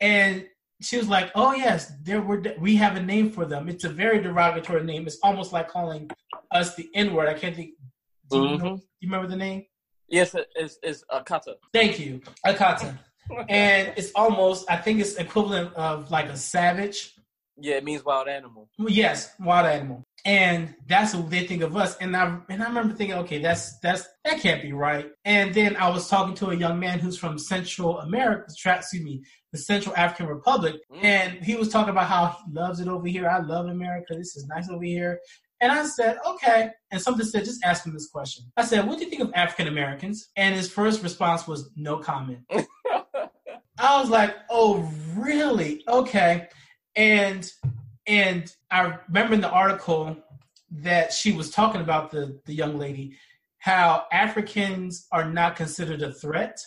And 0.00 0.46
she 0.82 0.96
was 0.96 1.08
like, 1.08 1.30
"Oh 1.34 1.52
yes, 1.52 1.92
there 2.02 2.22
were 2.22 2.42
we 2.58 2.74
have 2.76 2.96
a 2.96 3.02
name 3.02 3.30
for 3.30 3.44
them. 3.44 3.68
It's 3.68 3.84
a 3.84 3.90
very 3.90 4.22
derogatory 4.22 4.82
name. 4.82 5.06
It's 5.06 5.18
almost 5.22 5.52
like 5.52 5.68
calling 5.68 6.10
us 6.52 6.74
the 6.74 6.88
N 6.94 7.12
word. 7.12 7.28
I 7.28 7.34
can't 7.34 7.54
think. 7.54 7.72
Do 8.30 8.38
you, 8.38 8.42
mm-hmm. 8.44 8.64
know, 8.64 8.76
do 8.76 8.82
you 9.00 9.08
remember 9.08 9.28
the 9.28 9.36
name? 9.36 9.66
Yes, 10.08 10.34
it's 10.54 10.78
it's 10.82 11.04
Akata. 11.12 11.56
Thank 11.74 12.00
you, 12.00 12.22
Akata 12.46 12.98
and 13.48 13.92
it's 13.96 14.12
almost 14.14 14.70
I 14.70 14.76
think 14.76 15.00
it's 15.00 15.16
equivalent 15.16 15.74
of 15.74 16.10
like 16.10 16.26
a 16.26 16.36
savage. 16.36 17.14
Yeah, 17.62 17.76
it 17.76 17.84
means 17.84 18.04
wild 18.04 18.28
animal. 18.28 18.70
Yes, 18.78 19.30
wild 19.38 19.66
animal. 19.66 20.04
and 20.24 20.74
that's 20.86 21.14
what 21.14 21.30
they 21.30 21.46
think 21.46 21.62
of 21.62 21.76
us. 21.76 21.96
And 21.98 22.16
I 22.16 22.38
and 22.48 22.62
I 22.62 22.66
remember 22.68 22.94
thinking, 22.94 23.18
okay, 23.18 23.38
that's 23.38 23.78
that's 23.80 24.06
that 24.24 24.40
can't 24.40 24.62
be 24.62 24.72
right. 24.72 25.10
And 25.24 25.54
then 25.54 25.76
I 25.76 25.90
was 25.90 26.08
talking 26.08 26.34
to 26.36 26.50
a 26.50 26.56
young 26.56 26.78
man 26.78 26.98
who's 26.98 27.18
from 27.18 27.38
Central 27.38 27.98
America, 27.98 28.44
excuse 28.48 29.02
me, 29.02 29.22
the 29.52 29.58
Central 29.58 29.94
African 29.96 30.26
Republic, 30.26 30.76
mm. 30.90 31.04
and 31.04 31.44
he 31.44 31.56
was 31.56 31.68
talking 31.68 31.90
about 31.90 32.06
how 32.06 32.28
he 32.28 32.52
loves 32.52 32.80
it 32.80 32.88
over 32.88 33.06
here. 33.06 33.28
I 33.28 33.40
love 33.40 33.66
America. 33.66 34.14
This 34.14 34.36
is 34.36 34.46
nice 34.46 34.70
over 34.70 34.84
here. 34.84 35.20
And 35.60 35.70
I 35.70 35.84
said, 35.84 36.18
okay. 36.26 36.70
And 36.90 37.00
something 37.02 37.26
said, 37.26 37.44
just 37.44 37.62
ask 37.64 37.84
him 37.84 37.92
this 37.92 38.08
question. 38.08 38.46
I 38.56 38.64
said, 38.64 38.86
what 38.86 38.98
do 38.98 39.04
you 39.04 39.10
think 39.10 39.22
of 39.22 39.30
African 39.34 39.68
Americans? 39.68 40.30
And 40.34 40.54
his 40.54 40.70
first 40.70 41.02
response 41.02 41.46
was 41.46 41.70
no 41.76 41.98
comment. 41.98 42.40
I 43.80 44.00
was 44.00 44.10
like, 44.10 44.36
oh, 44.48 44.90
really? 45.16 45.82
Okay. 45.88 46.48
And 46.96 47.50
and 48.06 48.52
I 48.70 48.98
remember 49.08 49.34
in 49.34 49.40
the 49.40 49.50
article 49.50 50.16
that 50.70 51.12
she 51.12 51.32
was 51.32 51.50
talking 51.50 51.80
about 51.80 52.10
the 52.10 52.40
the 52.46 52.54
young 52.54 52.78
lady, 52.78 53.16
how 53.58 54.04
Africans 54.12 55.06
are 55.12 55.30
not 55.30 55.56
considered 55.56 56.02
a 56.02 56.12
threat. 56.12 56.58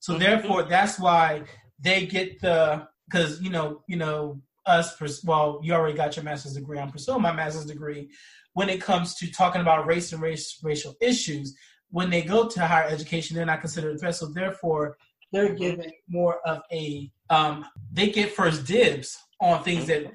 So 0.00 0.12
mm-hmm. 0.12 0.22
therefore, 0.22 0.62
that's 0.64 0.98
why 0.98 1.44
they 1.80 2.06
get 2.06 2.40
the 2.40 2.88
because 3.08 3.40
you 3.40 3.50
know 3.50 3.82
you 3.86 3.96
know 3.96 4.40
us 4.66 4.96
well 5.24 5.60
you 5.62 5.72
already 5.72 5.96
got 5.96 6.16
your 6.16 6.24
master's 6.24 6.54
degree 6.54 6.78
i'm 6.78 6.90
pursuing 6.90 7.22
my 7.22 7.32
master's 7.32 7.66
degree 7.66 8.10
when 8.54 8.68
it 8.68 8.80
comes 8.80 9.14
to 9.14 9.30
talking 9.30 9.60
about 9.60 9.86
race 9.86 10.12
and 10.12 10.20
race 10.20 10.58
racial 10.62 10.94
issues 11.00 11.56
when 11.90 12.10
they 12.10 12.22
go 12.22 12.48
to 12.48 12.66
higher 12.66 12.88
education 12.88 13.36
they're 13.36 13.46
not 13.46 13.60
considered 13.60 13.94
a 13.94 13.98
threat 13.98 14.14
so 14.14 14.26
therefore 14.26 14.96
they're 15.32 15.48
mm-hmm. 15.48 15.56
given 15.56 15.92
more 16.08 16.38
of 16.46 16.62
a 16.72 17.10
um, 17.30 17.64
they 17.92 18.10
get 18.10 18.32
first 18.32 18.66
dibs 18.66 19.18
on 19.40 19.62
things 19.62 19.86
that 19.86 20.12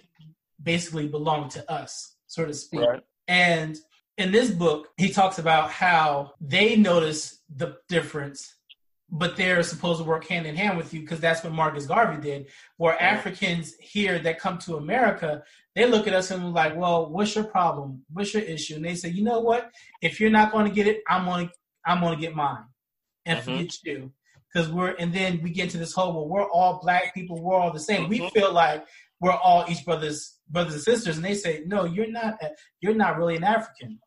basically 0.62 1.07
belong 1.07 1.49
to 1.49 1.72
us 1.72 2.16
so 2.28 2.45
to 2.45 2.53
speak 2.53 2.82
right. 2.82 3.03
and 3.28 3.78
in 4.18 4.32
this 4.32 4.51
book 4.51 4.88
he 4.97 5.09
talks 5.09 5.39
about 5.39 5.72
how 5.72 6.32
they 6.39 6.76
notice 6.76 7.41
the 7.55 7.78
difference 7.89 8.55
but 9.12 9.36
they're 9.36 9.62
supposed 9.62 9.99
to 9.99 10.05
work 10.05 10.26
hand 10.26 10.47
in 10.47 10.55
hand 10.55 10.78
with 10.78 10.93
you 10.93 11.01
because 11.01 11.20
that's 11.20 11.43
what 11.43 11.51
Marcus 11.51 11.86
Garvey 11.86 12.22
did. 12.22 12.47
Where 12.78 12.99
Africans 13.01 13.76
here 13.76 14.18
that 14.20 14.39
come 14.39 14.57
to 14.59 14.78
America, 14.78 15.43
they 15.76 15.86
look 15.86 16.07
at 16.07 16.14
us 16.14 16.32
and 16.32 16.43
we're 16.43 16.51
like, 16.51 16.78
"Well, 16.78 17.09
what's 17.09 17.36
your 17.36 17.43
problem? 17.43 18.05
What's 18.12 18.34
your 18.34 18.43
issue?" 18.43 18.76
And 18.76 18.86
they 18.86 18.95
say, 18.95 19.09
"You 19.09 19.24
know 19.24 19.41
what? 19.41 19.70
If 20.01 20.22
you're 20.22 20.30
not 20.30 20.53
going 20.53 20.66
to 20.66 20.72
get 20.72 20.88
it, 20.88 21.01
I'm 21.09 21.26
going 21.26 21.49
to 21.49 21.53
I'm 21.86 21.99
going 21.99 22.16
to 22.16 22.22
get 22.22 22.36
mine, 22.36 22.64
and 23.26 23.39
mm-hmm. 23.39 23.57
forget 23.57 23.84
you." 23.84 24.12
Because 24.54 24.70
we're 24.70 24.95
and 24.99 25.14
then 25.14 25.41
we 25.41 25.49
get 25.49 25.66
into 25.66 25.78
this 25.78 25.93
whole 25.93 26.14
well, 26.14 26.28
we're 26.28 26.49
all 26.49 26.80
black 26.82 27.14
people, 27.14 27.41
we're 27.41 27.56
all 27.56 27.72
the 27.72 27.80
same. 27.80 28.02
Mm-hmm. 28.02 28.24
We 28.24 28.30
feel 28.32 28.54
like 28.54 28.86
we're 29.20 29.32
all 29.32 29.66
each 29.70 29.86
brothers 29.86 30.39
brothers 30.49 30.74
and 30.74 30.84
sisters, 30.84 31.16
and 31.16 31.26
they 31.26 31.36
say, 31.36 31.64
"No, 31.66 31.86
you're 31.86 32.12
not. 32.12 32.36
You're 32.82 32.95
not 32.95 33.18
really 33.18 33.36
an 33.36 33.43
African." 33.43 33.99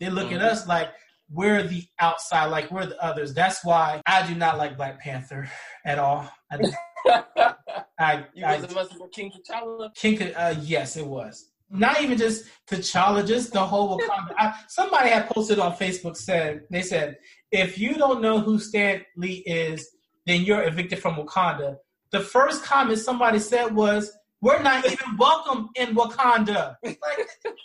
They 0.00 0.08
look 0.08 0.26
mm-hmm. 0.26 0.36
at 0.36 0.42
us 0.42 0.66
like 0.66 0.88
we're 1.30 1.62
the 1.62 1.84
outside, 2.00 2.46
like 2.46 2.70
we're 2.70 2.86
the 2.86 3.02
others. 3.02 3.34
That's 3.34 3.64
why 3.64 4.02
I 4.06 4.26
do 4.26 4.34
not 4.34 4.58
like 4.58 4.76
Black 4.76 5.00
Panther 5.00 5.48
at 5.84 5.98
all. 5.98 6.30
I, 6.50 6.58
I, 7.98 8.26
you 8.34 8.44
I, 8.44 8.60
was 8.60 8.88
King 9.12 9.30
T'Challa. 9.30 9.94
King, 9.94 10.34
uh, 10.34 10.54
yes, 10.60 10.96
it 10.96 11.06
was. 11.06 11.51
Not 11.72 12.02
even 12.02 12.18
just 12.18 12.44
T'Challa, 12.70 13.26
just 13.26 13.52
the 13.52 13.64
whole 13.64 13.98
Wakanda. 13.98 14.34
I, 14.36 14.54
somebody 14.68 15.08
had 15.08 15.28
posted 15.30 15.58
on 15.58 15.72
Facebook 15.72 16.16
said 16.16 16.64
they 16.70 16.82
said 16.82 17.16
if 17.50 17.78
you 17.78 17.94
don't 17.94 18.20
know 18.20 18.40
who 18.40 18.58
Stan 18.58 19.02
Lee 19.16 19.42
is, 19.46 19.88
then 20.26 20.42
you're 20.42 20.62
evicted 20.62 20.98
from 20.98 21.14
Wakanda. 21.14 21.76
The 22.10 22.20
first 22.20 22.62
comment 22.62 22.98
somebody 22.98 23.38
said 23.38 23.74
was, 23.74 24.12
we're 24.42 24.62
not 24.62 24.84
even 24.84 25.16
welcome 25.16 25.70
in 25.76 25.94
Wakanda. 25.94 26.76
Like, 26.82 26.96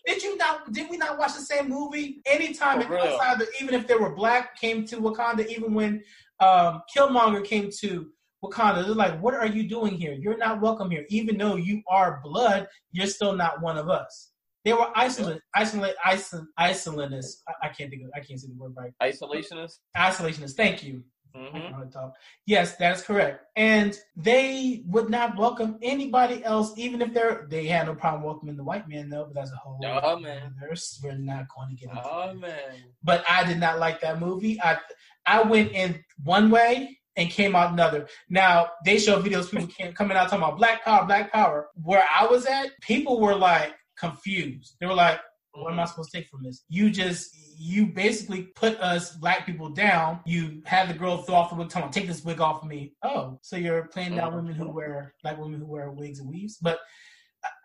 did 0.05 0.23
you 0.23 0.37
not? 0.37 0.71
Did 0.71 0.89
we 0.89 0.97
not 0.97 1.17
watch 1.17 1.33
the 1.33 1.41
same 1.41 1.69
movie? 1.69 2.21
Anytime 2.25 2.81
an 2.81 2.93
outsider, 2.93 3.45
even 3.59 3.73
if 3.73 3.87
they 3.87 3.95
were 3.95 4.13
black, 4.13 4.55
came 4.57 4.85
to 4.85 4.97
Wakanda. 4.97 5.47
Even 5.47 5.73
when 5.73 6.03
um, 6.39 6.83
Killmonger 6.95 7.43
came 7.43 7.71
to 7.79 8.09
Wakanda, 8.43 8.85
they're 8.85 8.95
like, 8.95 9.19
"What 9.19 9.33
are 9.33 9.47
you 9.47 9.67
doing 9.67 9.95
here? 9.95 10.13
You're 10.13 10.37
not 10.37 10.61
welcome 10.61 10.91
here. 10.91 11.05
Even 11.09 11.37
though 11.37 11.55
you 11.55 11.81
are 11.89 12.21
blood, 12.23 12.67
you're 12.91 13.07
still 13.07 13.33
not 13.33 13.61
one 13.61 13.77
of 13.77 13.89
us." 13.89 14.31
They 14.65 14.73
were 14.73 14.91
isolate, 14.95 15.41
isolate, 15.55 15.95
isolate, 16.03 16.47
isolationists. 16.59 17.41
I, 17.47 17.67
I 17.67 17.69
can't 17.69 17.89
think 17.89 18.03
of, 18.03 18.09
I 18.13 18.19
can't 18.19 18.39
say 18.39 18.49
the 18.49 18.55
word 18.55 18.73
right. 18.75 18.91
Isolationists. 19.01 19.77
Isolationists. 19.95 20.55
Thank 20.55 20.83
you. 20.83 21.03
Mm-hmm. 21.35 22.07
Yes, 22.45 22.75
that's 22.77 23.01
correct. 23.01 23.45
And 23.55 23.97
they 24.15 24.83
would 24.87 25.09
not 25.09 25.37
welcome 25.37 25.77
anybody 25.81 26.43
else, 26.43 26.73
even 26.77 27.01
if 27.01 27.13
they're 27.13 27.45
they 27.49 27.67
had 27.67 27.87
no 27.87 27.95
problem 27.95 28.23
welcoming 28.23 28.57
the 28.57 28.63
white 28.63 28.87
man 28.89 29.09
though. 29.09 29.25
But 29.25 29.35
that's 29.35 29.51
a 29.51 29.55
whole. 29.55 29.79
Oh 29.83 30.19
man, 30.19 30.53
we're 30.61 31.13
not 31.13 31.45
going 31.55 31.69
to 31.69 31.75
get 31.75 31.89
into. 31.89 32.01
Oh 32.03 32.27
that. 32.27 32.37
man. 32.37 32.83
But 33.03 33.23
I 33.29 33.43
did 33.43 33.59
not 33.59 33.79
like 33.79 34.01
that 34.01 34.19
movie. 34.19 34.59
I 34.61 34.79
I 35.25 35.43
went 35.43 35.73
in 35.73 36.03
one 36.23 36.49
way 36.49 36.97
and 37.17 37.29
came 37.29 37.55
out 37.55 37.73
another. 37.73 38.07
Now 38.29 38.69
they 38.85 38.97
show 38.99 39.21
videos 39.21 39.51
people 39.51 39.67
came, 39.67 39.93
coming 39.93 40.15
out 40.15 40.29
talking 40.29 40.43
about 40.43 40.57
black 40.57 40.85
power, 40.85 41.05
black 41.05 41.31
power. 41.31 41.69
Where 41.83 42.05
I 42.15 42.25
was 42.25 42.45
at, 42.45 42.69
people 42.81 43.19
were 43.19 43.35
like 43.35 43.73
confused. 43.99 44.75
They 44.79 44.85
were 44.85 44.93
like, 44.93 45.19
what 45.51 45.73
am 45.73 45.79
I 45.79 45.85
supposed 45.85 46.11
to 46.11 46.19
take 46.19 46.29
from 46.29 46.43
this? 46.43 46.63
You 46.69 46.89
just 46.89 47.35
you 47.59 47.87
basically 47.87 48.43
put 48.55 48.79
us 48.79 49.15
black 49.15 49.45
people 49.45 49.69
down. 49.69 50.19
You 50.25 50.61
have 50.65 50.87
the 50.87 50.93
girl 50.93 51.23
throw 51.23 51.35
off 51.35 51.49
the 51.49 51.55
wig, 51.55 51.69
tell 51.69 51.81
them, 51.81 51.91
take 51.91 52.07
this 52.07 52.23
wig 52.23 52.39
off 52.39 52.61
of 52.61 52.69
me. 52.69 52.93
Oh, 53.01 53.39
so 53.41 53.57
you're 53.57 53.87
playing 53.87 54.15
down 54.15 54.35
women 54.35 54.53
who 54.53 54.69
wear 54.69 55.15
black 55.23 55.39
women 55.39 55.59
who 55.59 55.65
wear 55.65 55.91
wigs 55.91 56.19
and 56.19 56.29
weaves. 56.29 56.57
But 56.61 56.79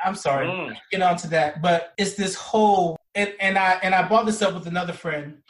I'm 0.03 0.15
sorry, 0.15 0.47
mm. 0.47 0.75
get 0.91 1.03
on 1.03 1.17
to 1.19 1.29
that. 1.29 1.61
But 1.61 1.93
it's 1.99 2.15
this 2.15 2.35
whole 2.35 2.97
and, 3.15 3.35
and 3.41 3.59
I 3.59 3.73
and 3.83 3.95
I 3.95 4.09
brought 4.09 4.27
this 4.27 4.41
up 4.41 4.55
with 4.55 4.67
another 4.67 4.95
friend 4.95 5.43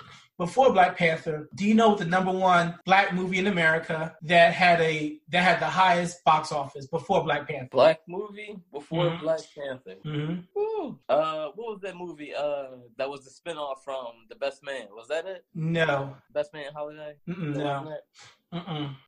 before 0.42 0.72
Black 0.72 0.98
Panther, 0.98 1.48
do 1.54 1.64
you 1.64 1.72
know 1.72 1.94
the 1.94 2.04
number 2.04 2.32
one 2.32 2.76
black 2.84 3.14
movie 3.14 3.38
in 3.38 3.46
America 3.46 4.16
that 4.22 4.52
had 4.52 4.80
a 4.80 5.20
that 5.28 5.44
had 5.44 5.60
the 5.60 5.66
highest 5.66 6.24
box 6.24 6.50
office 6.50 6.88
before 6.88 7.22
Black 7.22 7.46
Panther? 7.46 7.68
Black 7.70 8.00
movie 8.08 8.56
before 8.72 9.04
mm-hmm. 9.04 9.22
Black 9.22 9.40
Panther. 9.56 9.94
Mm-hmm. 10.04 10.90
Uh, 11.08 11.50
what 11.54 11.74
was 11.74 11.78
that 11.82 11.96
movie? 11.96 12.34
Uh, 12.34 12.70
that 12.96 13.08
was 13.08 13.20
the 13.24 13.30
spinoff 13.30 13.84
from 13.84 14.06
The 14.28 14.34
Best 14.34 14.64
Man. 14.64 14.88
Was 14.90 15.06
that 15.08 15.26
it? 15.26 15.44
No. 15.54 16.16
Best 16.34 16.52
Man 16.52 16.72
Holiday. 16.74 17.14
Mm-mm, 17.28 17.54
no. 17.54 17.96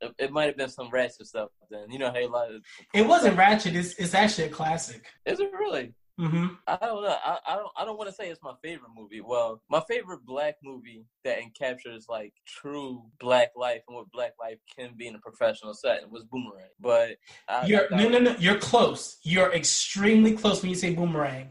It, 0.01 0.15
it, 0.17 0.31
might 0.31 0.45
have 0.45 0.55
been 0.55 0.69
some 0.69 0.89
ratchet 0.89 1.27
stuff. 1.27 1.49
Then 1.69 1.91
you 1.91 1.99
know, 1.99 2.13
hey, 2.13 2.27
like 2.27 2.49
it 2.93 3.05
wasn't 3.05 3.37
ratchet. 3.37 3.75
It's 3.75 3.93
it's 3.95 4.13
actually 4.13 4.45
a 4.45 4.49
classic. 4.51 5.03
Is 5.25 5.41
it 5.41 5.51
really? 5.51 5.93
Mm-hmm. 6.19 6.47
I 6.65 6.77
don't 6.77 7.03
know. 7.03 7.17
I, 7.25 7.39
I 7.45 7.55
don't. 7.55 7.71
I 7.75 7.83
don't 7.83 7.97
want 7.97 8.09
to 8.09 8.15
say 8.15 8.29
it's 8.29 8.41
my 8.41 8.53
favorite 8.63 8.91
movie. 8.95 9.19
Well, 9.19 9.61
my 9.69 9.81
favorite 9.81 10.25
black 10.25 10.55
movie 10.63 11.03
that 11.25 11.39
captures 11.59 12.05
like 12.07 12.31
true 12.47 13.03
black 13.19 13.49
life 13.57 13.81
and 13.87 13.97
what 13.97 14.09
black 14.11 14.31
life 14.39 14.57
can 14.77 14.93
be 14.95 15.07
in 15.07 15.15
a 15.15 15.19
professional 15.19 15.73
setting 15.73 16.09
was 16.09 16.23
Boomerang. 16.23 16.69
But 16.79 17.17
I, 17.49 17.65
you're 17.65 17.93
I, 17.93 17.97
no, 17.97 18.07
no, 18.07 18.19
no. 18.19 18.35
You're 18.39 18.59
close. 18.59 19.17
You're 19.23 19.51
extremely 19.53 20.37
close 20.37 20.61
when 20.61 20.69
you 20.69 20.77
say 20.77 20.93
Boomerang. 20.95 21.49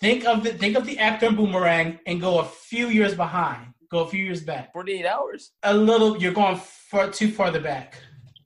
Think 0.00 0.24
of 0.24 0.44
the 0.44 0.54
think 0.54 0.76
of 0.76 0.86
the 0.86 0.98
actor 0.98 1.30
Boomerang 1.30 1.98
and 2.06 2.22
go 2.22 2.38
a 2.38 2.44
few 2.44 2.88
years 2.88 3.14
behind. 3.14 3.74
Go 3.90 4.00
a 4.00 4.08
few 4.08 4.24
years 4.24 4.42
back. 4.42 4.72
Forty 4.72 4.92
eight 5.00 5.06
hours. 5.06 5.52
A 5.62 5.74
little. 5.74 6.16
You're 6.16 6.32
going 6.32 6.56
far 6.56 7.10
too 7.10 7.30
farther 7.30 7.60
back. 7.60 7.96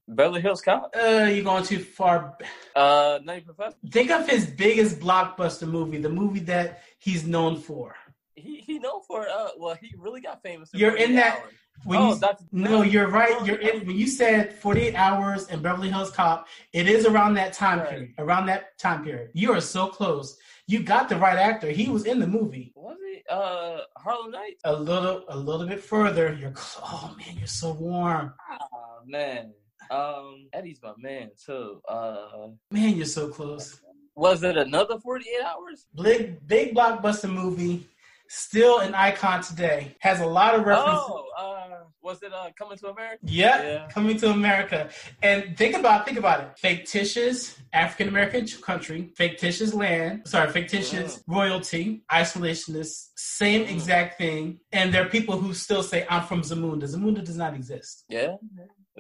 Beverly 0.09 0.41
Hills 0.41 0.63
Cop? 0.63 0.95
Uh, 0.97 1.29
you're 1.31 1.45
going 1.45 1.65
too 1.65 1.79
far. 1.79 2.37
Uh, 2.75 3.19
Nutty 3.23 3.43
Professor. 3.43 3.77
Think 3.91 4.11
of 4.11 4.29
his 4.29 4.47
biggest 4.47 4.99
blockbuster 5.01 5.69
movie, 5.69 5.99
the 5.99 6.09
movie 6.09 6.41
that 6.41 6.83
he's 6.99 7.27
known 7.27 7.61
for. 7.61 7.95
He 8.35 8.59
he 8.59 8.79
known 8.79 9.01
for 9.03 9.29
uh 9.29 9.49
well 9.59 9.77
he 9.81 9.95
really 9.99 10.21
got 10.21 10.43
famous. 10.43 10.73
In 10.73 10.81
you're 10.81 10.97
in 10.97 11.15
that. 11.17 11.45
When 11.85 11.99
oh, 12.01 12.15
you, 12.15 12.47
no, 12.51 12.83
you're 12.83 13.09
right. 13.09 13.37
Oh, 13.39 13.45
you're 13.45 13.61
in, 13.61 13.87
when 13.87 13.97
you 13.97 14.09
said 14.09 14.53
48 14.53 14.97
hours 14.97 15.47
and 15.47 15.63
Beverly 15.63 15.89
Hills 15.89 16.11
Cop. 16.11 16.49
It 16.73 16.89
is 16.89 17.07
around 17.07 17.35
that 17.35 17.53
time 17.53 17.79
right. 17.79 17.89
period. 17.89 18.15
Around 18.19 18.47
that 18.47 18.77
time 18.79 19.05
period, 19.05 19.31
you 19.33 19.53
are 19.53 19.61
so 19.61 19.87
close. 19.87 20.37
You 20.67 20.83
got 20.83 21.09
the 21.09 21.17
right 21.17 21.39
actor. 21.39 21.71
He 21.71 21.89
was 21.89 22.05
in 22.05 22.19
the 22.19 22.27
movie. 22.27 22.73
Was 22.75 22.97
he? 23.01 23.23
Uh, 23.31 23.79
Harlem 23.97 24.33
Nights. 24.33 24.61
A 24.65 24.73
little, 24.73 25.25
a 25.29 25.37
little 25.37 25.67
bit 25.67 25.83
further. 25.83 26.37
You're. 26.39 26.53
Oh 26.83 27.15
man, 27.17 27.37
you're 27.39 27.47
so 27.47 27.73
warm. 27.73 28.35
Oh 28.51 29.01
man. 29.07 29.53
Um, 29.91 30.49
Eddie's 30.53 30.81
my 30.83 30.93
man 30.99 31.31
too. 31.45 31.81
Uh, 31.89 32.49
man, 32.71 32.97
you're 32.97 33.07
so 33.07 33.29
close. 33.29 33.81
Was 34.15 34.43
it 34.43 34.57
another 34.57 34.99
48 34.99 35.33
hours? 35.45 35.87
Big, 36.03 36.47
big 36.47 36.75
blockbuster 36.75 37.33
movie. 37.33 37.87
Still 38.29 38.81
an 38.81 38.95
icon 38.95 39.43
today. 39.43 39.97
Has 40.01 40.21
a 40.21 40.27
lot 40.27 40.55
of 40.55 40.67
references. 40.67 41.05
Oh, 41.09 41.25
uh, 41.39 41.69
was 42.03 42.23
it 42.23 42.33
uh, 42.33 42.51
Coming 42.59 42.77
to 42.79 42.89
America? 42.89 43.19
Yep, 43.23 43.63
yeah, 43.63 43.89
Coming 43.91 44.17
to 44.19 44.31
America. 44.31 44.91
And 45.23 45.57
think 45.57 45.77
about 45.77 46.05
think 46.05 46.19
about 46.19 46.41
it. 46.41 46.59
Fictitious 46.59 47.59
African 47.73 48.09
American 48.09 48.47
country, 48.63 49.13
fictitious 49.15 49.75
land, 49.75 50.23
sorry, 50.27 50.51
fictitious 50.51 51.19
mm. 51.19 51.23
royalty, 51.27 52.03
isolationists, 52.11 53.09
same 53.17 53.67
mm. 53.67 53.73
exact 53.73 54.19
thing. 54.19 54.59
And 54.73 54.93
there 54.93 55.05
are 55.05 55.09
people 55.09 55.39
who 55.39 55.55
still 55.55 55.83
say, 55.83 56.07
I'm 56.09 56.25
from 56.25 56.43
Zamunda. 56.43 56.85
Zamunda 56.85 57.25
does 57.25 57.37
not 57.37 57.55
exist. 57.55 58.05
Yeah. 58.09 58.37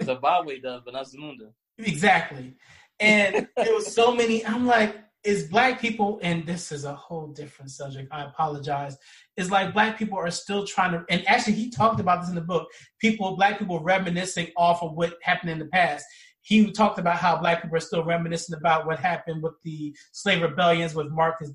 Zimbabwe 0.05 0.61
does, 0.61 0.83
but 0.85 0.95
not 0.95 1.07
Zamunda. 1.07 1.53
Exactly. 1.79 2.55
And 3.01 3.49
there 3.57 3.75
was 3.75 3.93
so 3.93 4.15
many. 4.15 4.45
I'm 4.45 4.67
like, 4.67 4.97
is 5.25 5.49
black 5.49 5.81
people, 5.81 6.19
and 6.23 6.47
this 6.47 6.73
is 6.73 6.85
a 6.85 6.95
whole 6.95 7.29
different 7.29 7.71
subject. 7.71 8.09
I 8.13 8.25
apologize. 8.25 8.97
Is 9.37 9.51
like 9.51 9.73
black 9.73 9.99
people 9.99 10.19
are 10.19 10.31
still 10.31 10.67
trying 10.67 10.93
to, 10.93 11.05
and 11.09 11.27
actually 11.29 11.55
he 11.55 11.71
talked 11.71 12.01
about 12.01 12.21
this 12.21 12.29
in 12.29 12.35
the 12.35 12.41
book. 12.41 12.69
People, 13.01 13.37
black 13.37 13.59
people, 13.59 13.81
reminiscing 13.81 14.49
off 14.57 14.83
of 14.83 14.95
what 14.95 15.15
happened 15.23 15.51
in 15.51 15.59
the 15.59 15.67
past. 15.67 16.05
He 16.41 16.73
talked 16.73 16.99
about 16.99 17.19
how 17.19 17.37
black 17.37 17.63
people 17.63 17.77
are 17.77 17.81
still 17.81 18.05
reminiscing 18.05 18.57
about 18.57 18.87
what 18.87 18.99
happened 18.99 19.43
with 19.43 19.53
the 19.65 19.95
slave 20.13 20.41
rebellions 20.41 20.95
with 20.95 21.11
Marcus 21.11 21.53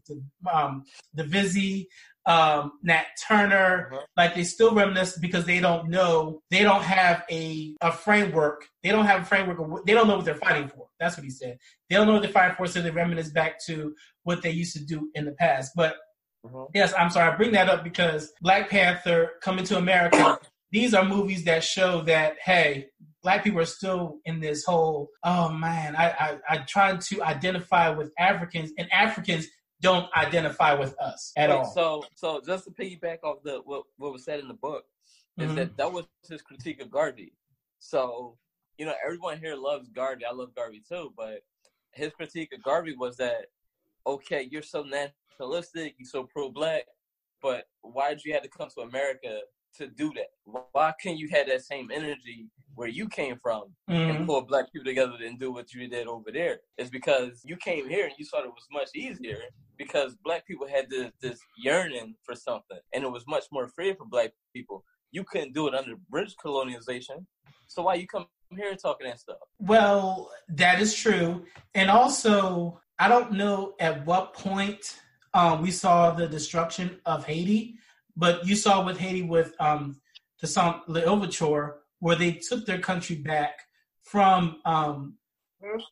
um, 0.51 0.83
Divizzi, 1.17 1.87
um, 2.25 2.73
Nat 2.83 3.05
Turner, 3.27 3.89
uh-huh. 3.91 4.01
like 4.15 4.35
they 4.35 4.43
still 4.43 4.73
reminisce 4.73 5.17
because 5.17 5.45
they 5.45 5.59
don't 5.59 5.89
know, 5.89 6.41
they 6.51 6.63
don't 6.63 6.83
have 6.83 7.23
a, 7.29 7.75
a 7.81 7.91
framework. 7.91 8.65
They 8.81 8.89
don't 8.89 9.05
have 9.05 9.23
a 9.23 9.25
framework. 9.25 9.59
Of, 9.59 9.85
they 9.85 9.93
don't 9.93 10.07
know 10.07 10.15
what 10.15 10.25
they're 10.25 10.35
fighting 10.35 10.69
for. 10.69 10.87
That's 10.99 11.17
what 11.17 11.23
he 11.23 11.29
said. 11.29 11.57
They 11.89 11.95
don't 11.95 12.07
know 12.07 12.13
what 12.13 12.21
they're 12.21 12.31
fighting 12.31 12.55
for, 12.55 12.67
so 12.67 12.81
they 12.81 12.91
reminisce 12.91 13.29
back 13.29 13.63
to 13.65 13.93
what 14.23 14.41
they 14.41 14.51
used 14.51 14.73
to 14.73 14.85
do 14.85 15.09
in 15.15 15.25
the 15.25 15.33
past. 15.33 15.71
But 15.75 15.95
uh-huh. 16.45 16.65
yes, 16.73 16.93
I'm 16.97 17.09
sorry, 17.09 17.31
I 17.31 17.35
bring 17.35 17.51
that 17.53 17.69
up 17.69 17.83
because 17.83 18.31
Black 18.41 18.69
Panther, 18.69 19.31
Coming 19.41 19.65
to 19.65 19.77
America, 19.77 20.39
these 20.71 20.93
are 20.93 21.05
movies 21.05 21.43
that 21.45 21.63
show 21.63 22.01
that, 22.03 22.37
hey, 22.43 22.87
black 23.21 23.43
people 23.43 23.59
are 23.59 23.65
still 23.65 24.19
in 24.25 24.39
this 24.39 24.63
whole, 24.65 25.09
oh 25.23 25.49
man, 25.49 25.95
I, 25.95 26.09
I, 26.09 26.37
I 26.49 26.57
tried 26.67 27.01
to 27.01 27.23
identify 27.23 27.89
with 27.89 28.11
Africans, 28.17 28.71
and 28.77 28.91
Africans 28.91 29.47
don't 29.83 30.07
identify 30.15 30.73
with 30.73 30.97
us 30.99 31.31
at 31.37 31.49
Wait, 31.49 31.55
all. 31.57 31.65
So, 31.65 32.05
so 32.15 32.41
just 32.43 32.63
to 32.63 32.71
piggyback 32.71 33.19
off 33.23 33.43
the 33.43 33.61
what, 33.65 33.83
what 33.97 34.13
was 34.13 34.23
said 34.23 34.39
in 34.39 34.47
the 34.47 34.55
book 34.55 34.85
is 35.37 35.47
mm-hmm. 35.47 35.55
that 35.55 35.77
that 35.77 35.91
was 35.91 36.05
his 36.27 36.41
critique 36.41 36.81
of 36.81 36.89
Garvey. 36.89 37.33
So, 37.79 38.37
you 38.77 38.85
know, 38.85 38.93
everyone 39.05 39.39
here 39.39 39.55
loves 39.55 39.89
Garvey. 39.89 40.23
I 40.25 40.33
love 40.33 40.55
Garvey 40.55 40.81
too, 40.87 41.13
but 41.15 41.41
his 41.91 42.11
critique 42.13 42.53
of 42.53 42.63
Garvey 42.63 42.95
was 42.97 43.17
that 43.17 43.47
okay, 44.07 44.47
you're 44.49 44.61
so 44.61 44.83
nationalistic, 44.83 45.95
you're 45.97 46.05
so 46.05 46.23
pro-black, 46.23 46.83
but 47.41 47.65
why 47.81 48.09
did 48.09 48.25
you 48.25 48.33
have 48.33 48.43
to 48.43 48.49
come 48.49 48.67
to 48.75 48.81
America 48.81 49.39
to 49.77 49.87
do 49.87 50.11
that? 50.15 50.27
Why 50.71 50.93
can't 51.01 51.17
you 51.17 51.29
have 51.29 51.47
that 51.47 51.63
same 51.63 51.89
energy 51.91 52.47
where 52.75 52.87
you 52.87 53.07
came 53.07 53.37
from 53.41 53.65
mm-hmm. 53.89 54.17
and 54.17 54.27
pull 54.27 54.41
black 54.41 54.71
people 54.71 54.85
together 54.85 55.13
and 55.25 55.39
do 55.39 55.51
what 55.51 55.73
you 55.73 55.87
did 55.87 56.07
over 56.07 56.31
there? 56.31 56.59
It's 56.77 56.89
because 56.89 57.41
you 57.43 57.57
came 57.57 57.87
here 57.87 58.05
and 58.05 58.13
you 58.17 58.25
thought 58.25 58.45
it 58.45 58.49
was 58.49 58.67
much 58.71 58.89
easier 58.95 59.37
because 59.77 60.15
black 60.23 60.45
people 60.47 60.67
had 60.67 60.89
this, 60.89 61.11
this 61.21 61.39
yearning 61.57 62.15
for 62.23 62.35
something 62.35 62.79
and 62.93 63.03
it 63.03 63.11
was 63.11 63.25
much 63.27 63.45
more 63.51 63.67
free 63.67 63.93
for 63.93 64.05
black 64.05 64.31
people. 64.53 64.83
You 65.11 65.23
couldn't 65.23 65.53
do 65.53 65.67
it 65.67 65.75
under 65.75 65.95
British 66.09 66.35
colonization. 66.35 67.27
So 67.67 67.83
why 67.83 67.95
you 67.95 68.07
come 68.07 68.25
here 68.55 68.75
talking 68.75 69.07
that 69.07 69.19
stuff? 69.19 69.37
Well, 69.59 70.31
that 70.49 70.79
is 70.81 70.93
true. 70.95 71.45
And 71.75 71.89
also, 71.89 72.79
I 72.99 73.07
don't 73.07 73.33
know 73.33 73.73
at 73.79 74.05
what 74.05 74.33
point 74.33 74.99
um, 75.33 75.61
we 75.61 75.71
saw 75.71 76.11
the 76.11 76.27
destruction 76.27 76.99
of 77.05 77.25
Haiti 77.25 77.75
but 78.15 78.45
you 78.45 78.55
saw 78.55 78.83
with 78.85 78.97
Haiti 78.97 79.23
with 79.23 79.53
um, 79.59 79.99
the 80.41 80.47
Toussaint 80.47 80.87
L'Ouverture, 80.87 81.77
where 81.99 82.15
they 82.15 82.33
took 82.33 82.65
their 82.65 82.79
country 82.79 83.15
back 83.15 83.59
from 84.03 84.57
um, 84.65 85.15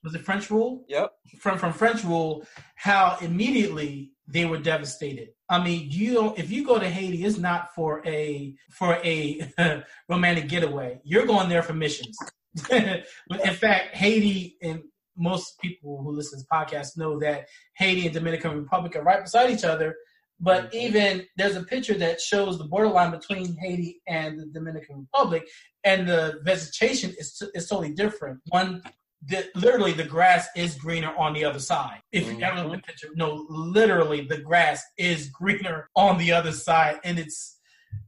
was 0.04 0.16
it 0.16 0.22
French 0.22 0.50
rule? 0.52 0.84
Yep. 0.90 1.14
From 1.40 1.58
from 1.58 1.74
French 1.74 2.04
rule, 2.04 2.46
how 2.76 3.18
immediately 3.22 4.12
they 4.28 4.46
were 4.46 4.58
devastated. 4.58 5.30
I 5.50 5.64
mean, 5.64 5.88
you 5.90 6.34
if 6.38 6.52
you 6.52 6.66
go 6.66 6.80
to 6.80 6.90
Haiti, 6.90 7.24
it's 7.24 7.38
not 7.38 7.74
for 7.74 8.06
a 8.06 8.54
for 8.70 8.96
a 9.04 9.52
romantic 10.10 10.50
getaway. 10.50 11.00
You're 11.04 11.26
going 11.26 11.50
there 11.50 11.64
for 11.64 11.74
missions. 11.74 12.18
in 12.72 13.54
fact, 13.54 13.96
Haiti 13.96 14.58
and 14.62 14.82
most 15.18 15.60
people 15.60 16.02
who 16.02 16.12
listen 16.12 16.40
to 16.40 16.44
this 16.44 16.48
podcast 16.52 16.98
know 16.98 17.20
that 17.20 17.48
Haiti 17.76 18.06
and 18.06 18.14
Dominican 18.14 18.58
Republic 18.58 18.96
are 18.96 19.04
right 19.04 19.24
beside 19.24 19.52
each 19.52 19.64
other 19.64 19.96
but 20.42 20.66
mm-hmm. 20.66 20.78
even 20.78 21.26
there's 21.38 21.56
a 21.56 21.64
picture 21.64 21.94
that 21.94 22.20
shows 22.20 22.58
the 22.58 22.66
borderline 22.66 23.12
between 23.12 23.56
Haiti 23.58 24.02
and 24.08 24.40
the 24.40 24.48
Dominican 24.48 25.08
Republic, 25.14 25.48
and 25.84 26.08
the 26.08 26.40
vegetation 26.44 27.12
is 27.18 27.42
is 27.54 27.68
totally 27.68 27.94
different. 27.94 28.40
One, 28.50 28.82
the, 29.24 29.46
literally, 29.56 29.94
the 29.94 30.04
grass 30.04 30.48
is 30.56 30.76
greener 30.76 31.14
on 31.16 31.34
the 31.34 31.46
other 31.46 31.60
side. 31.60 32.00
If 32.12 32.26
mm-hmm. 32.26 32.40
you 32.40 32.46
ever 32.46 32.64
look 32.64 32.74
at 32.74 32.82
the 32.82 32.88
picture, 32.88 33.10
no, 33.16 33.46
literally, 33.50 34.22
the 34.22 34.40
grass 34.40 34.84
is 34.98 35.30
greener 35.40 35.90
on 35.96 36.18
the 36.18 36.32
other 36.32 36.52
side, 36.52 37.00
and 37.04 37.20
it's 37.20 37.60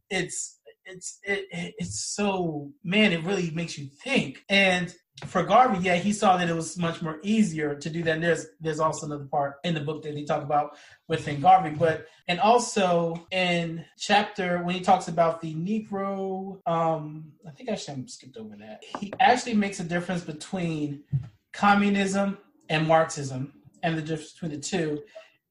it's 0.09 0.59
it's 0.85 1.19
it, 1.23 1.45
it's 1.77 2.13
so 2.13 2.71
man, 2.83 3.13
it 3.13 3.23
really 3.23 3.51
makes 3.51 3.77
you 3.77 3.89
think. 4.03 4.43
And 4.49 4.93
for 5.27 5.43
Garvey, 5.43 5.79
yeah, 5.83 5.95
he 5.95 6.11
saw 6.11 6.37
that 6.37 6.49
it 6.49 6.55
was 6.55 6.77
much 6.77 7.01
more 7.01 7.19
easier 7.21 7.75
to 7.75 7.89
do 7.89 8.03
that. 8.03 8.15
And 8.15 8.23
there's 8.23 8.47
there's 8.59 8.79
also 8.79 9.05
another 9.05 9.25
part 9.25 9.55
in 9.63 9.73
the 9.73 9.79
book 9.79 10.03
that 10.03 10.15
he 10.15 10.25
talked 10.25 10.43
about 10.43 10.75
within 11.07 11.39
Garvey, 11.39 11.69
but 11.69 12.07
and 12.27 12.39
also 12.39 13.27
in 13.31 13.85
chapter 13.97 14.63
when 14.63 14.73
he 14.73 14.81
talks 14.81 15.07
about 15.07 15.39
the 15.39 15.53
Negro, 15.53 16.59
um, 16.67 17.31
I 17.47 17.51
think 17.51 17.69
I 17.69 17.75
should 17.75 17.95
have 17.95 18.09
skipped 18.09 18.37
over 18.37 18.55
that. 18.57 18.83
He 18.99 19.13
actually 19.19 19.53
makes 19.55 19.79
a 19.79 19.83
difference 19.83 20.23
between 20.23 21.03
communism 21.51 22.39
and 22.69 22.87
Marxism 22.87 23.53
and 23.83 23.97
the 23.97 24.01
difference 24.01 24.33
between 24.33 24.51
the 24.51 24.57
two. 24.57 25.03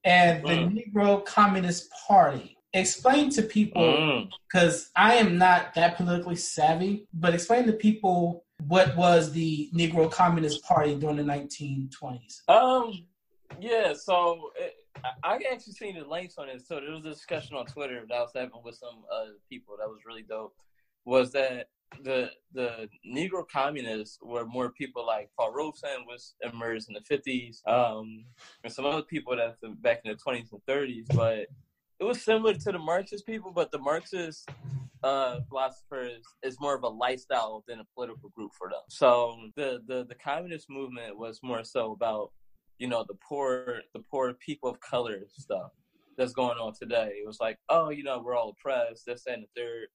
And 0.05 0.43
the 0.43 0.49
mm. 0.49 0.93
Negro 0.93 1.25
Communist 1.25 1.89
Party 2.09 2.57
explain 2.73 3.31
to 3.31 3.43
people 3.43 4.27
because 4.49 4.85
mm. 4.85 4.91
I 4.97 5.15
am 5.15 5.39
not 5.39 5.75
that 5.75 5.97
politically 5.97 6.37
savvy, 6.37 7.07
but 7.15 7.35
explain 7.35 7.67
to 7.67 7.73
people 7.73 8.45
what 8.69 8.97
was 8.97 9.33
the 9.33 9.71
Negro 9.75 10.11
Communist 10.11 10.63
Party 10.63 10.95
during 10.95 11.17
the 11.17 11.23
1920s. 11.23 12.49
Um, 12.49 13.07
yeah, 13.61 13.95
so 13.95 14.51
it, 14.57 14.75
I 15.25 15.41
actually 15.53 15.73
seen 15.73 15.99
the 15.99 16.07
links 16.07 16.37
on 16.39 16.49
it. 16.49 16.67
So 16.67 16.81
there 16.81 16.91
was 16.91 17.05
a 17.05 17.11
discussion 17.11 17.57
on 17.57 17.67
Twitter 17.67 18.05
that 18.09 18.15
I 18.15 18.21
was 18.21 18.33
having 18.35 18.63
with 18.65 18.77
some 18.77 19.05
uh, 19.13 19.33
people 19.49 19.77
that 19.79 19.89
was 19.89 20.01
really 20.07 20.23
dope. 20.23 20.55
Was 21.05 21.33
that 21.33 21.67
the 22.05 22.31
the 22.55 22.89
Negro 23.07 23.45
communists 23.49 24.19
were 24.23 24.47
more 24.47 24.71
people 24.71 25.05
like 25.07 25.31
Paul 25.37 25.53
Robeson 25.53 26.07
was 26.07 26.35
emerged 26.43 26.87
in 26.89 26.95
the 26.95 27.01
fifties, 27.01 27.63
um, 27.67 28.25
and 28.65 28.73
some 28.73 28.87
other 28.87 29.03
people 29.03 29.37
that 29.37 29.57
back 29.83 30.01
in 30.05 30.13
the 30.13 30.17
twenties 30.17 30.53
and 30.53 30.63
thirties. 30.67 31.07
But 31.13 31.47
it 31.99 32.05
was 32.05 32.23
similar 32.23 32.55
to 32.55 32.73
the 32.73 32.79
Marxist 32.79 33.27
people, 33.27 33.53
but 33.53 33.71
the 33.71 33.79
Marxist 33.79 34.49
uh, 35.03 35.41
philosophers 35.49 36.23
is 36.43 36.61
more 36.61 36.75
of 36.75 36.83
a 36.83 36.89
lifestyle 36.89 37.65
than 37.67 37.81
a 37.81 37.85
political 37.95 38.31
group 38.31 38.53
for 38.57 38.69
them. 38.69 38.81
So 38.89 39.37
the, 39.57 39.81
the 39.87 40.05
the 40.09 40.15
communist 40.15 40.71
movement 40.71 41.19
was 41.19 41.41
more 41.43 41.65
so 41.65 41.93
about 41.93 42.31
you 42.79 42.89
know 42.89 43.05
the 43.07 43.17
poor 43.27 43.83
the 43.95 44.03
poor 44.11 44.35
people 44.35 44.71
of 44.71 44.81
color 44.81 45.23
stuff 45.37 45.71
that's 46.17 46.33
going 46.33 46.59
on 46.59 46.73
today. 46.75 47.15
It 47.23 47.27
was 47.27 47.41
like, 47.41 47.59
oh, 47.69 47.91
you 47.91 48.03
know, 48.05 48.23
we're 48.25 48.37
all 48.37 48.51
oppressed. 48.51 49.07
This 49.07 49.25
and 49.27 49.45
the 49.45 49.61
third. 49.61 49.87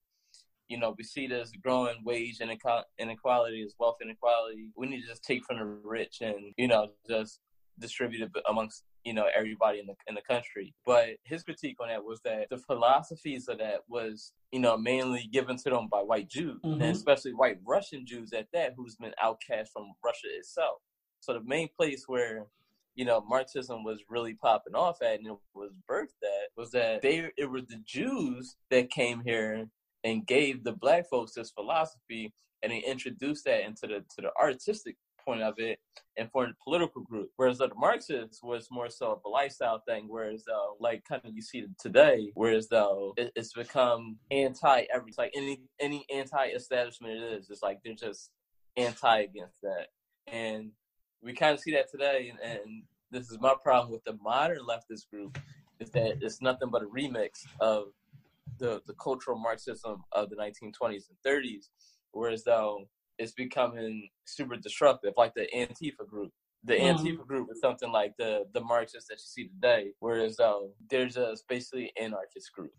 You 0.68 0.78
know, 0.78 0.94
we 0.98 1.06
see 1.06 1.28
this 1.28 1.52
growing 1.64 2.04
wage 2.04 2.42
inequality, 2.42 3.64
as 3.64 3.74
wealth 3.80 3.98
inequality. 4.02 4.70
We 4.76 4.88
need 4.88 5.02
to 5.02 5.08
just 5.08 5.24
take 5.24 5.46
from 5.46 5.60
the 5.60 5.66
rich 5.66 6.18
and 6.22 6.54
you 6.58 6.68
know 6.68 6.90
just 7.10 7.40
distribute 7.80 8.24
it 8.24 8.32
amongst 8.50 8.84
you 9.08 9.14
know 9.14 9.28
everybody 9.34 9.80
in 9.80 9.88
the 9.88 9.96
in 10.08 10.16
the 10.16 10.22
country. 10.22 10.74
But 10.86 11.12
his 11.24 11.44
critique 11.44 11.78
on 11.80 11.88
that 11.88 12.04
was 12.04 12.20
that 12.26 12.50
the 12.50 12.58
philosophies 12.58 13.48
of 13.48 13.60
that 13.60 13.80
was 13.88 14.34
you 14.52 14.60
know 14.60 14.78
mainly 14.78 15.30
given 15.32 15.56
to 15.58 15.70
them 15.70 15.88
by 15.90 16.00
white 16.00 16.30
Jews, 16.30 16.60
mm-hmm. 16.64 16.82
and 16.82 16.92
especially 16.96 17.34
white 17.34 17.58
Russian 17.66 18.06
Jews 18.06 18.34
at 18.34 18.48
that, 18.54 18.74
who's 18.76 18.98
been 18.98 19.14
outcast 19.24 19.72
from 19.72 19.94
Russia 20.04 20.28
itself. 20.38 20.80
So 21.22 21.34
the 21.34 21.42
main 21.42 21.70
place 21.80 22.04
where 22.08 22.48
you 22.96 23.06
know 23.06 23.24
Marxism 23.28 23.86
was 23.86 24.02
really 24.10 24.34
popping 24.34 24.76
off 24.76 25.02
at 25.02 25.20
and 25.20 25.28
it 25.28 25.38
was 25.56 25.72
birthed 25.90 26.22
at 26.24 26.50
was 26.58 26.72
that 26.72 27.02
they 27.02 27.30
it 27.38 27.50
was 27.50 27.64
the 27.70 27.82
Jews 27.86 28.58
that 28.72 28.92
came 28.92 29.22
here 29.24 29.68
and 30.04 30.28
gave 30.28 30.66
the 30.66 30.74
black 30.74 31.10
folks 31.10 31.34
this 31.34 31.52
philosophy 31.52 32.34
and 32.62 32.72
they 32.72 32.80
introduced 32.80 33.46
that 33.46 33.64
into 33.64 33.88
the 33.88 34.04
to 34.16 34.22
the 34.22 34.32
artistic 34.40 34.98
point 35.28 35.42
of 35.42 35.56
it 35.58 35.80
and 36.18 36.32
for 36.32 36.48
the 36.48 36.54
political 36.64 37.02
group. 37.02 37.30
Whereas 37.36 37.58
the 37.58 37.70
Marxists 37.76 38.42
was 38.42 38.68
more 38.72 38.90
so 38.90 39.12
of 39.12 39.20
a 39.26 39.30
lifestyle 39.30 39.84
thing, 39.88 40.06
whereas 40.08 40.44
though 40.48 40.78
like 40.80 41.04
kind 41.08 41.22
of 41.26 41.36
you 41.36 41.42
see 41.42 41.66
today, 41.80 42.32
whereas 42.34 42.70
though 42.70 43.14
it, 43.18 43.32
it's 43.36 43.54
become 43.54 44.18
anti 44.32 44.86
every 44.94 45.12
like 45.18 45.34
any 45.36 45.62
any 45.80 46.06
anti 46.14 46.48
establishment 46.48 47.22
it 47.22 47.34
is, 47.34 47.50
it's 47.50 47.62
like 47.62 47.80
they're 47.84 47.94
just 47.94 48.32
anti 48.78 49.20
against 49.20 49.62
that. 49.62 49.88
And 50.28 50.72
we 51.22 51.34
kind 51.34 51.54
of 51.54 51.60
see 51.60 51.72
that 51.72 51.92
today 51.92 52.32
and, 52.32 52.60
and 52.60 52.84
this 53.12 53.30
is 53.30 53.40
my 53.40 53.56
problem 53.62 53.92
with 53.92 54.04
the 54.06 54.18
modern 54.22 54.60
leftist 54.60 55.10
group 55.12 55.38
is 55.80 55.90
that 55.92 56.18
it's 56.22 56.42
nothing 56.42 56.70
but 56.70 56.84
a 56.84 56.86
remix 56.86 57.46
of 57.60 57.88
the 58.60 58.82
the 58.88 58.94
cultural 58.94 59.38
Marxism 59.38 60.04
of 60.12 60.30
the 60.30 60.36
1920s 60.36 61.04
and 61.10 61.18
30s, 61.26 61.70
whereas 62.12 62.44
though 62.44 62.86
it's 63.18 63.34
becoming 63.34 64.10
super 64.26 64.56
disruptive, 64.56 65.14
like 65.18 65.34
the 65.36 65.48
Antifa 65.56 66.08
group. 66.08 66.32
The 66.64 66.74
mm-hmm. 66.74 67.06
Antifa 67.06 67.26
group 67.26 67.50
is 67.52 67.60
something 67.60 67.92
like 67.92 68.14
the 68.18 68.46
the 68.54 68.62
Marxists 68.62 69.10
that 69.10 69.16
you 69.16 69.26
see 69.26 69.48
today, 69.48 69.92
whereas 70.00 70.38
though 70.38 70.72
they're 70.90 71.08
just 71.08 71.48
basically 71.48 71.92
anarchist 72.00 72.52
group. 72.54 72.74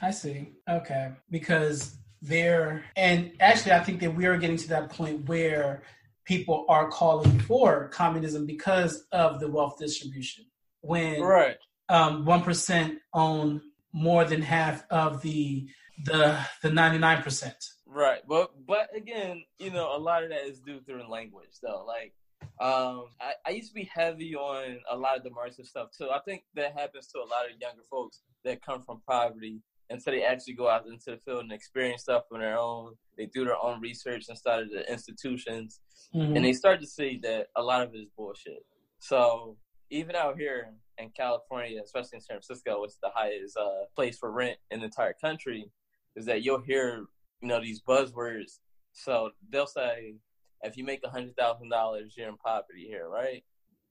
I 0.00 0.10
see. 0.10 0.52
Okay, 0.68 1.12
because 1.30 1.98
they're 2.22 2.84
and 2.96 3.32
actually, 3.40 3.72
I 3.72 3.80
think 3.80 4.00
that 4.00 4.14
we 4.14 4.26
are 4.26 4.36
getting 4.36 4.56
to 4.56 4.68
that 4.68 4.90
point 4.90 5.28
where 5.28 5.82
people 6.24 6.66
are 6.68 6.88
calling 6.90 7.38
for 7.40 7.88
communism 7.88 8.46
because 8.46 9.06
of 9.12 9.40
the 9.40 9.48
wealth 9.48 9.78
distribution 9.78 10.44
when 10.80 11.20
right. 11.20 11.56
um, 11.88 12.26
1% 12.26 12.96
own 13.14 13.62
more 13.92 14.24
than 14.24 14.42
half 14.42 14.84
of 14.90 15.22
the 15.22 15.68
the 16.04 16.38
the 16.62 16.68
99%. 16.68 17.52
Right. 17.96 18.20
But 18.28 18.50
but 18.66 18.94
again, 18.94 19.42
you 19.58 19.70
know, 19.70 19.96
a 19.96 19.98
lot 19.98 20.22
of 20.22 20.28
that 20.28 20.44
is 20.46 20.60
due 20.60 20.80
through 20.80 21.10
language 21.10 21.56
though. 21.62 21.86
Like 21.86 22.12
um 22.60 23.06
I, 23.18 23.32
I 23.46 23.50
used 23.50 23.68
to 23.70 23.74
be 23.74 23.88
heavy 23.92 24.36
on 24.36 24.78
a 24.90 24.96
lot 24.96 25.16
of 25.16 25.24
the 25.24 25.30
martial 25.30 25.64
stuff 25.64 25.88
too. 25.96 26.10
I 26.10 26.20
think 26.26 26.42
that 26.54 26.74
happens 26.78 27.06
to 27.08 27.20
a 27.20 27.20
lot 27.20 27.46
of 27.46 27.58
younger 27.58 27.82
folks 27.90 28.20
that 28.44 28.62
come 28.62 28.82
from 28.84 29.00
poverty 29.08 29.62
until 29.88 30.12
they 30.12 30.24
actually 30.24 30.52
go 30.52 30.68
out 30.68 30.86
into 30.86 31.12
the 31.12 31.16
field 31.24 31.44
and 31.44 31.52
experience 31.52 32.02
stuff 32.02 32.24
on 32.30 32.40
their 32.40 32.58
own. 32.58 32.92
They 33.16 33.26
do 33.32 33.46
their 33.46 33.56
own 33.56 33.80
research 33.80 34.26
inside 34.28 34.64
of 34.64 34.70
the 34.70 34.92
institutions 34.92 35.80
mm-hmm. 36.14 36.36
and 36.36 36.44
they 36.44 36.52
start 36.52 36.82
to 36.82 36.86
see 36.86 37.18
that 37.22 37.46
a 37.56 37.62
lot 37.62 37.80
of 37.80 37.94
it 37.94 37.98
is 37.98 38.10
bullshit. 38.14 38.66
So 38.98 39.56
even 39.88 40.16
out 40.16 40.36
here 40.36 40.68
in 40.98 41.08
California, 41.16 41.80
especially 41.82 42.16
in 42.16 42.20
San 42.20 42.40
Francisco, 42.40 42.82
which 42.82 42.90
is 42.90 42.98
the 43.02 43.10
highest 43.14 43.56
uh, 43.56 43.86
place 43.94 44.18
for 44.18 44.30
rent 44.30 44.58
in 44.70 44.80
the 44.80 44.86
entire 44.86 45.14
country, 45.14 45.70
is 46.14 46.26
that 46.26 46.42
you'll 46.42 46.60
hear 46.60 47.06
you 47.40 47.48
know 47.48 47.60
these 47.60 47.80
buzzwords. 47.80 48.58
So 48.92 49.30
they'll 49.50 49.66
say, 49.66 50.14
if 50.62 50.76
you 50.76 50.84
make 50.84 51.00
a 51.04 51.10
hundred 51.10 51.36
thousand 51.36 51.68
dollars, 51.68 52.14
you're 52.16 52.28
in 52.28 52.36
poverty 52.36 52.86
here, 52.88 53.08
right? 53.08 53.44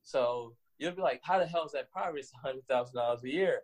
So 0.03 0.53
you'll 0.77 0.95
be 0.95 1.01
like, 1.01 1.21
how 1.23 1.39
the 1.39 1.45
hell 1.45 1.65
is 1.65 1.71
that 1.73 1.91
poverty? 1.91 2.21
It's 2.21 2.31
a 2.33 2.47
hundred 2.47 2.67
thousand 2.67 2.95
dollars 2.95 3.23
a 3.23 3.29
year. 3.29 3.61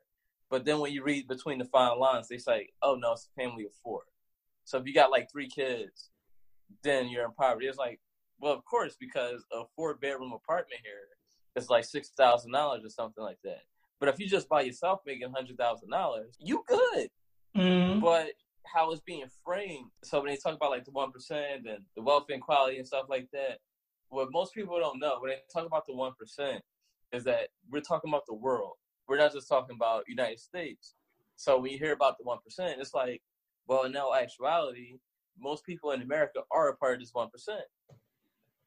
But 0.49 0.65
then 0.65 0.79
when 0.79 0.91
you 0.91 1.03
read 1.03 1.27
between 1.27 1.59
the 1.59 1.65
fine 1.65 1.97
lines, 1.97 2.27
they 2.27 2.38
say, 2.38 2.69
oh 2.82 2.95
no, 2.95 3.13
it's 3.13 3.27
a 3.36 3.41
family 3.41 3.65
of 3.65 3.71
four. 3.84 4.01
So 4.65 4.77
if 4.77 4.86
you 4.86 4.93
got 4.93 5.11
like 5.11 5.32
three 5.32 5.47
kids, 5.47 6.09
then 6.84 7.09
you're 7.09 7.25
in 7.25 7.32
poverty. 7.32 7.67
It's 7.67 7.77
like, 7.77 7.99
well, 8.39 8.53
of 8.53 8.65
course, 8.65 8.95
because 8.99 9.43
a 9.51 9.63
four 9.75 9.95
bedroom 9.95 10.34
apartment 10.34 10.82
here 10.84 11.07
is 11.55 11.69
like 11.69 11.86
six 11.86 12.09
thousand 12.17 12.51
dollars 12.51 12.84
or 12.84 12.89
something 12.89 13.23
like 13.23 13.39
that. 13.43 13.61
But 13.99 14.09
if 14.09 14.19
you 14.19 14.27
just 14.27 14.49
by 14.49 14.61
yourself 14.61 15.01
making 15.05 15.27
a 15.27 15.32
hundred 15.32 15.57
thousand 15.57 15.89
dollars, 15.89 16.36
you 16.39 16.63
good. 16.67 17.09
Mm-hmm. 17.55 17.99
But 17.99 18.32
how 18.66 18.91
it's 18.91 19.01
being 19.01 19.26
framed. 19.45 19.91
So 20.03 20.22
when 20.22 20.30
they 20.30 20.38
talk 20.38 20.55
about 20.55 20.72
like 20.72 20.86
the 20.86 20.91
one 20.91 21.12
percent 21.12 21.68
and 21.68 21.84
the 21.95 22.01
wealth 22.01 22.26
inequality 22.30 22.78
and 22.78 22.88
stuff 22.88 23.05
like 23.09 23.28
that, 23.34 23.59
what 24.09 24.32
most 24.32 24.53
people 24.53 24.80
don't 24.80 24.99
know 24.99 25.18
when 25.20 25.32
they 25.32 25.38
talk 25.51 25.66
about 25.66 25.86
the 25.86 25.93
one 25.95 26.14
percent 26.18 26.62
is 27.12 27.24
that 27.26 27.49
we're 27.70 27.82
talking 27.82 28.09
about 28.09 28.26
the 28.28 28.34
world. 28.34 28.74
We're 29.07 29.18
not 29.18 29.34
just 29.34 29.49
talking 29.49 29.76
about 29.76 30.05
United 30.07 30.39
States. 30.39 30.95
So 31.36 31.59
when 31.59 31.72
you 31.72 31.78
hear 31.78 31.93
about 31.93 32.18
the 32.18 32.24
one 32.24 32.39
percent, 32.43 32.80
it's 32.80 32.93
like, 32.93 33.22
well, 33.68 33.84
in 33.84 33.91
no 33.91 34.14
actuality, 34.14 34.99
most 35.39 35.66
people 35.66 35.91
in 35.91 36.01
America 36.01 36.41
are 36.51 36.70
a 36.70 36.76
part 36.76 36.95
of 36.95 36.99
this 36.99 37.14
one 37.14 37.30
percent. 37.30 37.64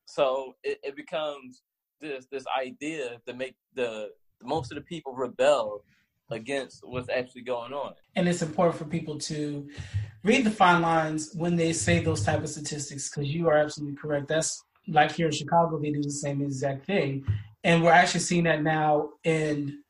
So 0.07 0.55
it, 0.63 0.81
it 0.83 0.97
becomes 0.97 1.63
this 2.01 2.27
this 2.31 2.45
idea 2.61 3.21
to 3.27 3.35
make 3.35 3.55
the 3.75 4.11
most 4.43 4.73
of 4.73 4.77
the 4.77 4.83
people 4.83 5.15
rebel 5.15 5.83
against 6.31 6.87
what's 6.87 7.09
actually 7.09 7.43
going 7.43 7.73
on. 7.73 7.95
And 8.17 8.29
it's 8.29 8.43
important 8.43 8.77
for 8.77 8.85
people 8.85 9.19
to 9.21 9.69
read 10.23 10.45
the 10.45 10.51
fine 10.51 10.83
lines 10.83 11.33
when 11.35 11.57
they 11.57 11.73
say 11.73 12.01
those 12.01 12.25
type 12.25 12.43
of 12.43 12.49
statistics 12.49 13.11
because 13.11 13.29
you 13.29 13.49
are 13.49 13.57
absolutely 13.57 13.97
correct. 13.97 14.29
That's 14.29 14.65
like 14.89 15.13
here 15.13 15.27
in 15.27 15.33
Chicago, 15.33 15.79
they 15.79 15.91
do 15.91 16.03
the 16.03 16.11
same 16.11 16.43
exact 16.43 16.87
thing. 16.87 17.25
And 17.63 17.83
we're 17.83 17.93
actually 17.93 18.21
seeing 18.21 18.45
that 18.45 18.63
now 18.63 19.11
in 19.25 19.83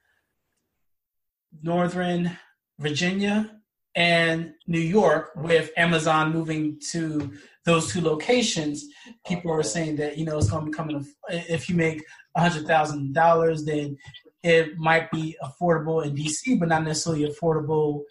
Northern 1.62 2.36
Virginia 2.78 3.60
and 3.94 4.54
New 4.66 4.80
York 4.80 5.30
with 5.36 5.70
Amazon 5.76 6.32
moving 6.32 6.78
to 6.90 7.32
those 7.64 7.92
two 7.92 8.00
locations. 8.00 8.84
People 9.26 9.52
are 9.52 9.62
saying 9.62 9.96
that, 9.96 10.18
you 10.18 10.24
know, 10.24 10.36
it's 10.36 10.50
going 10.50 10.64
to 10.64 10.70
be 10.70 10.76
coming, 10.76 11.06
if 11.28 11.68
you 11.68 11.76
make 11.76 12.02
$100,000, 12.36 13.64
then 13.64 13.96
it 14.44 14.78
might 14.78 15.10
be 15.10 15.36
affordable 15.42 16.04
in 16.04 16.14
DC, 16.14 16.60
but 16.60 16.68
not 16.68 16.84
necessarily 16.84 17.28
affordable 17.28 18.02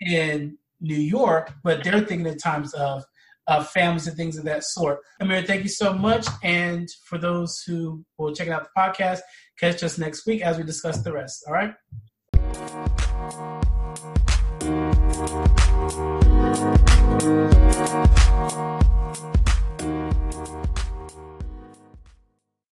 in 0.00 0.56
New 0.80 0.96
York. 0.96 1.52
But 1.62 1.84
they're 1.84 2.00
thinking 2.00 2.26
in 2.26 2.38
times 2.38 2.72
of 2.72 3.04
families 3.72 4.06
and 4.06 4.16
things 4.16 4.38
of 4.38 4.44
that 4.44 4.62
sort. 4.62 5.00
Amir, 5.20 5.42
thank 5.42 5.64
you 5.64 5.68
so 5.68 5.92
much. 5.92 6.26
And 6.44 6.88
for 7.04 7.18
those 7.18 7.62
who 7.66 8.04
will 8.16 8.32
check 8.32 8.48
out 8.48 8.62
the 8.62 8.70
podcast, 8.80 9.20
catch 9.58 9.82
us 9.82 9.98
next 9.98 10.24
week 10.26 10.40
as 10.40 10.56
we 10.56 10.62
discuss 10.62 11.02
the 11.02 11.12
rest. 11.12 11.44
All 11.48 11.52
right. 11.52 11.74